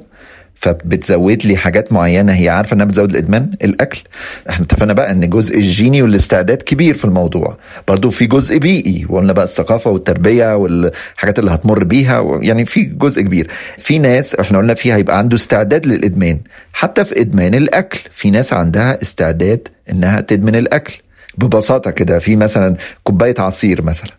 فبتزود 0.55 1.45
لي 1.45 1.57
حاجات 1.57 1.93
معينة 1.93 2.33
هي 2.33 2.49
عارفة 2.49 2.73
إنها 2.73 2.85
بتزود 2.85 3.09
الإدمان 3.11 3.51
الأكل. 3.63 4.01
إحنا 4.49 4.65
اتفقنا 4.65 4.93
بقى 4.93 5.11
إن 5.11 5.29
جزء 5.29 5.57
الجيني 5.57 6.01
والاستعداد 6.01 6.57
كبير 6.61 6.95
في 6.95 7.05
الموضوع. 7.05 7.57
برضو 7.87 8.09
في 8.09 8.25
جزء 8.25 8.57
بيئي 8.57 9.05
وقلنا 9.09 9.33
بقى 9.33 9.43
الثقافة 9.45 9.91
والتربية 9.91 10.55
والحاجات 10.55 11.39
اللي 11.39 11.51
هتمر 11.51 11.83
بيها 11.83 12.39
يعني 12.41 12.65
في 12.65 12.83
جزء 12.83 13.21
كبير. 13.21 13.47
في 13.77 13.99
ناس 13.99 14.35
إحنا 14.35 14.57
قلنا 14.57 14.73
فيها 14.73 14.95
هيبقى 14.95 15.17
عنده 15.17 15.35
استعداد 15.35 15.85
للإدمان. 15.85 16.39
حتى 16.73 17.05
في 17.05 17.21
إدمان 17.21 17.55
الأكل 17.55 17.99
في 18.11 18.31
ناس 18.31 18.53
عندها 18.53 19.01
استعداد 19.01 19.67
إنها 19.89 20.21
تدمن 20.21 20.55
الأكل. 20.55 20.93
ببساطة 21.37 21.91
كده 21.91 22.19
في 22.19 22.35
مثلا 22.35 22.75
كوباية 23.03 23.35
عصير 23.39 23.81
مثلا. 23.81 24.11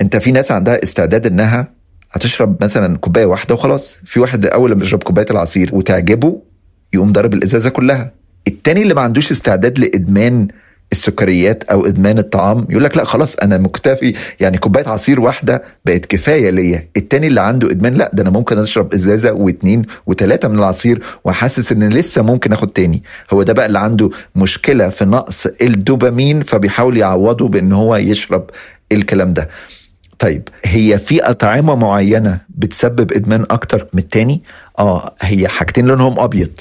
أنت 0.00 0.16
في 0.16 0.32
ناس 0.32 0.52
عندها 0.52 0.82
استعداد 0.82 1.26
إنها 1.26 1.68
هتشرب 2.14 2.62
مثلا 2.64 2.98
كوباية 2.98 3.26
واحدة 3.26 3.54
وخلاص. 3.54 3.98
في 4.04 4.20
واحد 4.20 4.46
أول 4.46 4.70
لما 4.70 4.84
يشرب 4.84 5.02
كوباية 5.02 5.26
العصير 5.30 5.70
وتعجبه 5.74 6.42
يقوم 6.92 7.12
ضارب 7.12 7.34
الإزازة 7.34 7.70
كلها. 7.70 8.12
التاني 8.48 8.82
اللي 8.82 8.94
ما 8.94 9.00
عندوش 9.00 9.30
استعداد 9.30 9.78
لإدمان 9.78 10.48
السكريات 10.92 11.64
أو 11.64 11.86
إدمان 11.86 12.18
الطعام 12.18 12.66
يقول 12.70 12.84
لك 12.84 12.96
لا 12.96 13.04
خلاص 13.04 13.36
أنا 13.36 13.58
مكتفي. 13.58 14.14
يعني 14.40 14.58
كوباية 14.58 14.88
عصير 14.88 15.20
واحدة 15.20 15.62
بقت 15.84 16.06
كفاية 16.06 16.50
ليا. 16.50 16.82
التاني 16.96 17.26
اللي 17.26 17.40
عنده 17.40 17.70
إدمان 17.70 17.94
لا 17.94 18.10
ده 18.14 18.22
أنا 18.22 18.30
ممكن 18.30 18.58
أشرب 18.58 18.94
إزازة 18.94 19.32
واثنين 19.32 19.82
وثلاثه 20.06 20.48
من 20.48 20.58
العصير 20.58 21.02
وحاسس 21.24 21.72
إن 21.72 21.88
لسه 21.88 22.22
ممكن 22.22 22.52
آخد 22.52 22.68
تاني. 22.68 23.02
هو 23.30 23.42
ده 23.42 23.52
بقى 23.52 23.66
اللي 23.66 23.78
عنده 23.78 24.10
مشكلة 24.36 24.88
في 24.88 25.04
نقص 25.04 25.46
الدوبامين 25.62 26.42
فبيحاول 26.42 26.96
يعوضه 26.96 27.48
بإن 27.48 27.72
هو 27.72 27.96
يشرب 27.96 28.50
الكلام 28.92 29.32
ده. 29.32 29.48
طيب 30.24 30.48
هي 30.64 30.98
في 30.98 31.22
أطعمة 31.22 31.74
معينة 31.74 32.40
بتسبب 32.48 33.12
إدمان 33.12 33.46
أكتر 33.50 33.86
من 33.92 34.00
التاني؟ 34.02 34.42
آه 34.78 35.14
هي 35.20 35.48
حاجتين 35.48 35.86
لونهم 35.86 36.18
أبيض. 36.18 36.60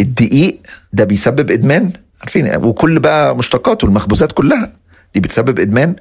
الدقيق 0.00 0.60
ده 0.92 1.04
بيسبب 1.04 1.50
إدمان؟ 1.50 1.92
عارفين 2.20 2.56
وكل 2.56 2.98
بقى 2.98 3.36
مشتقاته 3.36 3.86
المخبوزات 3.86 4.32
كلها 4.32 4.72
دي 5.14 5.20
بتسبب 5.20 5.60
إدمان. 5.60 5.96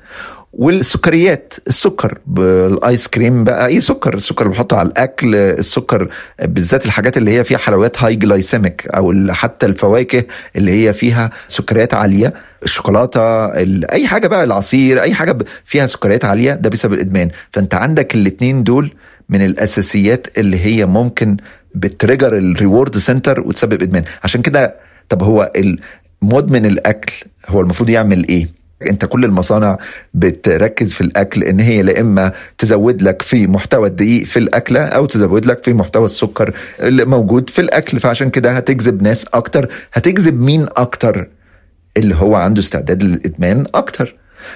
والسكريات 0.57 1.53
السكر 1.67 2.17
بالآيس 2.27 3.07
كريم 3.07 3.43
بقى 3.43 3.67
إيه 3.67 3.79
سكر 3.79 4.13
السكر 4.13 4.41
اللي 4.41 4.53
بنحطه 4.53 4.77
على 4.77 4.87
الأكل 4.89 5.35
السكر 5.35 6.09
بالذات 6.41 6.85
الحاجات 6.85 7.17
اللي 7.17 7.31
هي 7.37 7.43
فيها 7.43 7.57
حلويات 7.57 8.03
high 8.03 8.15
glycemic 8.15 8.87
أو 8.87 9.13
حتى 9.29 9.65
الفواكه 9.65 10.23
اللي 10.55 10.71
هي 10.71 10.93
فيها 10.93 11.29
سكريات 11.47 11.93
عالية 11.93 12.33
الشوكولاتة 12.63 13.53
أي 13.91 14.07
حاجة 14.07 14.27
بقى 14.27 14.43
العصير 14.43 15.01
أي 15.01 15.13
حاجة 15.13 15.37
فيها 15.65 15.85
سكريات 15.87 16.25
عالية 16.25 16.53
ده 16.53 16.69
بسبب 16.69 16.93
الإدمان. 16.93 17.29
فأنت 17.51 17.75
عندك 17.75 18.15
الاتنين 18.15 18.63
دول 18.63 18.91
من 19.29 19.45
الأساسيات 19.45 20.37
اللي 20.37 20.59
هي 20.65 20.85
ممكن 20.85 21.37
بت 21.75 21.89
trigger 21.89 22.37
ال 22.37 22.46
reward 22.46 22.97
center 22.97 23.39
وتسبب 23.39 23.81
إدمان. 23.81 24.03
عشان 24.23 24.41
كده 24.41 24.75
طب 25.09 25.23
هو 25.23 25.51
مدمن 26.21 26.65
الأكل 26.65 27.13
هو 27.47 27.61
المفروض 27.61 27.89
يعمل 27.89 28.27
إيه؟ 28.27 28.47
انت 28.81 29.05
كل 29.05 29.25
المصانع 29.25 29.77
بتركز 30.13 30.93
في 30.93 31.01
الأكل 31.01 31.43
إن 31.43 31.59
هي 31.59 31.81
لا 31.81 32.01
إما 32.01 32.31
تزود 32.57 33.01
لك 33.01 33.21
في 33.21 33.47
محتوى 33.47 33.87
الدقيق 33.87 34.23
في 34.25 34.39
الأكلة 34.39 34.79
أو 34.85 35.05
تزود 35.05 35.45
لك 35.45 35.63
في 35.63 35.73
محتوى 35.73 36.05
السكر 36.05 36.53
اللي 36.79 37.05
موجود 37.05 37.49
في 37.49 37.61
الأكل. 37.61 37.99
فعشان 37.99 38.29
كده 38.29 38.51
هتجذب 38.51 39.01
ناس 39.01 39.25
أكتر. 39.33 39.69
هتجذب 39.93 40.41
مين 40.41 40.65
أكتر؟ 40.77 41.27
اللي 41.97 42.15
هو 42.15 42.35
عنده 42.35 42.59
استعداد 42.59 43.03
للإدمان 43.03 43.65
أكتر. 43.75 44.15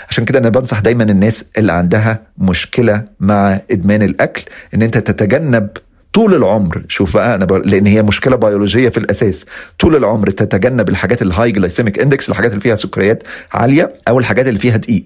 عشان 0.10 0.26
كده 0.26 0.40
أنا 0.40 0.50
بنصح 0.50 0.80
دايما 0.80 1.04
الناس 1.04 1.46
اللي 1.58 1.72
عندها 1.72 2.20
مشكلة 2.38 3.04
مع 3.20 3.60
إدمان 3.72 4.02
الأكل 4.02 4.44
إن 4.74 4.82
أنت 4.82 4.98
تتجنب 4.98 5.70
طول 6.14 6.34
العمر 6.34 6.84
شوف 6.90 7.14
بقى 7.14 7.36
أنا 7.36 7.46
بقول 7.46 7.70
لأن 7.70 7.86
هي 7.86 8.02
مشكلة 8.04 8.36
بيولوجية 8.36 8.90
في 8.90 8.98
الأساس. 8.98 9.46
طول 9.80 9.96
العمر 9.96 10.30
تتجنب 10.30 10.90
الحاجات 10.90 11.22
ال 11.22 11.52
high 11.52 11.68
glycemic 11.68 12.00
index 12.00 12.30
الحاجات 12.30 12.52
اللي 12.52 12.62
فيها 12.62 12.76
سكريات 12.76 13.24
عالية 13.54 13.94
أو 14.08 14.20
الحاجات 14.20 14.48
اللي 14.48 14.60
فيها 14.60 14.78
دقيق. 14.78 15.06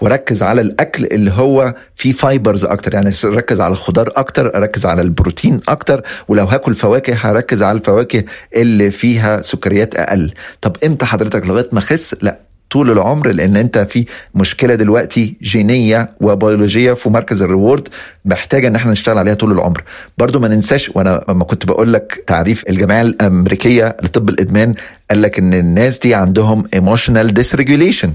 وركز 0.00 0.42
على 0.42 0.60
الأكل 0.60 1.04
اللي 1.04 1.30
هو 1.30 1.74
فيه 1.94 2.12
fibers 2.12 2.64
أكتر 2.64 2.94
يعني 2.94 3.12
ركز 3.24 3.60
على 3.60 3.72
الخضار 3.72 4.12
أكتر 4.16 4.56
اركز 4.56 4.86
على 4.86 5.02
البروتين 5.02 5.60
أكتر 5.68 6.02
ولو 6.28 6.44
هاكل 6.44 6.74
فواكه 6.74 7.14
هركز 7.14 7.62
على 7.62 7.78
الفواكه 7.78 8.24
اللي 8.56 8.90
فيها 8.90 9.42
سكريات 9.42 9.94
أقل. 9.94 10.32
طب 10.60 10.76
إمتى 10.84 11.06
حضرتك 11.06 11.46
لغاية 11.46 11.68
ما 11.72 11.78
اخس 11.78 12.16
لأ. 12.22 12.47
طول 12.70 12.90
العمر 12.90 13.28
لأن 13.30 13.56
أنت 13.56 13.78
في 13.78 14.04
مشكلة 14.34 14.74
دلوقتي 14.74 15.36
جينية 15.42 16.10
وبيولوجية 16.20 16.92
في 16.92 17.08
مركز 17.10 17.42
ال 17.42 17.49
reward 17.49 17.88
محتاجة 18.24 18.68
إن 18.68 18.74
إحنا 18.76 18.92
نشتغل 18.92 19.18
عليها 19.18 19.34
طول 19.34 19.52
العمر. 19.52 19.82
برضو 20.18 20.40
ما 20.40 20.48
ننساش 20.48 20.90
وأنا 20.94 21.24
لما 21.28 21.44
كنت 21.44 21.66
بقول 21.66 21.92
لك 21.92 22.24
تعريف 22.26 22.64
الجمعية 22.68 23.02
الأمريكية 23.02 23.96
لطب 24.02 24.28
الإدمان 24.28 24.74
قال 25.10 25.22
لك 25.22 25.38
إن 25.38 25.54
الناس 25.54 25.98
دي 25.98 26.14
عندهم 26.14 26.64
emotional 26.74 27.34
dysregulation 27.34 28.12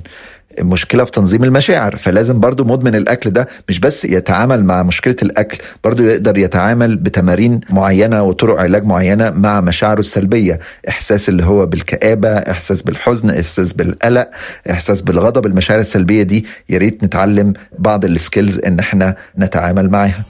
مشكلة 0.60 1.04
في 1.04 1.12
تنظيم 1.12 1.43
المشاعر 1.43 1.95
فلازم 1.95 2.39
برضو 2.39 2.64
مدمن 2.64 2.95
الأكل 2.95 3.30
ده 3.30 3.47
مش 3.70 3.80
بس 3.80 4.06
يتعامل 4.06 4.64
مع 4.66 4.84
مشكلة 4.84 5.16
الأكل 5.22 5.58
برضو 5.84 6.04
يقدر 6.04 6.38
يتعامل 6.38 6.95
بتمارين 6.97 7.60
معينة 7.70 8.24
وطرق 8.24 8.60
علاج 8.60 8.84
معينة 8.86 9.30
مع 9.30 9.62
مشاعره 9.62 9.99
السلبية 9.99 10.60
إحساس 10.89 11.30
اللي 11.30 11.43
هو 11.43 11.66
بالكآبة 11.66 12.30
إحساس 12.30 12.82
بالحزن 12.82 13.30
إحساس 13.30 13.74
بالقلق 13.74 14.30
إحساس 14.72 15.01
بالغضب 15.01 15.45
المشاعر 15.45 15.80
السلبية 15.80 16.24
دي 16.24 16.45
يا 16.70 16.78
ريت 16.78 17.04
نتعلم 17.04 17.54
بعض 17.80 18.06
ال 18.06 18.13
skills 18.13 18.60
إن 18.60 18.80
إحنا 18.80 19.16
نتعامل 19.39 19.89
معاها. 19.89 20.24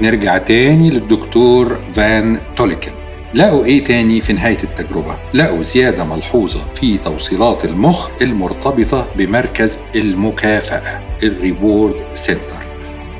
نرجع 0.00 0.38
تاني 0.38 0.90
للدكتور 0.90 1.78
فان 1.94 2.38
توليكن. 2.56 2.90
لقوا 3.34 3.64
إيه 3.64 3.84
تاني 3.84 4.20
في 4.20 4.32
نهاية 4.32 4.56
التجربة؟ 4.64 5.14
لقوا 5.34 5.62
زيادة 5.62 6.04
ملحوظة 6.04 6.60
في 6.74 6.98
توصيلات 6.98 7.64
المخ 7.64 8.08
المرتبطة 8.22 9.06
بمركز 9.16 9.78
المكافأة 9.94 11.00
ال 11.22 11.32
reward 11.32 11.94
center. 12.14 12.40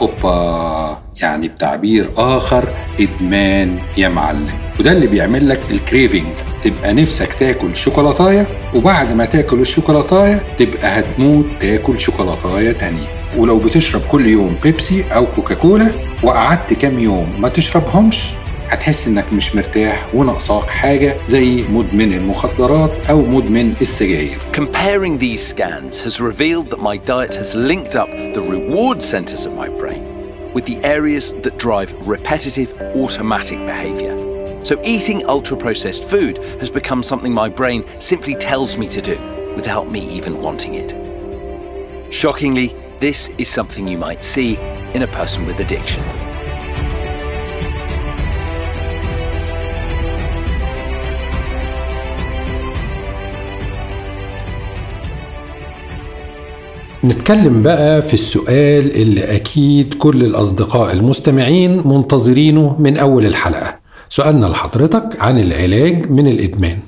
أوبا 0.01 0.99
يعني 1.23 1.49
بتعبير 1.49 2.11
آخر 2.17 2.65
إدمان 3.01 3.79
يا 3.97 4.09
معلم. 4.09 4.47
وده 4.81 4.93
اللي 4.93 5.07
بيعمل 5.07 5.49
لك 5.49 5.61
الكريفنج 5.71 6.27
تبقى 6.65 6.93
نفسك 6.93 7.33
تاكل 7.33 7.77
شوكولاتاية 7.77 8.47
وبعد 8.75 9.13
ما 9.17 9.25
تاكل 9.25 9.61
الشوكولاتاية 9.61 10.43
تبقى 10.59 11.01
هتموت 11.01 11.45
تاكل 11.61 12.01
شوكولاتاية 12.01 12.73
تانية. 12.73 13.07
ولو 13.37 13.59
بتشرب 13.59 14.03
كل 14.11 14.27
يوم 14.27 14.57
بيبسي 14.63 15.05
أو 15.15 15.27
كوكاكولا 15.37 15.89
وقعدت 16.23 16.73
كام 16.73 16.99
يوم 16.99 17.27
ما 17.41 17.49
تشربهمش 17.49 18.25
هتحس 18.74 19.08
انك 19.08 19.34
مش 19.34 19.56
مرتاح 19.56 20.16
وناقصاك 20.16 20.70
حاجه 20.70 21.16
زي 21.28 21.64
مدمن 21.72 22.14
المخدرات 22.14 22.92
او 23.10 23.22
مدمن 23.22 23.74
السجاير. 23.82 24.38
Comparing 24.54 25.18
these 25.18 25.42
scans 25.48 25.98
has 26.00 26.22
revealed 26.22 26.70
that 26.70 26.80
my 26.80 26.98
diet 26.98 27.34
has 27.36 27.56
linked 27.56 27.96
up 27.96 28.10
the 28.34 28.42
reward 28.42 29.02
centers 29.02 29.46
of 29.46 29.54
my 29.54 29.70
brain 29.70 30.04
with 30.54 30.66
the 30.66 30.78
areas 30.84 31.34
that 31.44 31.58
drive 31.58 31.90
repetitive 32.08 32.70
automatic 32.96 33.60
behavior. 33.66 34.16
So 34.64 34.74
eating 34.84 35.26
ultra 35.26 35.58
processed 35.58 36.04
food 36.04 36.38
has 36.60 36.70
become 36.70 37.02
something 37.02 37.34
my 37.34 37.50
brain 37.50 37.84
simply 38.00 38.36
tells 38.36 38.78
me 38.78 38.88
to 38.90 39.02
do 39.02 39.18
without 39.56 39.90
me 39.90 40.02
even 40.18 40.42
wanting 40.42 40.74
it. 40.76 40.90
Shockingly, 42.12 42.76
this 43.00 43.30
is 43.38 43.48
something 43.48 43.88
you 43.88 43.98
might 43.98 44.24
see 44.24 44.58
in 44.94 45.02
a 45.04 45.08
person 45.08 45.46
with 45.46 45.60
addiction. 45.60 46.04
نتكلم 57.05 57.63
بقى 57.63 58.03
في 58.03 58.15
السؤال 58.15 58.97
اللي 59.03 59.37
أكيد 59.37 59.95
كل 59.95 60.25
الأصدقاء 60.25 60.93
المستمعين 60.93 61.89
منتظرينه 61.89 62.77
من 62.81 62.97
أول 62.97 63.27
الحلقة. 63.27 63.79
سؤالنا 64.09 64.47
لحضرتك 64.47 65.21
عن 65.21 65.39
العلاج 65.39 66.11
من 66.11 66.27
الإدمان. 66.27 66.79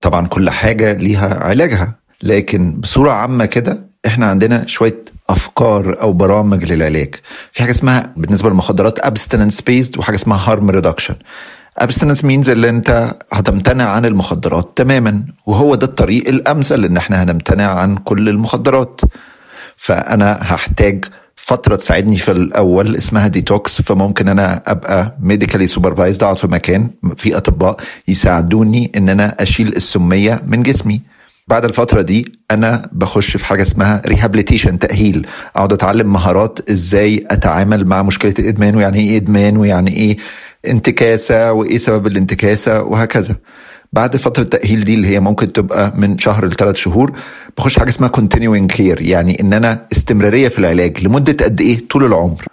طبعا 0.00 0.26
كل 0.26 0.50
حاجة 0.50 0.92
ليها 0.92 1.44
علاجها 1.44 1.94
لكن 2.22 2.72
بصورة 2.80 3.10
عامة 3.10 3.44
كده 3.44 3.80
إحنا 4.06 4.26
عندنا 4.26 4.66
شوية 4.66 5.02
أفكار 5.30 6.00
أو 6.00 6.12
برامج 6.12 6.72
للعلاج. 6.72 7.14
في 7.52 7.62
حاجة 7.62 7.70
اسمها 7.70 8.12
بالنسبة 8.16 8.48
للمخدرات 8.48 8.98
abstinence 9.00 9.56
based 9.70 9.98
وحاجة 9.98 10.14
اسمها 10.16 10.56
harm 10.56 10.70
reduction. 10.74 11.14
Abstinence 11.82 12.20
means 12.22 12.48
اللي 12.48 12.68
أنت 12.68 13.14
هتمتنع 13.32 13.88
عن 13.88 14.04
المخدرات 14.04 14.72
تماما 14.76 15.22
وهو 15.46 15.74
ده 15.74 15.86
الطريق 15.86 16.28
الأمثل 16.28 16.84
إن 16.84 16.96
إحنا 16.96 17.22
هنمتنع 17.22 17.66
عن 17.68 17.96
كل 17.96 18.28
المخدرات. 18.28 19.00
فأنا 19.76 20.38
هحتاج 20.40 21.04
فترة 21.36 21.76
تساعدني 21.76 22.16
في 22.16 22.30
الأول 22.30 22.96
اسمها 22.96 23.26
ديتوكس 23.28 23.82
فممكن 23.82 24.28
أنا 24.28 24.62
أبقى 24.66 25.16
medically 25.20 25.66
supervised 25.66 26.22
أقعد 26.22 26.38
في 26.38 26.46
مكان 26.46 26.90
في 27.16 27.36
أطباء 27.36 27.76
يساعدوني 28.08 28.92
إن 28.96 29.08
أنا 29.08 29.36
أشيل 29.40 29.76
السمية 29.76 30.40
من 30.46 30.62
جسمي. 30.62 31.00
بعد 31.48 31.64
الفترة 31.64 32.02
دي 32.02 32.32
أنا 32.50 32.88
بخش 32.92 33.36
في 33.36 33.46
حاجة 33.46 33.62
اسمها 33.62 34.02
rehabilitation 34.06 34.78
تأهيل 34.78 35.26
أقعد 35.56 35.72
أتعلم 35.72 36.12
مهارات 36.12 36.70
إزاي 36.70 37.26
أتعامل 37.30 37.84
مع 37.86 38.02
مشكلة 38.02 38.34
الإدمان 38.38 38.76
ويعني 38.76 38.98
إيه 38.98 39.16
إدمان 39.16 39.56
ويعني 39.56 39.96
إيه 39.96 40.16
انتكاسة 40.66 41.52
وإيه 41.52 41.78
سبب 41.78 42.06
الانتكاسة 42.06 42.82
وهكذا. 42.82 43.36
بعد 43.94 44.16
فترة 44.16 44.42
التأهيل 44.42 44.80
دي 44.84 44.94
اللي 44.94 45.08
هي 45.08 45.20
ممكن 45.20 45.52
تبقى 45.52 45.92
من 45.96 46.18
شهر 46.18 46.46
لثلاث 46.46 46.76
شهور 46.76 47.12
بخش 47.58 47.78
حاجة 47.78 47.88
اسمها 47.88 48.12
continuing 48.16 48.74
care 48.76 49.00
يعني 49.00 49.40
إن 49.40 49.52
أنا 49.52 49.86
استمرارية 49.92 50.48
في 50.48 50.58
العلاج 50.58 51.04
لمدة 51.04 51.44
قد 51.44 51.60
إيه؟ 51.60 51.88
طول 51.90 52.04
العمر. 52.04 52.44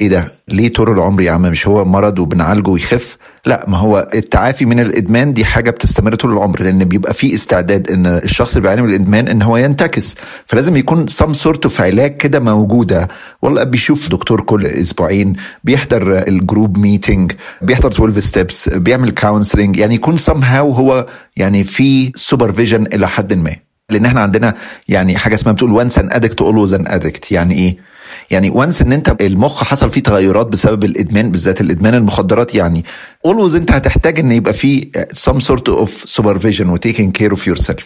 إيه 0.00 0.08
ده؟ 0.08 0.28
ليه 0.48 0.68
طول 0.72 0.90
العمر 0.90 1.22
يا 1.22 1.30
عم 1.32 1.42
مش 1.42 1.68
هو 1.68 1.84
مرض 1.84 2.18
وبنعالجه 2.18 2.70
ويخف؟ 2.70 3.16
لا 3.46 3.64
ما 3.68 3.78
هو 3.78 4.08
التعافي 4.14 4.64
من 4.64 4.80
الإدمان 4.80 5.32
دي 5.32 5.44
حاجة 5.44 5.70
بتستمر 5.70 6.14
طول 6.14 6.32
العمر 6.32 6.62
لأن 6.62 6.84
بيبقى 6.84 7.14
في 7.14 7.34
استعداد 7.34 7.90
إن 7.90 8.06
الشخص 8.06 8.50
اللي 8.50 8.62
بيعاني 8.62 8.82
من 8.82 8.88
الإدمان 8.88 9.28
إن 9.28 9.42
هو 9.42 9.56
ينتكس. 9.56 10.14
فلازم 10.46 10.76
يكون 10.76 11.08
some 11.08 11.32
sort 11.34 11.64
of 11.64 11.80
علاج 11.80 12.16
كده 12.16 12.40
موجودة. 12.40 13.08
والله 13.42 13.64
بيشوف 13.64 14.08
دكتور 14.08 14.40
كل 14.40 14.66
أسبوعين 14.66 15.32
بيحضر 15.64 16.18
ال 16.28 16.36
group 16.36 16.78
meeting 16.78 17.32
بيحضر 17.62 17.88
12 17.92 18.20
steps 18.20 18.68
بيعمل 18.68 19.10
counseling 19.10 19.76
يعني 19.76 19.94
يكون 19.94 20.16
سم 20.16 20.42
هاو 20.42 20.72
هو 20.72 21.06
يعني 21.36 21.64
في 21.64 22.12
supervision 22.14 22.86
إلى 22.92 23.08
حد 23.08 23.32
ما. 23.32 23.56
لأن 23.90 24.04
إحنا 24.04 24.20
عندنا 24.20 24.54
يعني 24.88 25.16
حاجة 25.16 25.34
اسمها 25.34 25.52
بتقول 25.54 25.72
once 25.72 25.98
an 25.98 26.08
addict 26.12 26.42
always 26.42 26.74
an 26.74 26.86
addict 26.86 27.32
يعني 27.32 27.54
إيه؟ 27.54 27.93
يعني 28.30 28.50
once 28.50 28.82
إن 28.82 28.92
أنت 28.92 29.16
المخ 29.20 29.64
حصل 29.64 29.90
فيه 29.90 30.02
تغيرات 30.02 30.46
بسبب 30.46 30.84
الإدمان 30.84 31.30
بالذات 31.30 31.60
الإدمان 31.60 31.94
المخدرات 31.94 32.54
يعني 32.54 32.84
always 33.26 33.54
أنت 33.54 33.72
هتحتاج 33.72 34.18
إن 34.18 34.32
يبقى 34.32 34.52
في 34.52 34.90
some 35.14 35.40
sort 35.44 35.72
of 35.84 35.90
supervision 36.20 36.66
و 36.66 36.76
taking 36.76 37.10
care 37.22 37.36
of 37.36 37.40
yourself. 37.40 37.84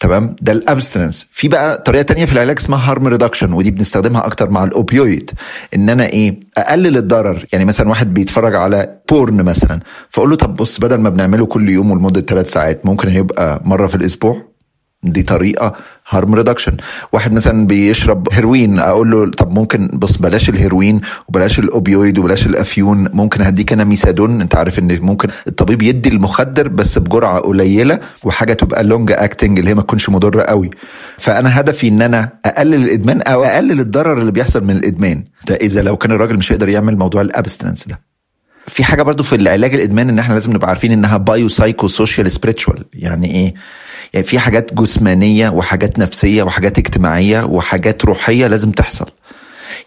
تمام؟ 0.00 0.36
ده 0.42 0.52
ال 0.52 0.59
abstinence 0.59 1.26
في 1.32 1.48
بقى 1.48 1.82
طريقة 1.86 2.02
تانية 2.02 2.24
في 2.24 2.32
العلاج 2.32 2.56
اسمها 2.58 2.90
harm 2.90 3.06
reduction 3.06 3.52
ودي 3.52 3.70
بنستخدمها 3.70 4.26
أكتر 4.26 4.50
مع 4.50 4.64
ال 4.64 4.73
opioid 4.73 5.30
إن 5.74 5.88
أنا 5.88 6.06
إيه؟ 6.06 6.40
أقلل 6.58 6.96
الضرر. 6.96 7.44
يعني 7.52 7.64
مثلا 7.64 7.88
واحد 7.88 8.14
بيتفرج 8.14 8.54
على 8.54 8.96
porn 9.10 9.42
مثلا 9.42 9.80
فأقول 10.10 10.30
له 10.30 10.36
طب 10.36 10.56
بص 10.56 10.78
بدل 10.80 10.96
ما 10.96 11.10
بنعمله 11.10 11.46
كل 11.46 11.68
يوم 11.68 11.90
ولمده 11.90 12.20
ثلاث 12.20 12.50
ساعات 12.52 12.86
ممكن 12.86 13.08
هيبقى 13.08 13.62
مرة 13.64 13.86
في 13.86 13.94
الأسبوع؟ 13.94 14.49
دي 15.02 15.22
طريقة 15.22 15.72
harm 16.08 16.34
reduction 16.34 16.76
واحد 17.12 17.32
مثلا 17.32 17.66
بيشرب 17.66 18.28
هيروين 18.32 18.78
أقول 18.78 19.10
له 19.10 19.30
طب 19.30 19.50
ممكن 19.52 19.88
بص 19.92 20.16
بلاش 20.16 20.48
الهيروين 20.48 21.00
وبلاش 21.28 21.58
ال 21.58 21.67
opioid 21.67 22.18
وبلاش 22.18 22.46
الأفيون 22.46 23.08
ممكن 23.12 23.42
هديك 23.42 23.72
أنا 23.72 23.84
ميثادون 23.84 24.40
أنت 24.40 24.54
عارف 24.56 24.78
إن 24.78 25.00
ممكن 25.00 25.28
الطبيب 25.46 25.82
يدي 25.82 26.08
المخدر 26.08 26.68
بس 26.68 26.98
بجرعة 26.98 27.38
قليلة 27.40 27.98
وحاجة 28.24 28.52
تبقى 28.52 28.84
long 28.84 29.12
acting 29.12 29.58
اللي 29.58 29.70
هي 29.70 29.74
ما 29.74 29.82
تكونش 29.82 30.08
مضرة 30.08 30.42
قوي. 30.42 30.70
فأنا 31.18 31.60
هدفي 31.60 31.88
إن 31.88 32.02
أنا 32.02 32.28
أقلل 32.44 32.74
الإدمان 32.74 33.22
أو 33.22 33.44
أقلل 33.44 33.80
الضرر 33.80 34.18
اللي 34.18 34.32
بيحصل 34.32 34.64
من 34.64 34.70
الإدمان. 34.76 35.24
ده 35.48 35.54
إذا 35.54 35.82
لو 35.82 35.96
كان 35.96 36.12
الراجل 36.12 36.36
مش 36.36 36.52
هيقدر 36.52 36.68
يعمل 36.68 36.96
موضوع 36.98 37.20
ال 37.22 37.28
abstinence 37.28 37.88
ده. 37.88 38.00
في 38.66 38.84
حاجة 38.84 39.02
برضو 39.02 39.22
في 39.22 39.36
العلاج 39.36 39.74
الإدمان 39.74 40.08
إن 40.08 40.18
إحنا 40.18 40.34
لازم 40.34 40.52
نبقى 40.52 40.68
عارفين 40.68 40.92
إنها 40.92 41.16
bio 41.16 41.48
psycho 41.48 41.88
social 41.88 42.32
spiritual 42.32 42.84
يعني 42.94 43.30
إيه؟ 43.34 43.54
يعني 44.14 44.26
في 44.26 44.38
حاجات 44.38 44.74
جسمانية 44.74 45.48
وحاجات 45.48 45.98
نفسية 45.98 46.42
وحاجات 46.42 46.78
اجتماعية 46.78 47.44
وحاجات 47.44 48.04
روحية 48.04 48.46
لازم 48.46 48.70
تحصل. 48.70 49.06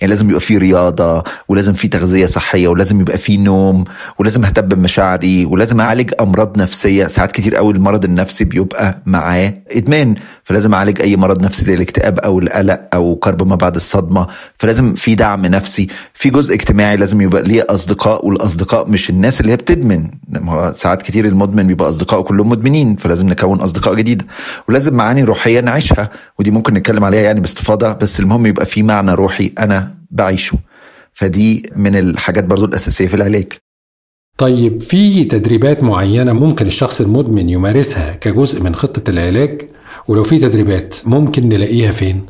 يعني 0.01 0.09
لازم 0.13 0.29
يبقى 0.29 0.41
في 0.41 0.57
رياضة 0.57 1.23
ولازم 1.47 1.73
في 1.73 1.87
تغذية 1.87 2.25
صحية 2.25 2.67
ولازم 2.67 3.01
يبقى 3.01 3.17
في 3.17 3.37
نوم 3.37 3.83
ولازم 4.19 4.43
أهتم 4.45 4.61
بمشاعري 4.61 5.45
ولازم 5.45 5.81
أعالج 5.81 6.11
أمراض 6.21 6.57
نفسية. 6.57 7.07
ساعات 7.07 7.31
كتير 7.31 7.55
قوي 7.55 7.73
المرض 7.73 8.05
النفسي 8.05 8.43
بيبقى 8.43 9.01
معاه 9.05 9.53
إدمان 9.71 10.15
فلازم 10.43 10.73
أعالج 10.73 11.01
أي 11.01 11.15
مرض 11.15 11.43
نفسي 11.43 11.61
زي 11.63 11.73
الاكتئاب 11.73 12.19
أو 12.19 12.39
القلق 12.39 12.81
أو 12.93 13.15
كرب 13.15 13.47
ما 13.47 13.55
بعد 13.55 13.75
الصدمة. 13.75 14.27
فلازم 14.57 14.93
في 14.93 15.15
دعم 15.15 15.45
نفسي. 15.45 15.87
في 16.13 16.29
جزء 16.29 16.53
اجتماعي 16.53 16.97
لازم 16.97 17.21
يبقى 17.21 17.41
ليه 17.43 17.65
أصدقاء 17.69 18.25
والأصدقاء 18.25 18.89
مش 18.89 19.09
الناس 19.09 19.41
اللي 19.41 19.51
هي 19.51 19.55
بتدمن. 19.57 20.07
ساعات 20.75 21.01
كتير 21.01 21.25
المدمن 21.25 21.67
بيبقى 21.67 21.89
اصدقائه 21.89 22.21
كلهم 22.23 22.49
مدمنين 22.49 22.95
فلازم 22.95 23.29
نكون 23.29 23.59
أصدقاء 23.61 23.93
جديدة. 23.95 24.25
ولازم 24.69 24.93
معاني 24.95 25.23
روحية 25.23 25.59
نعيشها 25.59 26.09
ودي 26.39 26.51
ممكن 26.51 26.73
نتكلم 26.73 27.03
عليها 27.03 27.21
يعني 27.21 27.39
باستفاضة 27.39 27.93
بس 27.93 28.19
المهم 28.19 28.45
يبقى 28.45 28.65
في 28.65 28.83
معنى 28.83 29.13
روحي 29.13 29.51
أنا 29.59 29.82
بعيشه. 30.13 30.57
فدي 31.13 31.69
من 31.75 31.95
الحاجات 31.95 32.45
برضو 32.45 32.65
الأساسية 32.65 33.07
في 33.07 33.13
العلاج. 33.13 33.53
طيب 34.37 34.81
في 34.81 35.23
تدريبات 35.25 35.83
معينة 35.83 36.33
ممكن 36.33 36.65
الشخص 36.67 37.01
المدمن 37.01 37.49
يمارسها 37.49 38.15
كجزء 38.15 38.63
من 38.63 38.75
خطة 38.75 39.09
العلاج؟ 39.09 39.61
ولو 40.07 40.23
في 40.23 40.39
تدريبات 40.39 40.95
ممكن 41.05 41.49
نلاقيها 41.49 41.91
فين؟ 41.91 42.25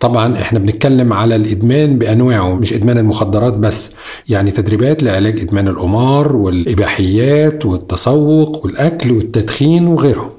طبعا 0.00 0.40
إحنا 0.40 0.58
بنتكلم 0.58 1.12
على 1.12 1.36
الإدمان 1.36 1.98
بأنواعه 1.98 2.54
مش 2.54 2.72
إدمان 2.72 2.98
المخدرات 2.98 3.54
بس. 3.54 3.92
يعني 4.28 4.50
تدريبات 4.50 5.02
لعلاج 5.02 5.40
إدمان 5.40 5.68
القمار 5.68 6.36
والإباحيات 6.36 7.66
والتسوق 7.66 8.64
والأكل 8.64 9.12
والتدخين 9.12 9.86
وغيرهم. 9.86 10.30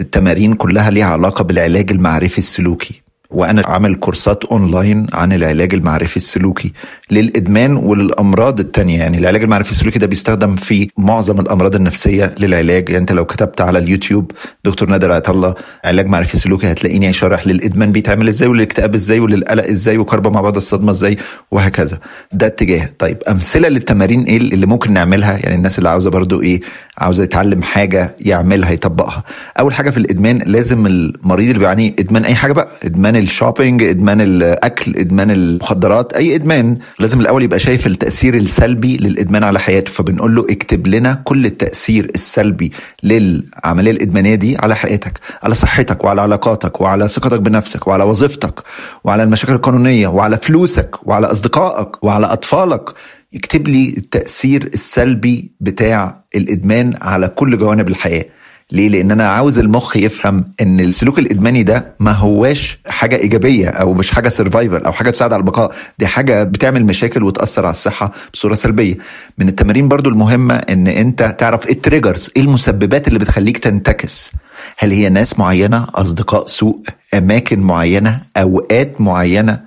التمارين 0.00 0.54
كلها 0.54 0.90
ليها 0.90 1.06
علاقة 1.06 1.44
بالعلاج 1.44 1.92
المعرفي 1.92 2.38
السلوكي. 2.38 3.02
وأنا 3.30 3.62
عامل 3.66 3.94
كورسات 3.94 4.44
أونلاين 4.44 5.06
عن 5.12 5.32
العلاج 5.32 5.74
المعرفي 5.74 6.16
السلوكي 6.16 6.72
للإدمان 7.10 7.76
وللامراض 7.76 8.60
التانية. 8.60 8.98
يعني 8.98 9.18
العلاج 9.18 9.42
المعرفي 9.42 9.70
السلوكي 9.70 9.98
ده 9.98 10.06
بيستخدم 10.06 10.56
في 10.56 10.88
معظم 10.98 11.40
الأمراض 11.40 11.74
النفسية 11.74 12.34
للعلاج. 12.38 12.88
يعني 12.88 13.00
أنت 13.00 13.12
لو 13.12 13.24
كتبت 13.24 13.60
على 13.60 13.78
اليوتيوب 13.78 14.30
دكتور 14.64 14.88
نادر 14.90 15.12
عطا 15.12 15.32
الله 15.32 15.54
علاج 15.84 16.06
معرفي 16.06 16.36
سلوكي 16.36 16.72
هتلاقيني 16.72 17.12
شارح 17.12 17.46
للإدمان 17.46 17.92
بيتعمل 17.92 18.28
إزاي 18.28 18.48
وللاكتئاب 18.48 18.94
إزاي 18.94 19.20
وللقلق 19.20 19.64
إزاي 19.64 19.98
وكربة 19.98 20.30
مع 20.30 20.40
بعض 20.40 20.56
الصدمة 20.56 20.90
إزاي 20.90 21.16
وهكذا. 21.50 21.98
ده 22.32 22.46
اتجاه. 22.46 22.88
طيب 22.98 23.22
أمثلة 23.28 23.68
للتمارين 23.68 24.22
إيه 24.24 24.36
اللي 24.36 24.66
ممكن 24.66 24.92
نعملها؟ 24.92 25.38
يعني 25.38 25.54
الناس 25.54 25.78
اللي 25.78 25.88
عاوزة 25.88 26.10
برضو 26.10 26.42
إيه 26.42 26.60
عاوزة 26.98 27.24
يتعلم 27.24 27.62
حاجة 27.62 28.14
يعملها 28.20 28.70
يطبقها. 28.70 29.24
أول 29.60 29.74
حاجة 29.74 29.90
في 29.90 29.98
الإدمان 29.98 30.38
لازم 30.46 30.86
المريض 30.86 31.46
اللي 31.48 31.58
بيعاني 31.58 31.96
إدمان 31.98 32.24
أي 32.24 32.34
حاجة 32.34 32.52
بقى 32.52 32.68
إدمان 32.84 33.15
الشوبينج 33.16 33.82
إدمان 33.82 34.20
الأكل 34.20 34.96
إدمان 34.96 35.30
المخدرات 35.30 36.12
أي 36.12 36.34
إدمان 36.34 36.78
لازم 36.98 37.20
الأول 37.20 37.42
يبقى 37.42 37.58
شايف 37.58 37.86
التأثير 37.86 38.34
السلبي 38.34 38.96
للإدمان 38.96 39.44
على 39.44 39.58
حياته 39.58 39.92
فبنقول 39.92 40.34
له 40.34 40.46
اكتب 40.50 40.86
لنا 40.86 41.22
كل 41.24 41.46
التأثير 41.46 42.10
السلبي 42.14 42.72
للعملية 43.02 43.90
الإدمانية 43.90 44.34
دي 44.34 44.56
على 44.58 44.76
حياتك 44.76 45.18
على 45.42 45.54
صحتك 45.54 46.04
وعلى 46.04 46.20
علاقاتك 46.20 46.80
وعلى 46.80 47.08
ثقتك 47.08 47.40
بنفسك 47.40 47.86
وعلى 47.86 48.04
وظيفتك 48.04 48.62
وعلى 49.04 49.22
المشاكل 49.22 49.52
القانونية 49.52 50.08
وعلى 50.08 50.36
فلوسك 50.36 50.96
وعلى 51.02 51.26
أصدقائك 51.26 52.04
وعلى 52.04 52.26
أطفالك. 52.26 52.90
اكتب 53.34 53.68
لي 53.68 53.94
التأثير 53.96 54.70
السلبي 54.74 55.52
بتاع 55.60 56.24
الإدمان 56.36 56.94
على 57.02 57.28
كل 57.28 57.58
جوانب 57.58 57.88
الحياة. 57.88 58.24
ليه؟ 58.72 58.88
لأن 58.88 59.10
أنا 59.10 59.28
عاوز 59.28 59.58
المخ 59.58 59.96
يفهم 59.96 60.44
إن 60.60 60.80
السلوك 60.80 61.18
الإدماني 61.18 61.62
ده 61.62 61.94
ما 62.00 62.12
هواش 62.12 62.78
حاجة 62.86 63.16
إيجابية 63.16 63.68
أو 63.68 63.94
مش 63.94 64.10
حاجة 64.10 64.28
سرفايفل 64.28 64.84
أو 64.84 64.92
حاجة 64.92 65.10
تساعد 65.10 65.32
على 65.32 65.40
البقاء، 65.40 65.72
دي 65.98 66.06
حاجة 66.06 66.42
بتعمل 66.42 66.84
مشاكل 66.84 67.22
وتأثر 67.22 67.64
على 67.64 67.70
الصحة 67.70 68.12
بصورة 68.32 68.54
سلبية. 68.54 68.98
من 69.38 69.48
التمارين 69.48 69.88
برضو 69.88 70.10
المهمة 70.10 70.54
إن 70.54 70.86
أنت 70.86 71.36
تعرف 71.38 71.66
إيه 71.66 71.72
ال 71.72 71.78
triggers، 71.78 72.30
إيه 72.36 72.42
المسببات 72.42 73.08
اللي 73.08 73.18
بتخليك 73.18 73.58
تنتكس. 73.58 74.30
هل 74.78 74.90
هي 74.90 75.08
ناس 75.08 75.38
معينة، 75.38 75.86
أصدقاء 75.94 76.46
سوء، 76.46 76.80
أماكن 77.14 77.60
معينة، 77.60 78.20
أوقات 78.36 79.00
معينة، 79.00 79.60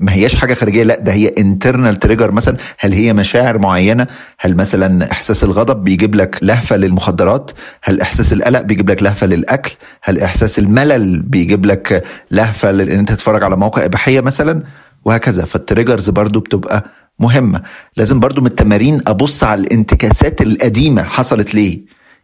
ما 0.00 0.12
هياش 0.12 0.34
حاجة 0.34 0.54
خارجية 0.54 0.82
لا 0.82 0.98
ده 1.00 1.12
هي 1.12 1.34
internal 1.38 1.96
trigger 1.96 2.30
مثلا. 2.32 2.56
هل 2.78 2.92
هي 2.92 3.12
مشاعر 3.12 3.58
معينة؟ 3.58 4.06
هل 4.38 4.56
مثلا 4.56 5.12
إحساس 5.12 5.44
الغضب 5.44 5.84
بيجيب 5.84 6.14
لك 6.14 6.38
لهفة 6.42 6.76
للمخدرات؟ 6.76 7.50
هل 7.82 8.00
إحساس 8.00 8.32
القلق 8.32 8.60
بيجيب 8.60 8.90
لك 8.90 9.02
لهفة 9.02 9.26
للأكل؟ 9.26 9.72
هل 10.02 10.20
إحساس 10.20 10.58
الملل 10.58 11.22
بيجيب 11.22 11.66
لك 11.66 12.04
لهفة 12.30 12.70
لأن 12.70 12.98
أنت 12.98 13.12
تتفرج 13.12 13.42
على 13.42 13.56
موقع 13.56 13.84
إباحية 13.84 14.20
مثلا؟ 14.20 14.62
وهكذا. 15.04 15.44
فال 15.44 15.57
triggers 15.57 16.10
برضو 16.10 16.40
بتبقى 16.40 16.84
مهمة. 17.18 17.62
لازم 17.96 18.20
برضو 18.20 18.40
من 18.40 18.46
التمارين 18.46 19.02
أبص 19.06 19.44
على 19.44 19.60
الانتكاسات 19.60 20.42
القديمة 20.42 21.02
حصلت 21.02 21.54
ليه. 21.54 21.70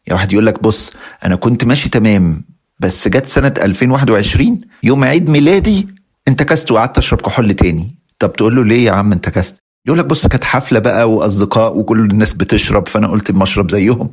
يعني 0.07 0.18
واحد 0.18 0.33
يقول 0.33 0.47
لك 0.47 0.62
بص 0.62 0.93
أنا 1.24 1.37
كنت 1.37 1.64
ماشي 1.64 1.89
تمام 1.89 2.45
بس 2.81 3.09
جت 3.09 3.27
سنة 3.27 3.55
2021 3.62 4.61
يوم 4.83 5.05
عيد 5.05 5.31
ميلادي 5.31 5.89
انتكست 6.29 6.70
وقعدت 6.70 6.99
اشرب 6.99 7.20
كحول 7.20 7.55
تاني. 7.55 7.97
طب 8.18 8.33
تقول 8.33 8.57
له 8.57 8.64
ليه 8.64 8.85
يا 8.87 8.93
عم 8.93 9.12
انتكست؟ 9.12 9.57
يقول 9.87 9.99
لك 9.99 10.07
بص 10.07 10.27
كانت 10.27 10.45
حفلة 10.45 10.79
بقى 10.79 11.11
وأصدقاء 11.12 11.77
وكل 11.79 11.99
الناس 12.01 12.35
بتشرب 12.35 12.89
فأنا 12.89 13.07
قلت 13.09 13.31
ما 13.31 13.43
أشرب 13.43 13.70
زيهم. 13.70 14.11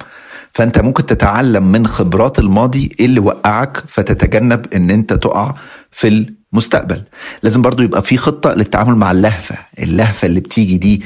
فأنت 0.51 0.79
ممكن 0.79 1.05
تتعلم 1.05 1.71
من 1.71 1.87
خبرات 1.87 2.39
الماضي 2.39 2.89
إيه 2.99 3.05
اللي 3.05 3.19
وقعك 3.19 3.83
فتتجنب 3.87 4.73
إن 4.73 4.91
أنت 4.91 5.13
تقع 5.13 5.53
في 5.91 6.27
المستقبل. 6.53 7.03
لازم 7.43 7.61
برضو 7.61 7.83
يبقى 7.83 8.01
في 8.01 8.17
خطة 8.17 8.53
للتعامل 8.53 8.95
مع 8.95 9.11
اللهفة. 9.11 9.55
اللهفة 9.79 10.25
اللي 10.25 10.39
بتيجي 10.39 10.77
دي 10.77 11.03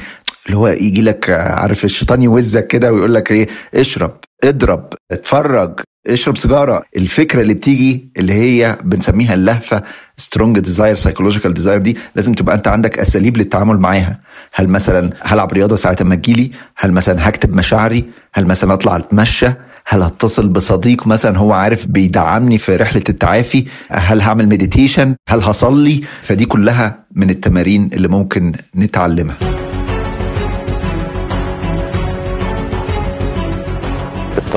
اللي 0.48 0.58
هو 0.58 0.68
يجي 0.68 1.02
لك 1.02 1.30
عارف 1.30 1.86
الشيطان 1.86 2.22
يوزك 2.22 2.68
كده 2.68 2.94
ويقول 2.94 3.14
لك 3.14 3.32
إيه 3.32 3.48
اشرب 3.76 4.18
اضرب 4.44 4.94
اتفرج 5.12 5.80
اشرب 6.08 6.38
سيجارة. 6.38 6.84
الفكرة 6.98 7.42
اللي 7.42 7.54
بتيجي 7.54 8.10
اللي 8.18 8.34
هي 8.34 8.78
بنسميها 8.84 9.34
اللهفة 9.34 9.84
strong 10.18 10.60
desire 10.60 10.96
psychological 10.96 11.54
desire 11.54 11.80
دي 11.82 11.98
لازم 12.16 12.34
تبقى 12.34 12.56
أنت 12.56 12.68
عندك 12.68 13.00
أساليب 13.00 13.38
للتعامل 13.38 13.78
معاها. 13.80 14.20
هل 14.54 14.68
مثلا 14.68 15.10
هلعب 15.22 15.54
رياضة 15.54 15.76
ساعة 15.76 15.98
ما 16.02 16.16
تجيلي 16.16 16.52
هل 16.78 16.92
مثلا 16.92 17.30
هكتب 17.30 17.56
مشاعري؟ 17.56 18.06
هل 18.34 18.46
مثلا 18.46 18.74
أطلع 18.74 18.98
أتمشى؟ 18.98 19.48
هل 19.88 20.02
هتصل 20.02 20.50
بصديق 20.50 21.08
مثلا 21.08 21.38
هو 21.38 21.54
عارف 21.54 21.88
بيدعمني 21.88 22.58
في 22.58 22.76
رحلة 22.76 23.04
التعافي؟ 23.10 23.66
هل 23.90 24.22
هعمل 24.22 24.48
مديتيشن 24.50 25.16
هل 25.30 25.42
هصلي؟ 25.42 26.02
فدي 26.22 26.46
كلها 26.46 27.06
من 27.16 27.30
التمارين 27.30 27.90
اللي 27.94 28.08
ممكن 28.08 28.54
نتعلمها. 28.76 29.57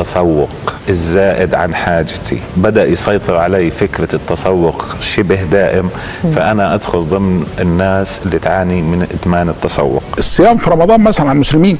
التسوق 0.01 0.49
الزائد 0.89 1.55
عن 1.55 1.75
حاجتي. 1.75 2.39
بدأ 2.57 2.85
يسيطر 2.85 3.37
علي 3.37 3.71
فكرة 3.71 4.09
التسوق 4.15 4.85
شبه 5.01 5.43
دائم 5.45 5.91
فأنا 6.35 6.75
أدخل 6.75 7.01
ضمن 7.01 7.45
الناس 7.61 8.21
اللي 8.27 8.39
تعاني 8.39 8.83
من 8.83 9.07
إدمان 9.23 9.49
التسوق. 9.49 10.03
الصيام 10.19 10.57
في 10.57 10.71
رمضان 10.71 11.01
مثلا 11.01 11.27
على 11.27 11.35
المسلمين 11.35 11.79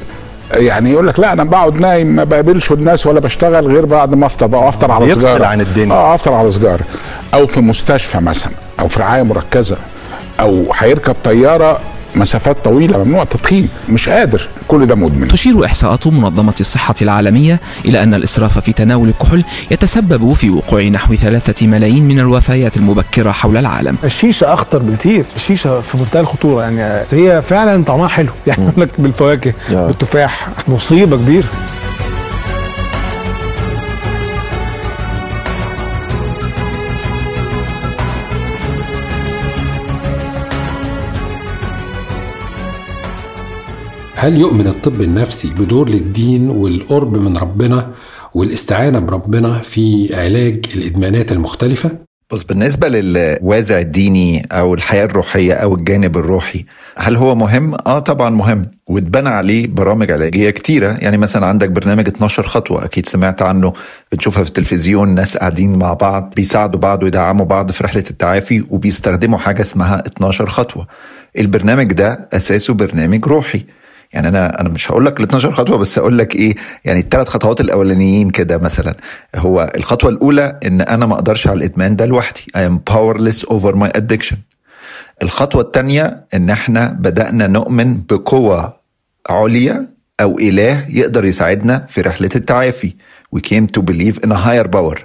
يعني 0.53 0.91
يقول 0.91 1.07
لك 1.09 1.21
لا 1.21 1.33
أنا 1.33 1.45
بقعد 1.45 1.81
نايم 1.81 2.07
ما 2.07 2.25
بقابلش 2.25 2.73
الناس 2.73 3.07
ولا 3.07 3.21
بشتغل 3.21 3.67
غير 3.67 3.87
بعد 3.87 4.15
ما 4.15 4.27
أفطر 4.27 4.47
بقى 4.47 4.69
افطر 4.69 4.91
على 4.91 5.05
يفصل 5.05 5.21
سيجارة. 5.21 5.47
عن 5.47 5.61
الدنيا. 5.61 5.95
آه 5.95 6.15
أفطر 6.15 6.33
على 6.33 6.51
سيجارة. 6.51 6.85
أو 7.35 7.47
في 7.47 7.61
مستشفى 7.61 8.19
مثلا 8.19 8.53
أو 8.81 8.89
في 8.89 9.01
رعاية 9.01 9.23
مركزة 9.23 9.77
أو 10.41 10.65
هيركب 10.79 11.17
طيارة 11.25 11.79
مسافات 12.17 12.57
طويلة 12.65 13.05
ممنوع 13.05 13.23
التدخين 13.23 13.69
مش 13.89 14.09
قادر 14.09 14.49
كل 14.69 14.87
ده 14.87 14.95
مدمن. 14.95 15.29
تشير 15.29 15.65
إحصاءات 15.65 16.07
منظمة 16.07 16.55
الصحة 16.61 16.95
العالمية 17.03 17.61
إلى 17.85 18.03
أن 18.03 18.15
الإسراف 18.15 18.59
في 18.59 18.73
تناول 18.73 19.09
الكحول 19.09 19.45
يتسبب 19.71 20.33
في 20.33 20.51
وقوع 20.51 20.83
نحو 20.83 21.15
ثلاثة 21.15 21.67
ملايين 21.67 22.09
من 22.09 22.19
الوفيات 22.19 22.77
المبكرة 22.77 23.33
حول 23.33 23.57
العالم. 23.57 23.97
الشيشة 24.05 24.53
أخطر 24.53 24.79
بكتير 24.79 25.25
الشيشة 25.37 25.81
في 25.81 25.97
منتهى 25.97 26.21
الخطورة 26.21 26.63
يعني 26.63 27.05
هي 27.13 27.43
فعلا 27.43 27.85
طعمها 27.85 28.09
حلو. 28.09 28.33
يعني 28.47 28.71
لك 28.77 28.89
بالفواكه 28.99 29.53
بالتفاح 29.71 30.49
مصيبة 30.69 31.17
كبيرة. 31.17 31.49
هل 44.21 44.39
يؤمن 44.39 44.67
الطب 44.67 45.01
النفسي 45.01 45.49
بدور 45.59 45.89
للدين 45.89 46.51
والقرب 46.51 47.17
من 47.17 47.37
ربنا 47.37 47.91
والاستعانة 48.35 48.99
بربنا 48.99 49.59
في 49.59 50.11
علاج 50.15 50.65
الإدمانات 50.75 51.33
المختلفة؟ 51.33 51.91
بص 52.33 52.45
بالنسبة 52.45 52.89
للوازع 52.89 53.81
الديني 53.81 54.47
أو 54.53 54.75
الحياة 54.75 55.05
الروحية 55.05 55.55
أو 55.55 55.75
الجانب 55.75 56.17
الروحي 56.17 56.65
هل 56.97 57.17
هو 57.17 57.35
مهم؟ 57.35 57.75
آه 57.75 57.99
طبعا 57.99 58.31
مهم 58.31 58.71
واتبنى 58.87 59.29
عليه 59.29 59.67
برامج 59.67 60.11
علاجية 60.11 60.51
كتيرة 60.51 60.97
يعني 60.99 61.19
مثلا 61.19 61.47
عندك 61.47 61.71
برنامج 61.71 62.09
12 62.09 62.43
خطوة 62.43 62.85
أكيد 62.85 63.07
سمعت 63.07 63.43
عنه 63.43 63.73
بنشوفها 64.13 64.43
في 64.43 64.49
التلفزيون 64.49 65.15
ناس 65.15 65.37
قاعدين 65.37 65.79
مع 65.79 65.95
بعض 65.95 66.33
بيساعدوا 66.37 66.81
بعض 66.81 67.03
ويدعموا 67.03 67.47
بعض 67.47 67.73
في 67.73 67.85
رحلة 67.85 68.05
التعافي 68.11 68.65
وبيستخدموا 68.71 69.39
حاجة 69.39 69.61
اسمها 69.61 70.03
12 70.07 70.47
خطوة 70.47 70.87
البرنامج 71.39 71.93
ده 71.93 72.29
أساسه 72.33 72.75
برنامج 72.75 73.27
روحي 73.27 73.65
يعني 74.13 74.29
أنا 74.29 74.61
أنا 74.61 74.69
مش 74.69 74.91
هقول 74.91 75.07
لك 75.07 75.21
ال 75.21 75.25
12 75.25 75.53
خطوة 75.53 75.77
بس 75.79 75.99
هقول 75.99 76.19
لك 76.19 76.37
إيه 76.37 76.55
يعني 76.85 77.01
الثلاث 77.01 77.29
خطوات 77.29 77.61
الأولانيين 77.61 78.31
كده 78.31 78.59
مثلا. 78.59 78.95
هو 79.37 79.73
الخطوة 79.77 80.11
الأولى 80.11 80.59
إن 80.67 80.81
أنا 80.81 81.07
ما 81.07 81.15
أقدرش 81.15 81.49
على 81.49 81.57
الإدمان 81.59 81.97
ده 81.97 82.07
لوحدي. 82.07 82.41
I 82.57 82.61
am 82.71 82.93
powerless 82.93 83.45
over 83.51 83.75
my 83.77 84.01
addiction. 84.01 84.37
الخطوة 85.23 85.63
الثانية 85.63 86.25
إن 86.35 86.51
إحنا 86.51 86.87
بدأنا 87.01 87.47
نؤمن 87.47 88.03
بقوة 88.11 88.77
عليا 89.31 89.87
أو 90.21 90.39
إله 90.39 90.85
يقدر 90.89 91.25
يساعدنا 91.25 91.87
في 91.89 92.01
رحلة 92.01 92.31
التعافي. 92.37 92.95
We 93.37 93.39
came 93.41 93.67
to 93.79 93.83
believe 93.83 94.19
in 94.27 94.33
a 94.33 94.37
higher 94.47 94.69
power. 94.69 94.99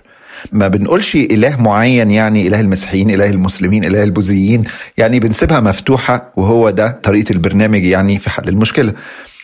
ما 0.51 0.67
بنقولش 0.67 1.15
إله 1.15 1.61
معين 1.61 2.11
يعني 2.11 2.47
إله 2.47 2.59
المسيحيين 2.61 3.09
إله 3.09 3.29
المسلمين 3.29 3.85
إله 3.85 4.03
البوذيين 4.03 4.63
يعني 4.97 5.19
بنسيبها 5.19 5.59
مفتوحة 5.59 6.31
وهو 6.35 6.69
ده 6.69 6.99
طريقة 7.03 7.31
البرنامج 7.31 7.83
يعني 7.83 8.19
في 8.19 8.29
حل 8.29 8.49
المشكلة. 8.49 8.93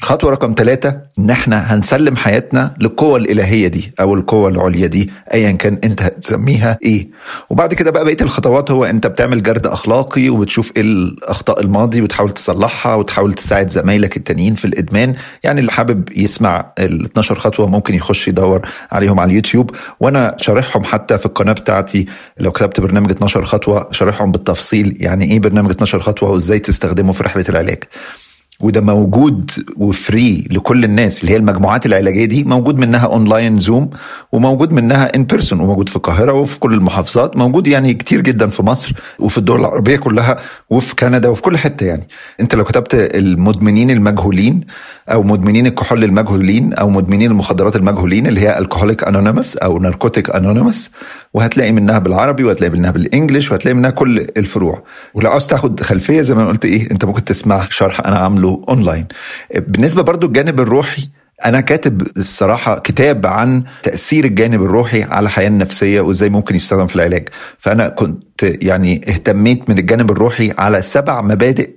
خطوة 0.01 0.31
رقم 0.31 0.53
ثلاثة 0.57 0.97
إن 1.19 1.29
إحنا 1.29 1.73
هنسلم 1.73 2.15
حياتنا 2.15 2.73
للقوة 2.79 3.17
الإلهية 3.17 3.67
دي 3.67 3.93
أو 3.99 4.15
القوة 4.15 4.49
العليا 4.49 4.87
دي 4.87 5.11
أيا 5.33 5.51
كان 5.51 5.79
أنت 5.83 6.01
هتسميها 6.01 6.77
إيه. 6.83 7.09
وبعد 7.49 7.73
كده 7.73 7.91
بقى 7.91 8.05
بقية 8.05 8.17
الخطوات 8.21 8.71
هو 8.71 8.85
أنت 8.85 9.07
بتعمل 9.07 9.43
جرد 9.43 9.67
أخلاقي 9.67 10.29
وبتشوف 10.29 10.71
إيه 10.77 10.81
الأخطاء 10.81 11.61
الماضي 11.61 12.01
وتحاول 12.01 12.29
تصلحها 12.31 12.95
وتحاول 12.95 13.33
تساعد 13.33 13.69
زمايلك 13.69 14.17
التانيين 14.17 14.55
في 14.55 14.65
الإدمان. 14.65 15.15
يعني 15.43 15.59
اللي 15.59 15.71
حابب 15.71 16.09
يسمع 16.17 16.71
ال 16.79 17.05
12 17.05 17.35
خطوة 17.35 17.67
ممكن 17.67 17.95
يخش 17.95 18.27
يدور 18.27 18.61
عليهم 18.91 19.19
على 19.19 19.29
اليوتيوب. 19.31 19.71
وأنا 19.99 20.35
شارحهم 20.39 20.83
حتى 20.83 21.17
في 21.17 21.25
القناة 21.25 21.53
بتاعتي. 21.53 22.05
لو 22.39 22.51
كتبت 22.51 22.79
برنامج 22.79 23.11
12 23.11 23.41
خطوة 23.43 23.87
شارحهم 23.91 24.31
بالتفصيل. 24.31 24.97
يعني 24.99 25.25
إيه 25.31 25.39
برنامج 25.39 25.69
12 25.71 25.99
خطوة 25.99 26.29
وإزاي 26.29 26.59
تستخدمه 26.59 27.11
في 27.13 27.23
رحلة 27.23 27.45
العلاج. 27.49 27.83
وده 28.61 28.81
موجود 28.81 29.51
و 29.77 29.91
free 29.91 30.47
لكل 30.51 30.83
الناس 30.83 31.21
اللي 31.21 31.31
هي 31.31 31.37
المجموعات 31.37 31.85
العلاجية 31.85 32.25
دي 32.25 32.43
موجود 32.43 32.77
منها 32.77 33.05
online 33.05 33.59
Zoom 33.59 33.89
وموجود 34.31 34.73
منها 34.73 35.15
in 35.15 35.23
person 35.23 35.59
وموجود 35.59 35.89
في 35.89 35.95
القاهرة 35.95 36.31
وفي 36.33 36.59
كل 36.59 36.73
المحافظات 36.73 37.37
موجود 37.37 37.67
يعني 37.67 37.93
كتير 37.93 38.21
جدا 38.21 38.47
في 38.47 38.63
مصر 38.63 38.93
وفي 39.19 39.37
الدول 39.37 39.59
العربية 39.59 39.95
كلها 39.95 40.37
وفي 40.69 40.95
كندا 40.95 41.29
وفي 41.29 41.41
كل 41.41 41.57
حتة 41.57 41.85
يعني. 41.85 42.07
انت 42.39 42.55
لو 42.55 42.63
كتبت 42.63 42.93
المدمنين 42.95 43.91
المجهولين 43.91 44.61
أو 45.09 45.23
مدمنين 45.23 45.67
الكحول 45.67 46.03
المجهولين 46.03 46.73
أو 46.73 46.89
مدمنين 46.89 47.31
المخدرات 47.31 47.75
المجهولين 47.75 48.27
اللي 48.27 48.41
هي 48.41 48.57
Alcoholic 48.59 49.03
Anonymous 49.03 49.57
أو 49.57 49.79
Narcotic 49.79 50.29
Anonymous 50.35 50.91
وهتلاقي 51.33 51.71
منها 51.71 51.99
بالعربي 51.99 52.43
وهتلاقي 52.43 52.71
منها 52.71 52.91
بال 52.91 53.05
English 53.05 53.51
وهتلاقي 53.51 53.75
منها 53.75 53.89
كل 53.89 54.27
الفروع. 54.37 54.83
ولو 55.13 55.29
عاوز 55.29 55.47
تاخد 55.47 55.79
خلفية 55.79 56.21
زي 56.21 56.35
ما 56.35 56.47
قلت 56.47 56.65
إيه 56.65 56.91
أنت 56.91 57.05
ممكن 57.05 57.23
تسمع 57.23 57.65
شرح 57.69 57.99
أنا 58.05 58.17
عامله 58.17 58.50
أونلاين. 58.69 59.05
بالنسبة 59.55 60.01
برضو 60.01 60.27
الجانب 60.27 60.59
الروحي 60.59 61.09
أنا 61.45 61.61
كاتب 61.61 62.07
الصراحة 62.17 62.79
كتاب 62.79 63.25
عن 63.25 63.63
تأثير 63.83 64.25
الجانب 64.25 64.63
الروحي 64.63 65.03
على 65.03 65.25
الحياة 65.25 65.47
النفسية 65.47 66.01
وإزاي 66.01 66.29
ممكن 66.29 66.55
يستخدم 66.55 66.87
في 66.87 66.95
العلاج. 66.95 67.29
فأنا 67.57 67.89
كنت 67.89 68.43
يعني 68.43 69.01
اهتميت 69.07 69.69
من 69.69 69.77
الجانب 69.79 70.11
الروحي 70.11 70.53
على 70.57 70.81
سبع 70.81 71.21
مبادئ. 71.21 71.69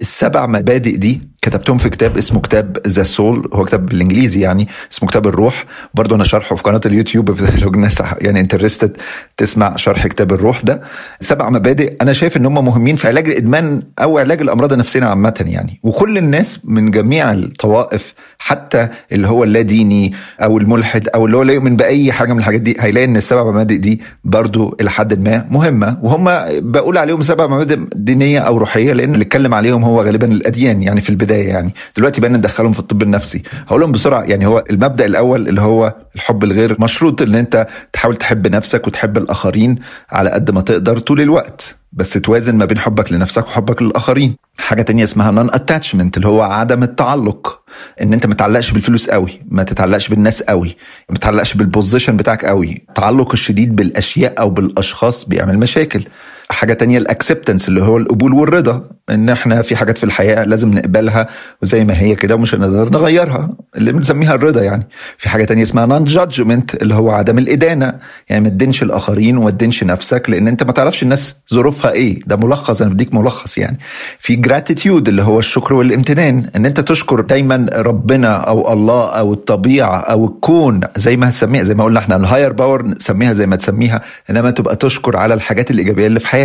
السبع 0.00 0.46
مبادئ 0.46 0.96
دي 0.96 1.29
كتبتهم 1.42 1.78
في 1.78 1.88
كتاب 1.88 2.16
اسمه 2.16 2.40
كتاب 2.40 2.78
The 2.86 3.02
Soul 3.02 3.48
هو 3.52 3.64
كتاب 3.64 3.86
بالإنجليزي 3.86 4.40
يعني 4.40 4.68
اسمه 4.92 5.08
كتاب 5.08 5.26
الروح. 5.26 5.64
برضه 5.94 6.16
أنا 6.16 6.24
شرحه 6.24 6.56
في 6.56 6.62
قناة 6.62 6.80
اليوتيوب 6.86 7.30
لو 7.62 7.68
الناس 7.68 8.02
يعني 8.20 8.40
انترستد 8.40 8.96
تسمع 9.36 9.76
شرح 9.76 10.06
كتاب 10.06 10.32
الروح 10.32 10.60
ده. 10.60 10.80
سبع 11.20 11.50
مبادئ 11.50 11.96
أنا 12.02 12.12
شايف 12.12 12.36
إن 12.36 12.46
هم 12.46 12.64
مهمين 12.64 12.96
في 12.96 13.08
علاج 13.08 13.28
الإدمان 13.28 13.82
أو 13.98 14.18
علاج 14.18 14.40
الأمراض 14.40 14.72
النفسية 14.72 15.04
عامة 15.04 15.44
يعني. 15.46 15.80
وكل 15.82 16.18
الناس 16.18 16.60
من 16.64 16.90
جميع 16.90 17.32
الطوائف 17.32 18.14
حتى 18.38 18.88
اللي 19.12 19.28
هو 19.28 19.44
اللا 19.44 19.62
ديني 19.62 20.12
أو 20.42 20.58
الملحد 20.58 21.08
أو 21.08 21.26
اللي 21.26 21.36
هو 21.36 21.42
لا 21.42 21.52
يؤمن 21.52 21.76
بأي 21.76 22.12
حاجة 22.12 22.32
من 22.32 22.38
الحاجات 22.38 22.60
دي 22.60 22.76
هيلاقي 22.80 23.04
إن 23.04 23.16
السبع 23.16 23.44
مبادئ 23.44 23.76
دي 23.76 24.00
برضه 24.24 24.76
إلى 24.80 24.90
حد 24.90 25.28
ما 25.28 25.46
مهمة. 25.50 25.98
وهم 26.02 26.24
بقول 26.70 26.98
عليهم 26.98 27.22
سبع 27.22 27.46
مبادئ 27.46 27.78
دينية 27.96 28.38
أو 28.38 28.58
روحية 28.58 28.92
لأن 28.92 29.14
اللي 29.14 29.22
اتكلم 29.22 29.54
عليهم 29.54 29.84
هو 29.84 30.02
غالبا 30.02 30.26
الأديان 30.26 30.82
يعني 30.82 31.00
في 31.00 31.10
البداية. 31.10 31.29
يعني. 31.34 31.74
دلوقتي 31.96 32.20
بقينا 32.20 32.38
ندخلهم 32.38 32.72
في 32.72 32.80
الطب 32.80 33.02
النفسي. 33.02 33.42
هقول 33.68 33.80
لهم 33.80 33.92
بسرعة 33.92 34.22
يعني 34.22 34.46
هو 34.46 34.64
المبدأ 34.70 35.04
الأول 35.04 35.48
اللي 35.48 35.60
هو 35.60 35.94
الحب 36.14 36.44
الغير 36.44 36.76
مشروط 36.80 37.22
إن 37.22 37.34
أنت 37.34 37.66
تحاول 37.92 38.16
تحب 38.16 38.46
نفسك 38.46 38.86
وتحب 38.86 39.18
الآخرين 39.18 39.78
على 40.10 40.30
قد 40.30 40.50
ما 40.50 40.60
تقدر 40.60 40.98
طول 40.98 41.20
الوقت. 41.20 41.76
بس 41.92 42.12
توازن 42.12 42.56
ما 42.56 42.64
بين 42.64 42.78
حبك 42.78 43.12
لنفسك 43.12 43.46
وحبك 43.46 43.82
للآخرين. 43.82 44.36
حاجة 44.58 44.82
تانية 44.82 45.04
اسمها 45.04 45.30
non 45.30 45.48
attachment 45.54 46.16
اللي 46.16 46.28
هو 46.28 46.42
عدم 46.42 46.82
التعلق. 46.82 47.60
إن 48.02 48.12
أنت 48.12 48.26
ما 48.26 48.34
تتعلقش 48.34 48.70
بالفلوس 48.70 49.10
قوي 49.10 49.40
ما 49.48 49.62
تتعلقش 49.62 50.08
بالناس 50.08 50.42
قوي 50.42 50.76
ما 51.10 51.18
تتعلقش 51.18 51.54
بال 51.54 51.66
position 51.66 52.16
بتاعك 52.16 52.44
قوي. 52.44 52.84
التعلق 52.88 53.32
الشديد 53.32 53.76
بالأشياء 53.76 54.40
أو 54.40 54.50
بالأشخاص 54.50 55.24
بيعمل 55.24 55.58
مشاكل. 55.58 56.04
حاجة 56.50 56.72
تانية 56.72 56.98
ال 56.98 57.04
acceptance 57.04 57.68
اللي 57.68 57.82
هو 57.82 57.96
القبول 57.96 58.32
والرضا 58.34 58.82
إن 59.10 59.28
إحنا 59.28 59.62
في 59.62 59.76
حاجات 59.76 59.98
في 59.98 60.04
الحياة 60.04 60.44
لازم 60.44 60.74
نقبلها 60.74 61.28
وزي 61.62 61.84
ما 61.84 61.98
هي 62.00 62.14
كده 62.14 62.34
ومش 62.34 62.54
هنقدر 62.54 62.90
نغيرها 62.90 63.50
اللي 63.76 63.92
بنسميها 63.92 64.34
الرضا 64.34 64.62
يعني. 64.62 64.88
في 65.18 65.28
حاجة 65.28 65.44
تانية 65.44 65.62
اسمها 65.62 65.86
non 65.86 66.04
judgment 66.04 66.74
اللي 66.74 66.94
هو 66.94 67.10
عدم 67.10 67.38
الإدانة. 67.38 67.94
يعني 68.28 68.42
ما 68.42 68.48
تدينش 68.48 68.82
الآخرين 68.82 69.36
وما 69.36 69.50
تدينش 69.50 69.84
نفسك 69.84 70.30
لأن 70.30 70.48
أنت 70.48 70.62
ما 70.62 70.72
تعرفش 70.72 71.02
الناس 71.02 71.34
ظروفها 71.54 71.90
إيه. 71.92 72.20
ده 72.26 72.36
ملخص 72.36 72.82
أنا 72.82 72.90
بديك 72.90 73.14
ملخص 73.14 73.58
يعني. 73.58 73.78
في 74.18 74.36
gratitude 74.36 75.08
اللي 75.08 75.22
هو 75.22 75.38
الشكر 75.38 75.74
والامتنان. 75.74 76.50
إن 76.56 76.66
أنت 76.66 76.80
تشكر 76.80 77.20
دايما 77.20 77.66
ربنا 77.74 78.34
أو 78.36 78.72
الله 78.72 79.08
أو 79.08 79.32
الطبيعة 79.32 79.96
أو 80.00 80.26
الكون 80.26 80.80
زي 80.96 81.16
ما 81.16 81.28
هتسميها 81.28 81.62
زي 81.62 81.74
ما 81.74 81.84
قلنا 81.84 81.98
إحنا 82.00 82.16
ال 82.16 82.21
higher 82.21 82.52
power 82.52 82.86
نسميها 82.86 83.32
زي 83.32 83.46
ما 83.46 83.56
تسميها. 83.56 84.00
إنما 84.30 84.50
تبقى 84.50 84.76
تشكر 84.76 85.16
على 85.16 85.34
الحاجات 85.34 85.70
الإيجابية 85.70 86.06
اللي 86.06 86.20
في 86.20 86.26
حياتك. 86.26 86.39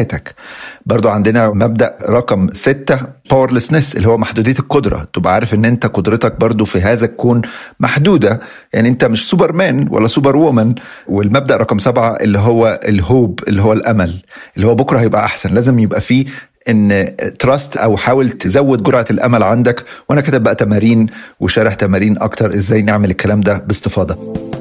برضو 0.85 1.09
عندنا 1.09 1.49
مبدأ 1.49 1.97
رقم 2.09 2.49
ستة 2.51 2.99
powerlessness 3.29 3.95
اللي 3.95 4.07
هو 4.07 4.17
محدودية 4.17 4.55
القدرة. 4.59 5.07
تبقى 5.13 5.33
عارف 5.33 5.53
إن 5.53 5.65
أنت 5.65 5.85
قدرتك 5.85 6.39
برضو 6.39 6.65
في 6.65 6.81
هذا 6.81 7.05
الكون 7.05 7.41
محدودة. 7.79 8.39
يعني 8.73 8.89
أنت 8.89 9.05
مش 9.05 9.29
سوبرمان 9.29 9.87
ولا 9.91 10.07
superwoman 10.07 10.75
والمبدأ 11.07 11.57
رقم 11.57 11.77
سبعة 11.77 12.15
اللي 12.15 12.39
هو 12.39 12.79
ال 12.87 12.98
hope 12.98 13.39
اللي 13.47 13.61
هو 13.61 13.73
الأمل. 13.73 14.21
اللي 14.55 14.67
هو 14.67 14.75
بكرة 14.75 14.99
هيبقى 14.99 15.25
أحسن. 15.25 15.53
لازم 15.53 15.79
يبقى 15.79 16.01
فيه 16.01 16.25
in 16.69 17.15
trust 17.39 17.77
أو 17.77 17.97
حاول 17.97 18.29
تزود 18.29 18.83
جرعة 18.83 19.05
الأمل 19.11 19.43
عندك. 19.43 19.85
وأنا 20.09 20.21
كاتب 20.21 20.43
بقى 20.43 20.55
تمارين 20.55 21.07
وشارح 21.39 21.73
تمارين 21.73 22.17
أكتر 22.17 22.55
إزاي 22.55 22.81
نعمل 22.81 23.09
الكلام 23.09 23.41
ده 23.41 23.57
باستفاضة. 23.57 24.54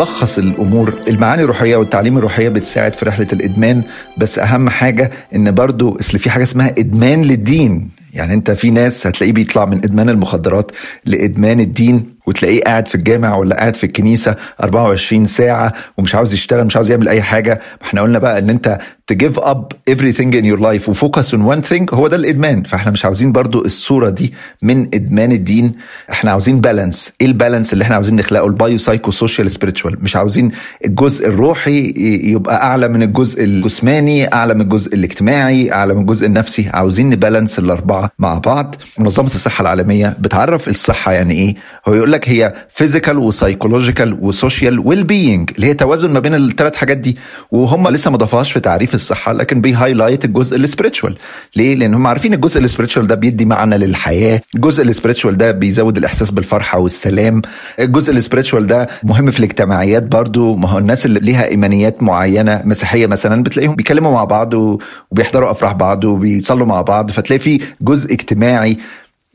ملخص 0.00 0.38
الأمور. 0.38 0.94
المعاني 1.08 1.42
الروحية 1.42 1.76
والتعليم 1.76 2.18
الروحية 2.18 2.48
بتساعد 2.48 2.94
في 2.94 3.04
رحلة 3.04 3.26
الإدمان 3.32 3.82
بس 4.18 4.38
أهم 4.38 4.68
حاجة 4.68 5.10
إن 5.34 5.50
برضو 5.50 5.98
أصل 6.00 6.18
في 6.18 6.30
حاجة 6.30 6.42
اسمها 6.42 6.74
إدمان 6.78 7.22
للدين. 7.22 7.90
يعني 8.14 8.34
أنت 8.34 8.50
في 8.50 8.70
ناس 8.70 9.06
هتلاقيه 9.06 9.32
بيطلع 9.32 9.64
من 9.64 9.76
إدمان 9.76 10.08
المخدرات 10.08 10.72
لإدمان 11.06 11.60
الدين. 11.60 12.14
وتلاقيه 12.30 12.60
قاعد 12.62 12.88
في 12.88 12.94
الجامع 12.94 13.36
ولا 13.36 13.56
قاعد 13.56 13.76
في 13.76 13.84
الكنيسة 13.84 14.36
24 14.62 15.26
ساعة 15.26 15.72
ومش 15.98 16.14
عاوز 16.14 16.34
يشتغل 16.34 16.64
مش 16.64 16.76
عاوز 16.76 16.90
يعمل 16.90 17.08
أي 17.08 17.22
حاجة. 17.22 17.60
إحنا 17.82 18.00
قلنا 18.00 18.18
بقى 18.18 18.38
إن 18.38 18.50
أنت 18.50 18.78
تجيف 19.06 19.38
اب 19.38 19.72
everything 19.90 20.32
in 20.34 20.44
your 20.44 20.60
life 20.62 20.88
وفوكس 20.88 21.34
on 21.34 21.38
one 21.38 21.62
thing 21.70 21.94
هو 21.94 22.08
ده 22.08 22.16
الإدمان. 22.16 22.62
فإحنا 22.62 22.90
مش 22.92 23.04
عاوزين 23.04 23.32
برضو 23.32 23.64
الصورة 23.64 24.08
دي 24.10 24.32
من 24.62 24.88
إدمان 24.94 25.32
الدين. 25.32 25.72
إحنا 26.10 26.30
عاوزين 26.30 26.60
balance 26.60 27.12
إيه 27.20 27.26
ال 27.26 27.32
balance 27.32 27.72
اللي 27.72 27.84
إحنا 27.84 27.94
عاوزين 27.94 28.16
نخلقه؟ 28.16 28.46
ال 28.46 28.54
bio 28.54 28.78
psycho 28.78 29.10
social 29.10 29.50
spiritual 29.50 30.04
مش 30.04 30.16
عاوزين 30.16 30.50
الجزء 30.86 31.28
الروحي 31.28 31.92
يبقى 32.24 32.62
أعلى 32.62 32.88
من 32.88 33.02
الجزء 33.02 33.44
الجسماني 33.44 34.32
أعلى 34.34 34.54
من 34.54 34.60
الجزء 34.60 34.94
الاجتماعي 34.94 35.72
أعلى 35.72 35.94
من 35.94 36.00
الجزء 36.00 36.26
النفسي. 36.26 36.68
عاوزين 36.68 37.10
ن 37.10 37.16
balance 37.16 37.58
الأربعة 37.58 38.10
مع 38.18 38.38
بعض. 38.38 38.74
منظمة 38.98 39.26
الصحة 39.26 39.62
العالمية 39.62 40.16
بتعرف 40.18 40.68
الصحة 40.68 41.12
يعني 41.12 41.34
إيه؟ 41.34 41.54
هو 41.88 41.94
يقول 41.94 42.12
لك 42.12 42.19
هي 42.28 42.52
physical 42.70 43.18
و 43.18 43.25
psychological 43.25 44.18
و 44.20 44.28
social 44.28 44.78
well-being 44.78 45.50
اللي 45.56 45.66
هي 45.66 45.74
توازن 45.74 46.10
ما 46.10 46.20
بين 46.20 46.34
الثلاث 46.34 46.76
حاجات 46.76 46.96
دي. 46.96 47.18
وهم 47.50 47.88
لسه 47.88 48.10
ما 48.10 48.16
ضافوهاش 48.16 48.52
في 48.52 48.60
تعريف 48.60 48.94
الصحة 48.94 49.32
لكن 49.32 49.60
بي 49.60 49.72
highlight 49.72 50.24
الجزء 50.24 50.58
ال 50.66 50.71
spiritual 50.71 51.12
ليه؟ 51.56 51.74
لأن 51.74 51.94
هم 51.94 52.06
عارفين 52.06 52.34
الجزء 52.34 52.66
السبiritual 52.68 52.98
ده 53.00 53.14
بيدي 53.14 53.44
معنى 53.44 53.78
للحياة. 53.78 54.40
الجزء 54.54 54.92
السبiritual 54.92 55.28
ده 55.30 55.50
بيزود 55.50 55.96
الإحساس 55.96 56.30
بالفرحة 56.30 56.78
والسلام. 56.78 57.42
الجزء 57.80 58.20
السبiritual 58.20 58.62
ده 58.62 58.88
مهم 59.02 59.30
في 59.30 59.38
الاجتماعيات 59.38 60.02
برضو. 60.02 60.54
ما 60.54 60.68
هو 60.68 60.78
الناس 60.78 61.06
اللي 61.06 61.20
ليها 61.20 61.48
إيمانيات 61.48 62.02
معينة 62.02 62.62
مسيحية 62.64 63.06
مثلا 63.06 63.42
بتلاقيهم 63.42 63.74
بيكلموا 63.76 64.12
مع 64.12 64.24
بعض 64.24 64.54
وبيحضروا 64.54 65.50
أفراح 65.50 65.72
بعض 65.72 66.04
وبيصلوا 66.04 66.66
مع 66.66 66.82
بعض 66.82 67.10
فتلاقي 67.10 67.40
في 67.40 67.60
جزء 67.82 68.12
اجتماعي. 68.12 68.78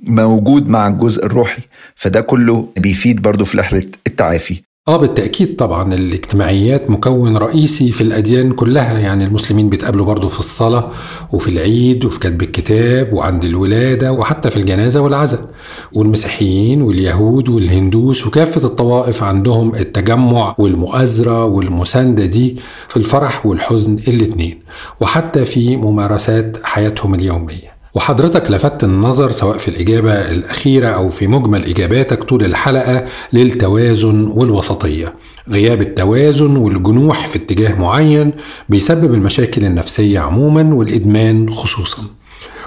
موجود 0.07 0.69
مع 0.69 0.87
الجزء 0.87 1.25
الروحي 1.25 1.61
فده 1.95 2.21
كله 2.21 2.67
بيفيد 2.77 3.21
برضو 3.21 3.45
في 3.45 3.57
رحله 3.57 3.83
التعافي. 4.07 4.61
آه 4.87 4.97
بالتأكيد 4.97 5.55
طبعا 5.55 5.93
الاجتماعيات 5.93 6.89
مكون 6.89 7.37
رئيسي 7.37 7.91
في 7.91 8.01
الأديان 8.01 8.51
كلها 8.53 8.99
يعني 8.99 9.25
المسلمين 9.25 9.69
بيتقابلوا 9.69 10.05
برضو 10.05 10.29
في 10.29 10.39
الصلاة 10.39 10.91
وفي 11.33 11.47
العيد 11.47 12.05
وفي 12.05 12.19
كتب 12.19 12.41
الكتاب 12.41 13.13
وعند 13.13 13.45
الولادة 13.45 14.11
وحتى 14.11 14.49
في 14.49 14.57
الجنازة 14.57 15.01
والعزاء 15.01 15.49
والمسيحيين 15.93 16.81
واليهود 16.81 17.49
والهندوس 17.49 18.27
وكافة 18.27 18.67
الطوائف 18.67 19.23
عندهم 19.23 19.75
التجمع 19.75 20.55
والمؤازرة 20.57 21.45
والمساندة 21.45 22.25
دي 22.25 22.55
في 22.87 22.97
الفرح 22.97 23.45
والحزن 23.45 23.93
الاتنين 24.07 24.59
وحتى 24.99 25.45
في 25.45 25.77
ممارسات 25.77 26.57
حياتهم 26.63 27.15
اليومية. 27.15 27.74
وحضرتك 27.95 28.51
لفتت 28.51 28.83
النظر 28.83 29.31
سواء 29.31 29.57
في 29.57 29.67
الإجابة 29.67 30.11
الأخيرة 30.31 30.87
أو 30.87 31.09
في 31.09 31.27
مجمل 31.27 31.65
إجاباتك 31.65 32.23
طول 32.23 32.43
الحلقة 32.43 33.05
للتوازن 33.33 34.27
والوسطية. 34.27 35.15
غياب 35.49 35.81
التوازن 35.81 36.57
والجنوح 36.57 37.27
في 37.27 37.35
اتجاه 37.35 37.75
معين 37.79 38.31
بيسبب 38.69 39.13
المشاكل 39.13 39.65
النفسية 39.65 40.19
عموما 40.19 40.73
والإدمان 40.75 41.49
خصوصا. 41.49 42.03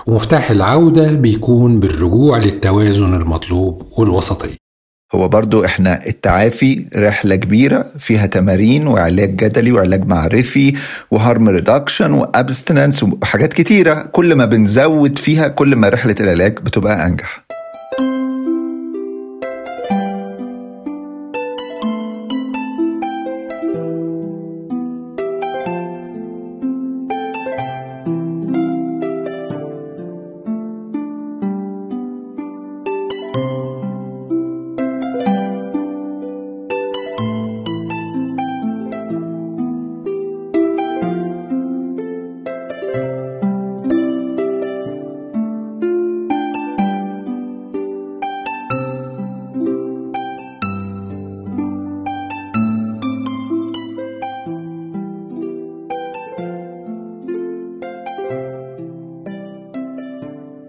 ومفتاح 0.06 0.50
العودة 0.50 1.12
بيكون 1.12 1.80
بالرجوع 1.80 2.38
للتوازن 2.38 3.14
المطلوب 3.14 3.82
والوسطية 3.96 4.67
هو 5.14 5.28
برضو 5.28 5.64
إحنا 5.64 6.06
التعافي 6.06 6.84
رحلة 6.96 7.36
كبيرة 7.36 7.86
فيها 7.98 8.26
تمارين 8.26 8.86
وعلاج 8.86 9.36
جدلي 9.36 9.72
وعلاج 9.72 10.06
معرفي 10.06 10.72
و 11.10 11.18
harm 11.18 11.48
reduction 11.48 12.12
و 12.12 12.20
abstinence 12.20 13.02
وحاجات 13.02 13.52
كتيرة. 13.52 13.94
كل 14.12 14.34
ما 14.34 14.44
بنزود 14.44 15.18
فيها 15.18 15.48
كل 15.48 15.76
ما 15.76 15.88
رحلة 15.88 16.16
العلاج 16.20 16.58
بتبقى 16.58 17.06
أنجح. 17.06 17.47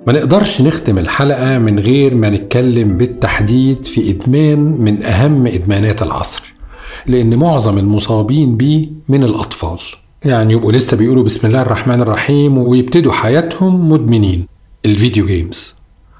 ما 0.10 0.16
نقدرش 0.16 0.62
نختم 0.62 0.97
الحلقة 0.97 1.57
من 1.57 1.80
غير 1.80 2.16
ما 2.16 2.30
نتكلم 2.30 2.97
بالتحديد 2.97 3.86
في 3.86 4.12
إدمان 4.12 4.60
من 4.60 5.03
أهم 5.03 5.47
إدمانات 5.47 6.03
العصر 6.03 6.53
لأن 7.07 7.36
معظم 7.36 7.78
المصابين 7.78 8.57
بيه 8.57 8.89
من 9.10 9.24
الأطفال. 9.24 9.80
يعني 10.26 10.53
يبقوا 10.53 10.72
لسه 10.72 10.97
بيقولوا 10.97 11.24
بسم 11.24 11.47
الله 11.47 11.62
الرحمن 11.62 12.01
الرحيم 12.01 12.57
ويبتدوا 12.57 13.12
حياتهم 13.12 13.89
مدمنين. 13.89 14.45
ال 14.86 14.92
video 14.92 15.25
games. 15.25 15.75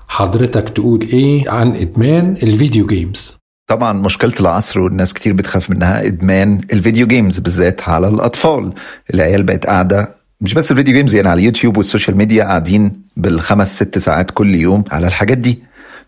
حضرتك 0.08 0.70
تقول 0.70 1.02
إيه 1.02 1.50
عن 1.50 1.76
إدمان 1.76 2.38
ال 2.44 2.51
video 2.51 2.86
games؟ 2.86 3.38
طبعا 3.68 3.94
مشكلة 3.94 4.34
العصر 4.40 4.80
والناس 4.80 5.14
كتير 5.14 5.34
بتخاف 5.34 5.70
منها 5.70 6.06
إدمان 6.06 6.62
ال 6.74 6.80
video 6.80 7.08
games 7.08 7.40
بالذات 7.40 7.90
على 7.90 8.08
الأطفال. 8.08 8.74
العيال 9.14 9.44
بقت 9.44 9.66
قاعدة 9.66 10.19
مش 10.42 10.54
بس 10.54 10.72
ال 10.72 10.76
video 10.76 10.94
games 10.94 11.16
يعني 11.16 11.30
على 11.30 11.40
اليوتيوب 11.40 11.78
وال 11.78 11.88
social 11.88 12.18
media 12.18 12.44
قاعدين 12.44 13.02
بالخمس 13.18 13.76
ست 13.76 13.98
ساعات 13.98 14.32
كل 14.32 14.56
يوم 14.56 14.84
على 14.92 15.08
الحاجات 15.08 15.38
دي. 15.38 15.60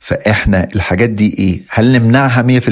فإحنا 0.04 0.68
الحاجات 0.76 1.10
دي 1.10 1.36
إيه؟ 1.40 1.60
هل 1.70 1.92
نمنعها 1.92 2.60
100% 2.60 2.70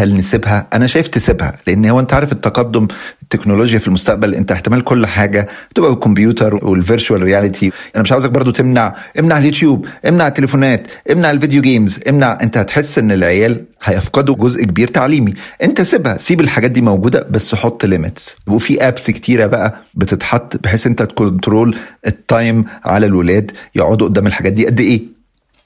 هل 0.00 0.16
نسيبها؟ 0.16 0.66
أنا 0.72 0.86
شايف 0.86 1.08
تسيبها 1.08 1.52
لأن 1.66 1.86
هو 1.86 2.00
أنت 2.00 2.12
عارف 2.12 2.32
التقدم 2.32 2.88
التكنولوجيا 3.22 3.78
في 3.78 3.88
المستقبل 3.88 4.34
أنت 4.34 4.52
احتمال 4.52 4.84
كل 4.84 5.06
حاجة 5.06 5.48
تبقى 5.74 5.90
بالكمبيوتر 5.90 6.64
وال 6.64 6.77
virtual 6.77 7.22
reality 7.22 7.72
أنا 7.94 8.02
مش 8.02 8.12
عاوزك 8.12 8.30
برضو 8.30 8.50
تمنع 8.50 8.94
امنع 9.18 9.38
اليوتيوب 9.38 9.86
امنع 10.08 10.26
التليفونات 10.26 10.86
امنع 11.12 11.30
ال 11.30 11.35
video 11.35 11.62
games 11.62 12.00
امنع 12.08 12.38
أنت 12.42 12.58
هتحس 12.58 12.98
إن 12.98 13.10
العيال 13.12 13.64
هيفقدوا 13.84 14.34
جزء 14.34 14.64
كبير 14.64 14.88
تعليمي. 14.88 15.34
أنت 15.62 15.82
سيبها 15.82 16.16
سيب 16.16 16.40
الحاجات 16.40 16.70
دي 16.70 16.80
موجودة 16.80 17.26
بس 17.30 17.54
حط 17.54 17.84
limits 17.84 18.36
وفي 18.46 18.88
apps 18.88 19.10
كتيرة 19.10 19.46
بقى 19.46 19.82
بتتحط 19.94 20.56
بحيث 20.64 20.86
أنت 20.86 21.02
ت 21.02 21.11
control 21.11 21.76
ال 22.06 22.18
time 22.18 22.64
على 22.84 23.06
الولاد 23.06 23.50
يقعدوا 23.74 24.08
قدام 24.08 24.26
الحاجات 24.26 24.52
دي. 24.52 24.66
قد 24.66 24.80
إيه؟ 24.80 25.17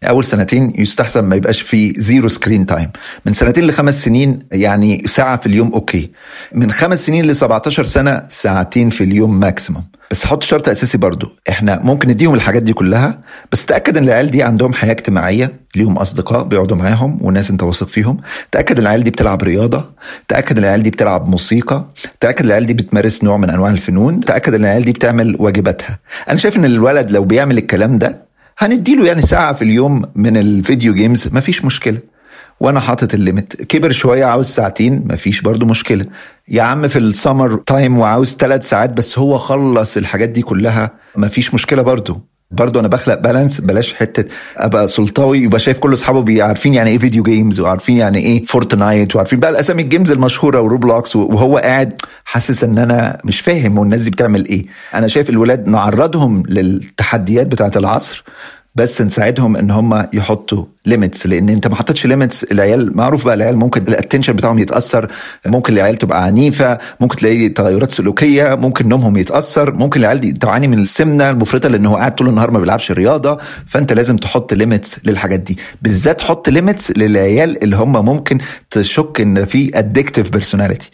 أول 0.09 0.24
سنتين 0.24 0.72
يستحسن 0.78 1.24
ما 1.24 1.36
يبقاش 1.36 1.61
في 1.61 1.92
zero 1.96 2.28
screen 2.28 2.66
time 2.66 2.90
من 3.26 3.32
سنتين 3.32 3.64
لخمس 3.66 4.05
سنين 4.05 4.38
يعني 4.53 5.03
ساعة 5.07 5.36
في 5.36 5.46
اليوم 5.46 5.72
okay. 5.72 6.10
من 6.55 6.70
خمس 6.72 7.07
سنين 7.07 7.24
ل 7.24 7.36
17 7.36 7.84
سنة 7.84 8.22
ساعتين 8.28 8.90
في 8.90 9.05
اليوم 9.05 9.40
maximum 9.40 9.84
بس 10.11 10.26
حط 10.26 10.42
شرط 10.42 10.68
أساسي 10.68 10.98
برضو. 10.98 11.28
إحنا 11.48 11.80
ممكن 11.84 12.09
نديهم 12.09 12.34
الحاجات 12.34 12.62
دي 12.62 12.72
كلها 12.72 13.18
بس 13.53 13.66
تأكد 13.66 13.96
إن 13.96 14.05
العيال 14.05 14.30
دي 14.30 14.42
عندهم 14.42 14.72
حياة 14.72 14.90
اجتماعية 14.90 15.53
ليهم 15.76 15.98
أصدقاء 15.98 16.42
بيقعدوا 16.44 16.76
معاهم 16.76 17.18
وناس 17.22 17.50
أنت 17.50 17.62
واثق 17.62 17.88
فيهم. 17.88 18.16
تأكد 18.50 18.78
العيال 18.78 19.05
دي 19.05 19.11
بتلعب 19.11 19.42
رياضة 19.42 19.84
تأكد 20.28 20.59
العيال 20.59 20.82
دي 20.82 20.90
بتلعب 20.90 21.28
موسيقى 21.28 21.84
تأكد 22.20 22.44
العيال 22.44 22.66
دي 22.66 22.74
بتمارس 22.74 23.24
نوع 23.24 23.36
من 23.36 23.50
أنواع 23.50 23.70
الفنون 23.70 24.20
تأكد 24.20 24.55
إن 24.55 24.61
العيال 24.61 24.84
دي 24.84 24.92
بتعمل 24.92 25.36
واجباتها. 25.38 25.98
أنا 26.28 26.36
شايف 26.36 26.57
إن 26.57 26.64
الولد 26.64 27.11
لو 27.11 27.24
بيعمل 27.24 27.59
الكلام 27.59 27.98
ده 27.98 28.31
هنديله 28.59 29.07
يعني 29.07 29.22
ساعة 29.22 29.53
في 29.53 29.62
اليوم 29.62 30.03
من 30.14 30.36
ال 30.36 30.46
video 30.46 30.94
games 30.94 31.28
مفيش 31.32 31.64
مشكلة. 31.64 31.98
وأنا 32.61 32.80
حاطط 32.80 33.14
ال 33.14 33.22
limit 33.22 33.62
كبر 33.62 33.92
شوية 33.92 34.24
عاوز 34.24 34.46
ساعتين 34.46 35.05
مفيش 35.11 35.40
برضو 35.40 35.66
مشكلة. 35.66 36.07
يا 36.48 36.62
عم 36.62 36.88
في 36.88 36.98
ال 36.98 37.07
summer 37.07 37.56
time 37.56 37.98
وعاوز 37.98 38.36
ثلاث 38.36 38.68
ساعات 38.68 38.90
بس 38.90 39.18
هو 39.18 39.38
خلص 39.38 39.96
الحاجات 39.96 40.28
دي 40.28 40.42
كلها 40.42 40.90
مفيش 41.16 41.55
مشكلة 41.55 41.82
برضو. 41.82 42.20
برضه 42.53 42.80
أنا 42.80 42.88
بخلق 42.88 43.14
balance 43.20 43.60
بلاش 43.61 43.94
حتة 43.94 44.24
أبقى 44.57 44.88
سلطوي 44.88 45.38
يبقى 45.38 45.59
شايف 45.61 45.78
كل 45.78 45.92
أصحابه 45.92 46.42
عارفين 46.42 46.74
يعني 46.74 46.90
إيه 46.90 46.98
video 46.98 47.22
games 47.22 47.60
وعارفين 47.61 47.96
يعني 47.96 48.18
إيه 48.18 48.44
Fortnite 48.44 49.16
وعارفين 49.16 49.40
بقى 49.40 49.50
الأسامي 49.50 49.82
ال 49.82 49.87
games 49.87 50.10
المشهورة 50.12 50.61
و 50.60 50.68
Roblox 50.68 51.16
وهو 51.16 51.59
قاعد 51.59 51.92
حاسس 52.24 52.64
إن 52.64 52.78
أنا 52.78 53.18
مش 53.24 53.40
فاهم 53.40 53.78
والناس 53.78 54.03
دي 54.03 54.11
بتعمل 54.11 54.46
إيه. 54.46 54.66
أنا 54.94 55.07
شايف 55.07 55.30
الولاد 55.30 55.68
نعرضهم 55.68 56.42
للتحديات 56.48 57.46
بتاعة 57.46 57.72
العصر 57.76 58.24
بس 58.74 59.02
نساعدهم 59.02 59.56
إن 59.56 59.70
هم 59.70 60.06
يحطوا 60.12 60.64
limits 60.86 61.26
لأن 61.26 61.48
أنت 61.48 61.66
ما 61.66 61.76
حطيتش 61.76 62.06
limits 62.06 62.44
العيال 62.44 62.96
معروف 62.96 63.24
بقى 63.24 63.34
العيال 63.34 63.56
ممكن 63.56 63.82
ال 63.88 63.93
attention 63.93 64.32
بتاعهم 64.32 64.58
يتأثر. 64.58 65.08
ممكن 65.46 65.72
العيال 65.72 65.96
تبقى 65.96 66.24
عنيفة 66.24 66.78
ممكن 67.00 67.16
تلاقي 67.16 67.48
تغيرات 67.48 67.90
سلوكية 67.90 68.54
ممكن 68.54 68.88
نومهم 68.88 69.16
يتأثر. 69.16 69.74
ممكن 69.74 70.00
العيال 70.00 70.20
دي 70.20 70.32
تعاني 70.32 70.68
من 70.68 70.78
السمنة 70.78 71.30
المفرطة 71.30 71.68
لأن 71.68 71.86
هو 71.86 71.96
قاعد 71.96 72.14
طول 72.14 72.28
النهار 72.28 72.50
ما 72.50 72.58
بيلعبش 72.58 72.92
رياضة. 72.92 73.38
فأنت 73.66 73.92
لازم 73.92 74.16
تحط 74.16 74.54
limits 74.54 74.96
للحاجات 75.04 75.40
دي. 75.40 75.58
بالذات 75.82 76.20
حط 76.20 76.48
limits 76.48 76.90
للعيال 76.90 77.62
اللي 77.64 77.76
هم 77.76 78.04
ممكن 78.04 78.38
تشك 78.70 79.20
إن 79.20 79.44
في 79.44 79.78
addictive 79.78 80.30
personality 80.30 80.90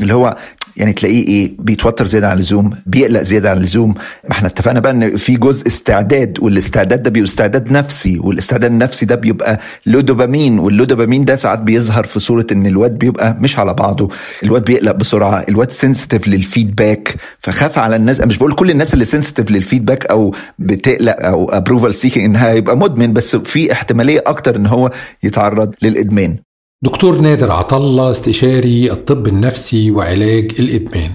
اللي 0.00 0.14
هو 0.14 0.36
يعني 0.76 0.92
تلاقيه 0.92 1.26
إيه 1.26 1.52
بيتوتر 1.58 2.06
زيادة 2.06 2.28
عن 2.28 2.36
اللزوم 2.36 2.70
بيقلق 2.86 3.22
زيادة 3.22 3.50
عن 3.50 3.56
اللزوم. 3.56 3.94
ما 4.24 4.30
إحنا 4.32 4.48
اتفقنا 4.48 4.80
بقى 4.80 4.92
إن 4.92 5.16
في 5.16 5.36
جزء 5.36 5.66
استعداد 5.66 6.38
والاستعداد 6.40 7.02
ده 7.02 7.10
بيبقى 7.10 7.28
استعداد 7.28 7.72
نفسي 7.72 8.18
والاستعداد 8.18 8.70
النفسي 8.70 9.06
ده 9.06 9.14
بيبقى 9.14 9.60
low 9.86 10.00
dopamine 10.00 10.58
وال 10.58 10.68
low 10.68 10.84
dopamine 10.84 11.24
ده 11.24 11.36
ساعات 11.36 11.60
بيظهر 11.60 12.04
في 12.04 12.20
صورة 12.20 12.46
إن 12.52 12.66
الواد 12.66 12.98
بيبقى 12.98 13.36
مش 13.40 13.58
على 13.58 13.74
بعضه 13.74 14.08
الواد 14.42 14.64
بيقلق 14.64 14.92
بسرعة 14.92 15.44
الواد 15.48 15.70
sensitive 15.70 16.28
لل 16.28 16.45
feedback 16.45 17.14
فخاف 17.38 17.78
على 17.78 17.96
الناس. 17.96 18.20
مش 18.20 18.38
بقول 18.38 18.52
كل 18.54 18.70
الناس 18.70 18.94
اللي 18.94 19.04
sensitive 19.04 19.50
لل 19.50 19.61
feedback 19.61 20.06
أو 20.06 20.34
بتقلق 20.58 21.16
أو 21.20 21.48
approval 21.50 21.94
seeking 21.94 22.24
إنها 22.24 22.52
يبقى 22.52 22.76
مدمن 22.76 23.12
بس 23.12 23.36
في 23.36 23.72
احتمالية 23.72 24.22
أكتر 24.26 24.56
إن 24.56 24.66
هو 24.66 24.90
يتعرض 25.22 25.74
للإدمان. 25.82 26.36
دكتور 26.82 27.20
نادر 27.20 27.50
عطلة 27.50 28.10
استشاري 28.10 28.92
الطب 28.92 29.26
النفسي 29.26 29.90
وعلاج 29.90 30.52
الإدمان. 30.58 31.10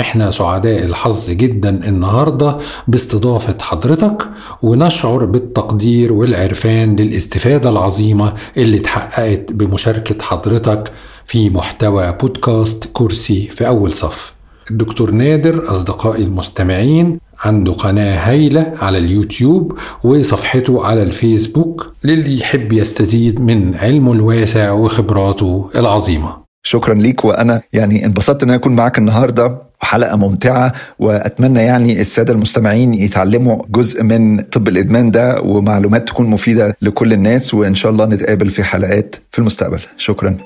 إحنا 0.00 0.30
سعداء 0.30 0.84
الحظ 0.84 1.30
جدا 1.30 1.88
النهاردة 1.88 2.58
باستضافة 2.88 3.56
حضرتك 3.60 4.28
ونشعر 4.62 5.24
بالتقدير 5.24 6.12
والعرفان 6.12 6.96
للاستفادة 6.96 7.70
العظيمة 7.70 8.34
اللي 8.56 8.78
اتحققت 8.78 9.52
بمشاركة 9.52 10.24
حضرتك 10.24 10.92
في 11.26 11.50
محتوى 11.50 12.12
بودكاست 12.20 12.90
كرسي 12.92 13.48
في 13.48 13.66
أول 13.66 13.92
صف. 13.92 14.34
الدكتور 14.70 15.10
نادر 15.10 15.72
أصدقائي 15.72 16.22
المستمعين 16.22 17.20
عنده 17.44 17.72
قناة 17.72 18.30
هايلة 18.30 18.72
على 18.82 18.98
اليوتيوب 18.98 19.78
وصفحته 20.04 20.86
على 20.86 21.02
الفيسبوك 21.02 21.92
للي 22.04 22.38
يحب 22.38 22.72
يستزيد 22.72 23.40
من 23.40 23.74
علمه 23.76 24.12
الواسع 24.12 24.70
وخبراته 24.72 25.70
العظيمة. 25.76 26.36
شكرا 26.62 26.94
ليك 26.94 27.24
وأنا 27.24 27.60
يعني 27.72 28.04
انبسطت 28.04 28.42
إن 28.42 28.50
أكون 28.50 28.76
معاك 28.76 28.98
النهارده. 28.98 29.68
حلقة 29.80 30.16
ممتعة 30.16 30.72
وأتمنى 30.98 31.60
يعني 31.60 32.00
السادة 32.00 32.32
المستمعين 32.32 32.94
يتعلموا 32.94 33.62
جزء 33.70 34.02
من 34.02 34.40
طب 34.40 34.68
الإدمان 34.68 35.10
ده 35.10 35.40
ومعلومات 35.40 36.08
تكون 36.08 36.26
مفيدة 36.26 36.76
لكل 36.82 37.12
الناس 37.12 37.54
وإن 37.54 37.74
شاء 37.74 37.92
الله 37.92 38.06
نتقابل 38.06 38.50
في 38.50 38.62
حلقات 38.62 39.16
في 39.30 39.38
المستقبل. 39.38 39.80
شكرا. 39.96 40.36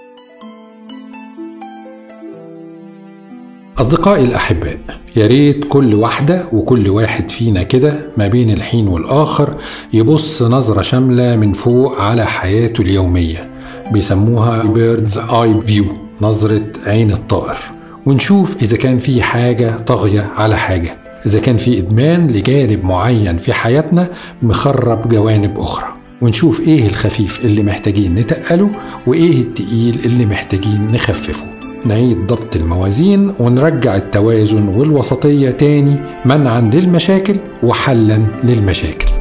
أصدقائي 3.79 4.25
الأحباء 4.25 4.79
يا 5.17 5.27
ريت 5.27 5.65
كل 5.69 5.95
واحدة 5.95 6.45
وكل 6.53 6.89
واحد 6.89 7.31
فينا 7.31 7.63
كده 7.63 8.07
ما 8.17 8.29
بين 8.29 8.51
الحين 8.51 8.89
والآخر 8.89 9.57
يبص 9.93 10.43
نظرة 10.43 10.83
شاملة 10.83 11.37
من 11.37 11.53
فوق 11.53 12.01
على 12.01 12.27
حياته 12.27 12.83
اليومية. 12.83 13.51
بيسموها 13.93 14.63
bird's 14.63 15.19
eye 15.19 15.61
view 15.61 15.85
نظرة 16.21 16.63
عين 16.87 17.13
الطائر. 17.13 17.57
ونشوف 18.07 18.63
إذا 18.63 18.77
كان 18.77 18.99
في 18.99 19.23
حاجة 19.23 19.77
طاغية 19.79 20.33
على 20.37 20.57
حاجة. 20.57 20.99
إذا 21.27 21.41
كان 21.41 21.57
في 21.57 21.79
إدمان 21.79 22.27
لجانب 22.27 22.85
معين 22.85 23.39
في 23.39 23.53
حياتنا 23.53 24.09
مخرب 24.43 25.09
جوانب 25.09 25.59
أخرى. 25.59 25.89
ونشوف 26.23 26.61
إيه 26.61 26.87
الخفيف 26.87 27.45
اللي 27.45 27.63
محتاجين 27.63 28.15
نتقله 28.15 28.71
وإيه 29.07 29.41
التقيل 29.41 30.01
اللي 30.05 30.27
محتاجين 30.27 30.89
نخففه. 30.93 31.52
نعيد 31.85 32.27
ضبط 32.27 32.57
الموازين 32.57 33.33
ونرجع 33.41 33.97
التوازن 33.97 34.69
والوسطية 34.69 35.51
تاني 35.51 35.97
منعا 36.25 36.61
للمشاكل 36.61 37.37
وحلا 37.63 38.27
للمشاكل. 38.45 39.12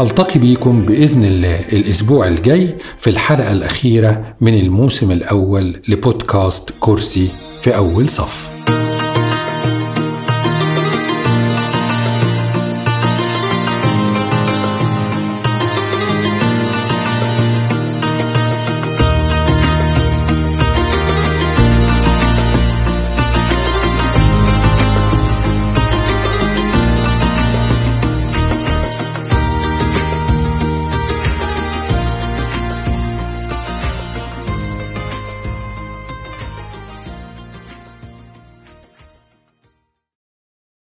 ألتقي 0.00 0.40
بيكم 0.40 0.86
بإذن 0.86 1.24
الله 1.24 1.60
الأسبوع 1.72 2.28
الجاي 2.28 2.74
في 2.98 3.10
الحلقة 3.10 3.52
الأخيرة 3.52 4.34
من 4.40 4.54
الموسم 4.54 5.10
الأول 5.10 5.82
لبودكاست 5.88 6.70
كرسي 6.80 7.28
في 7.62 7.76
أول 7.76 8.08
صف. 8.08 8.50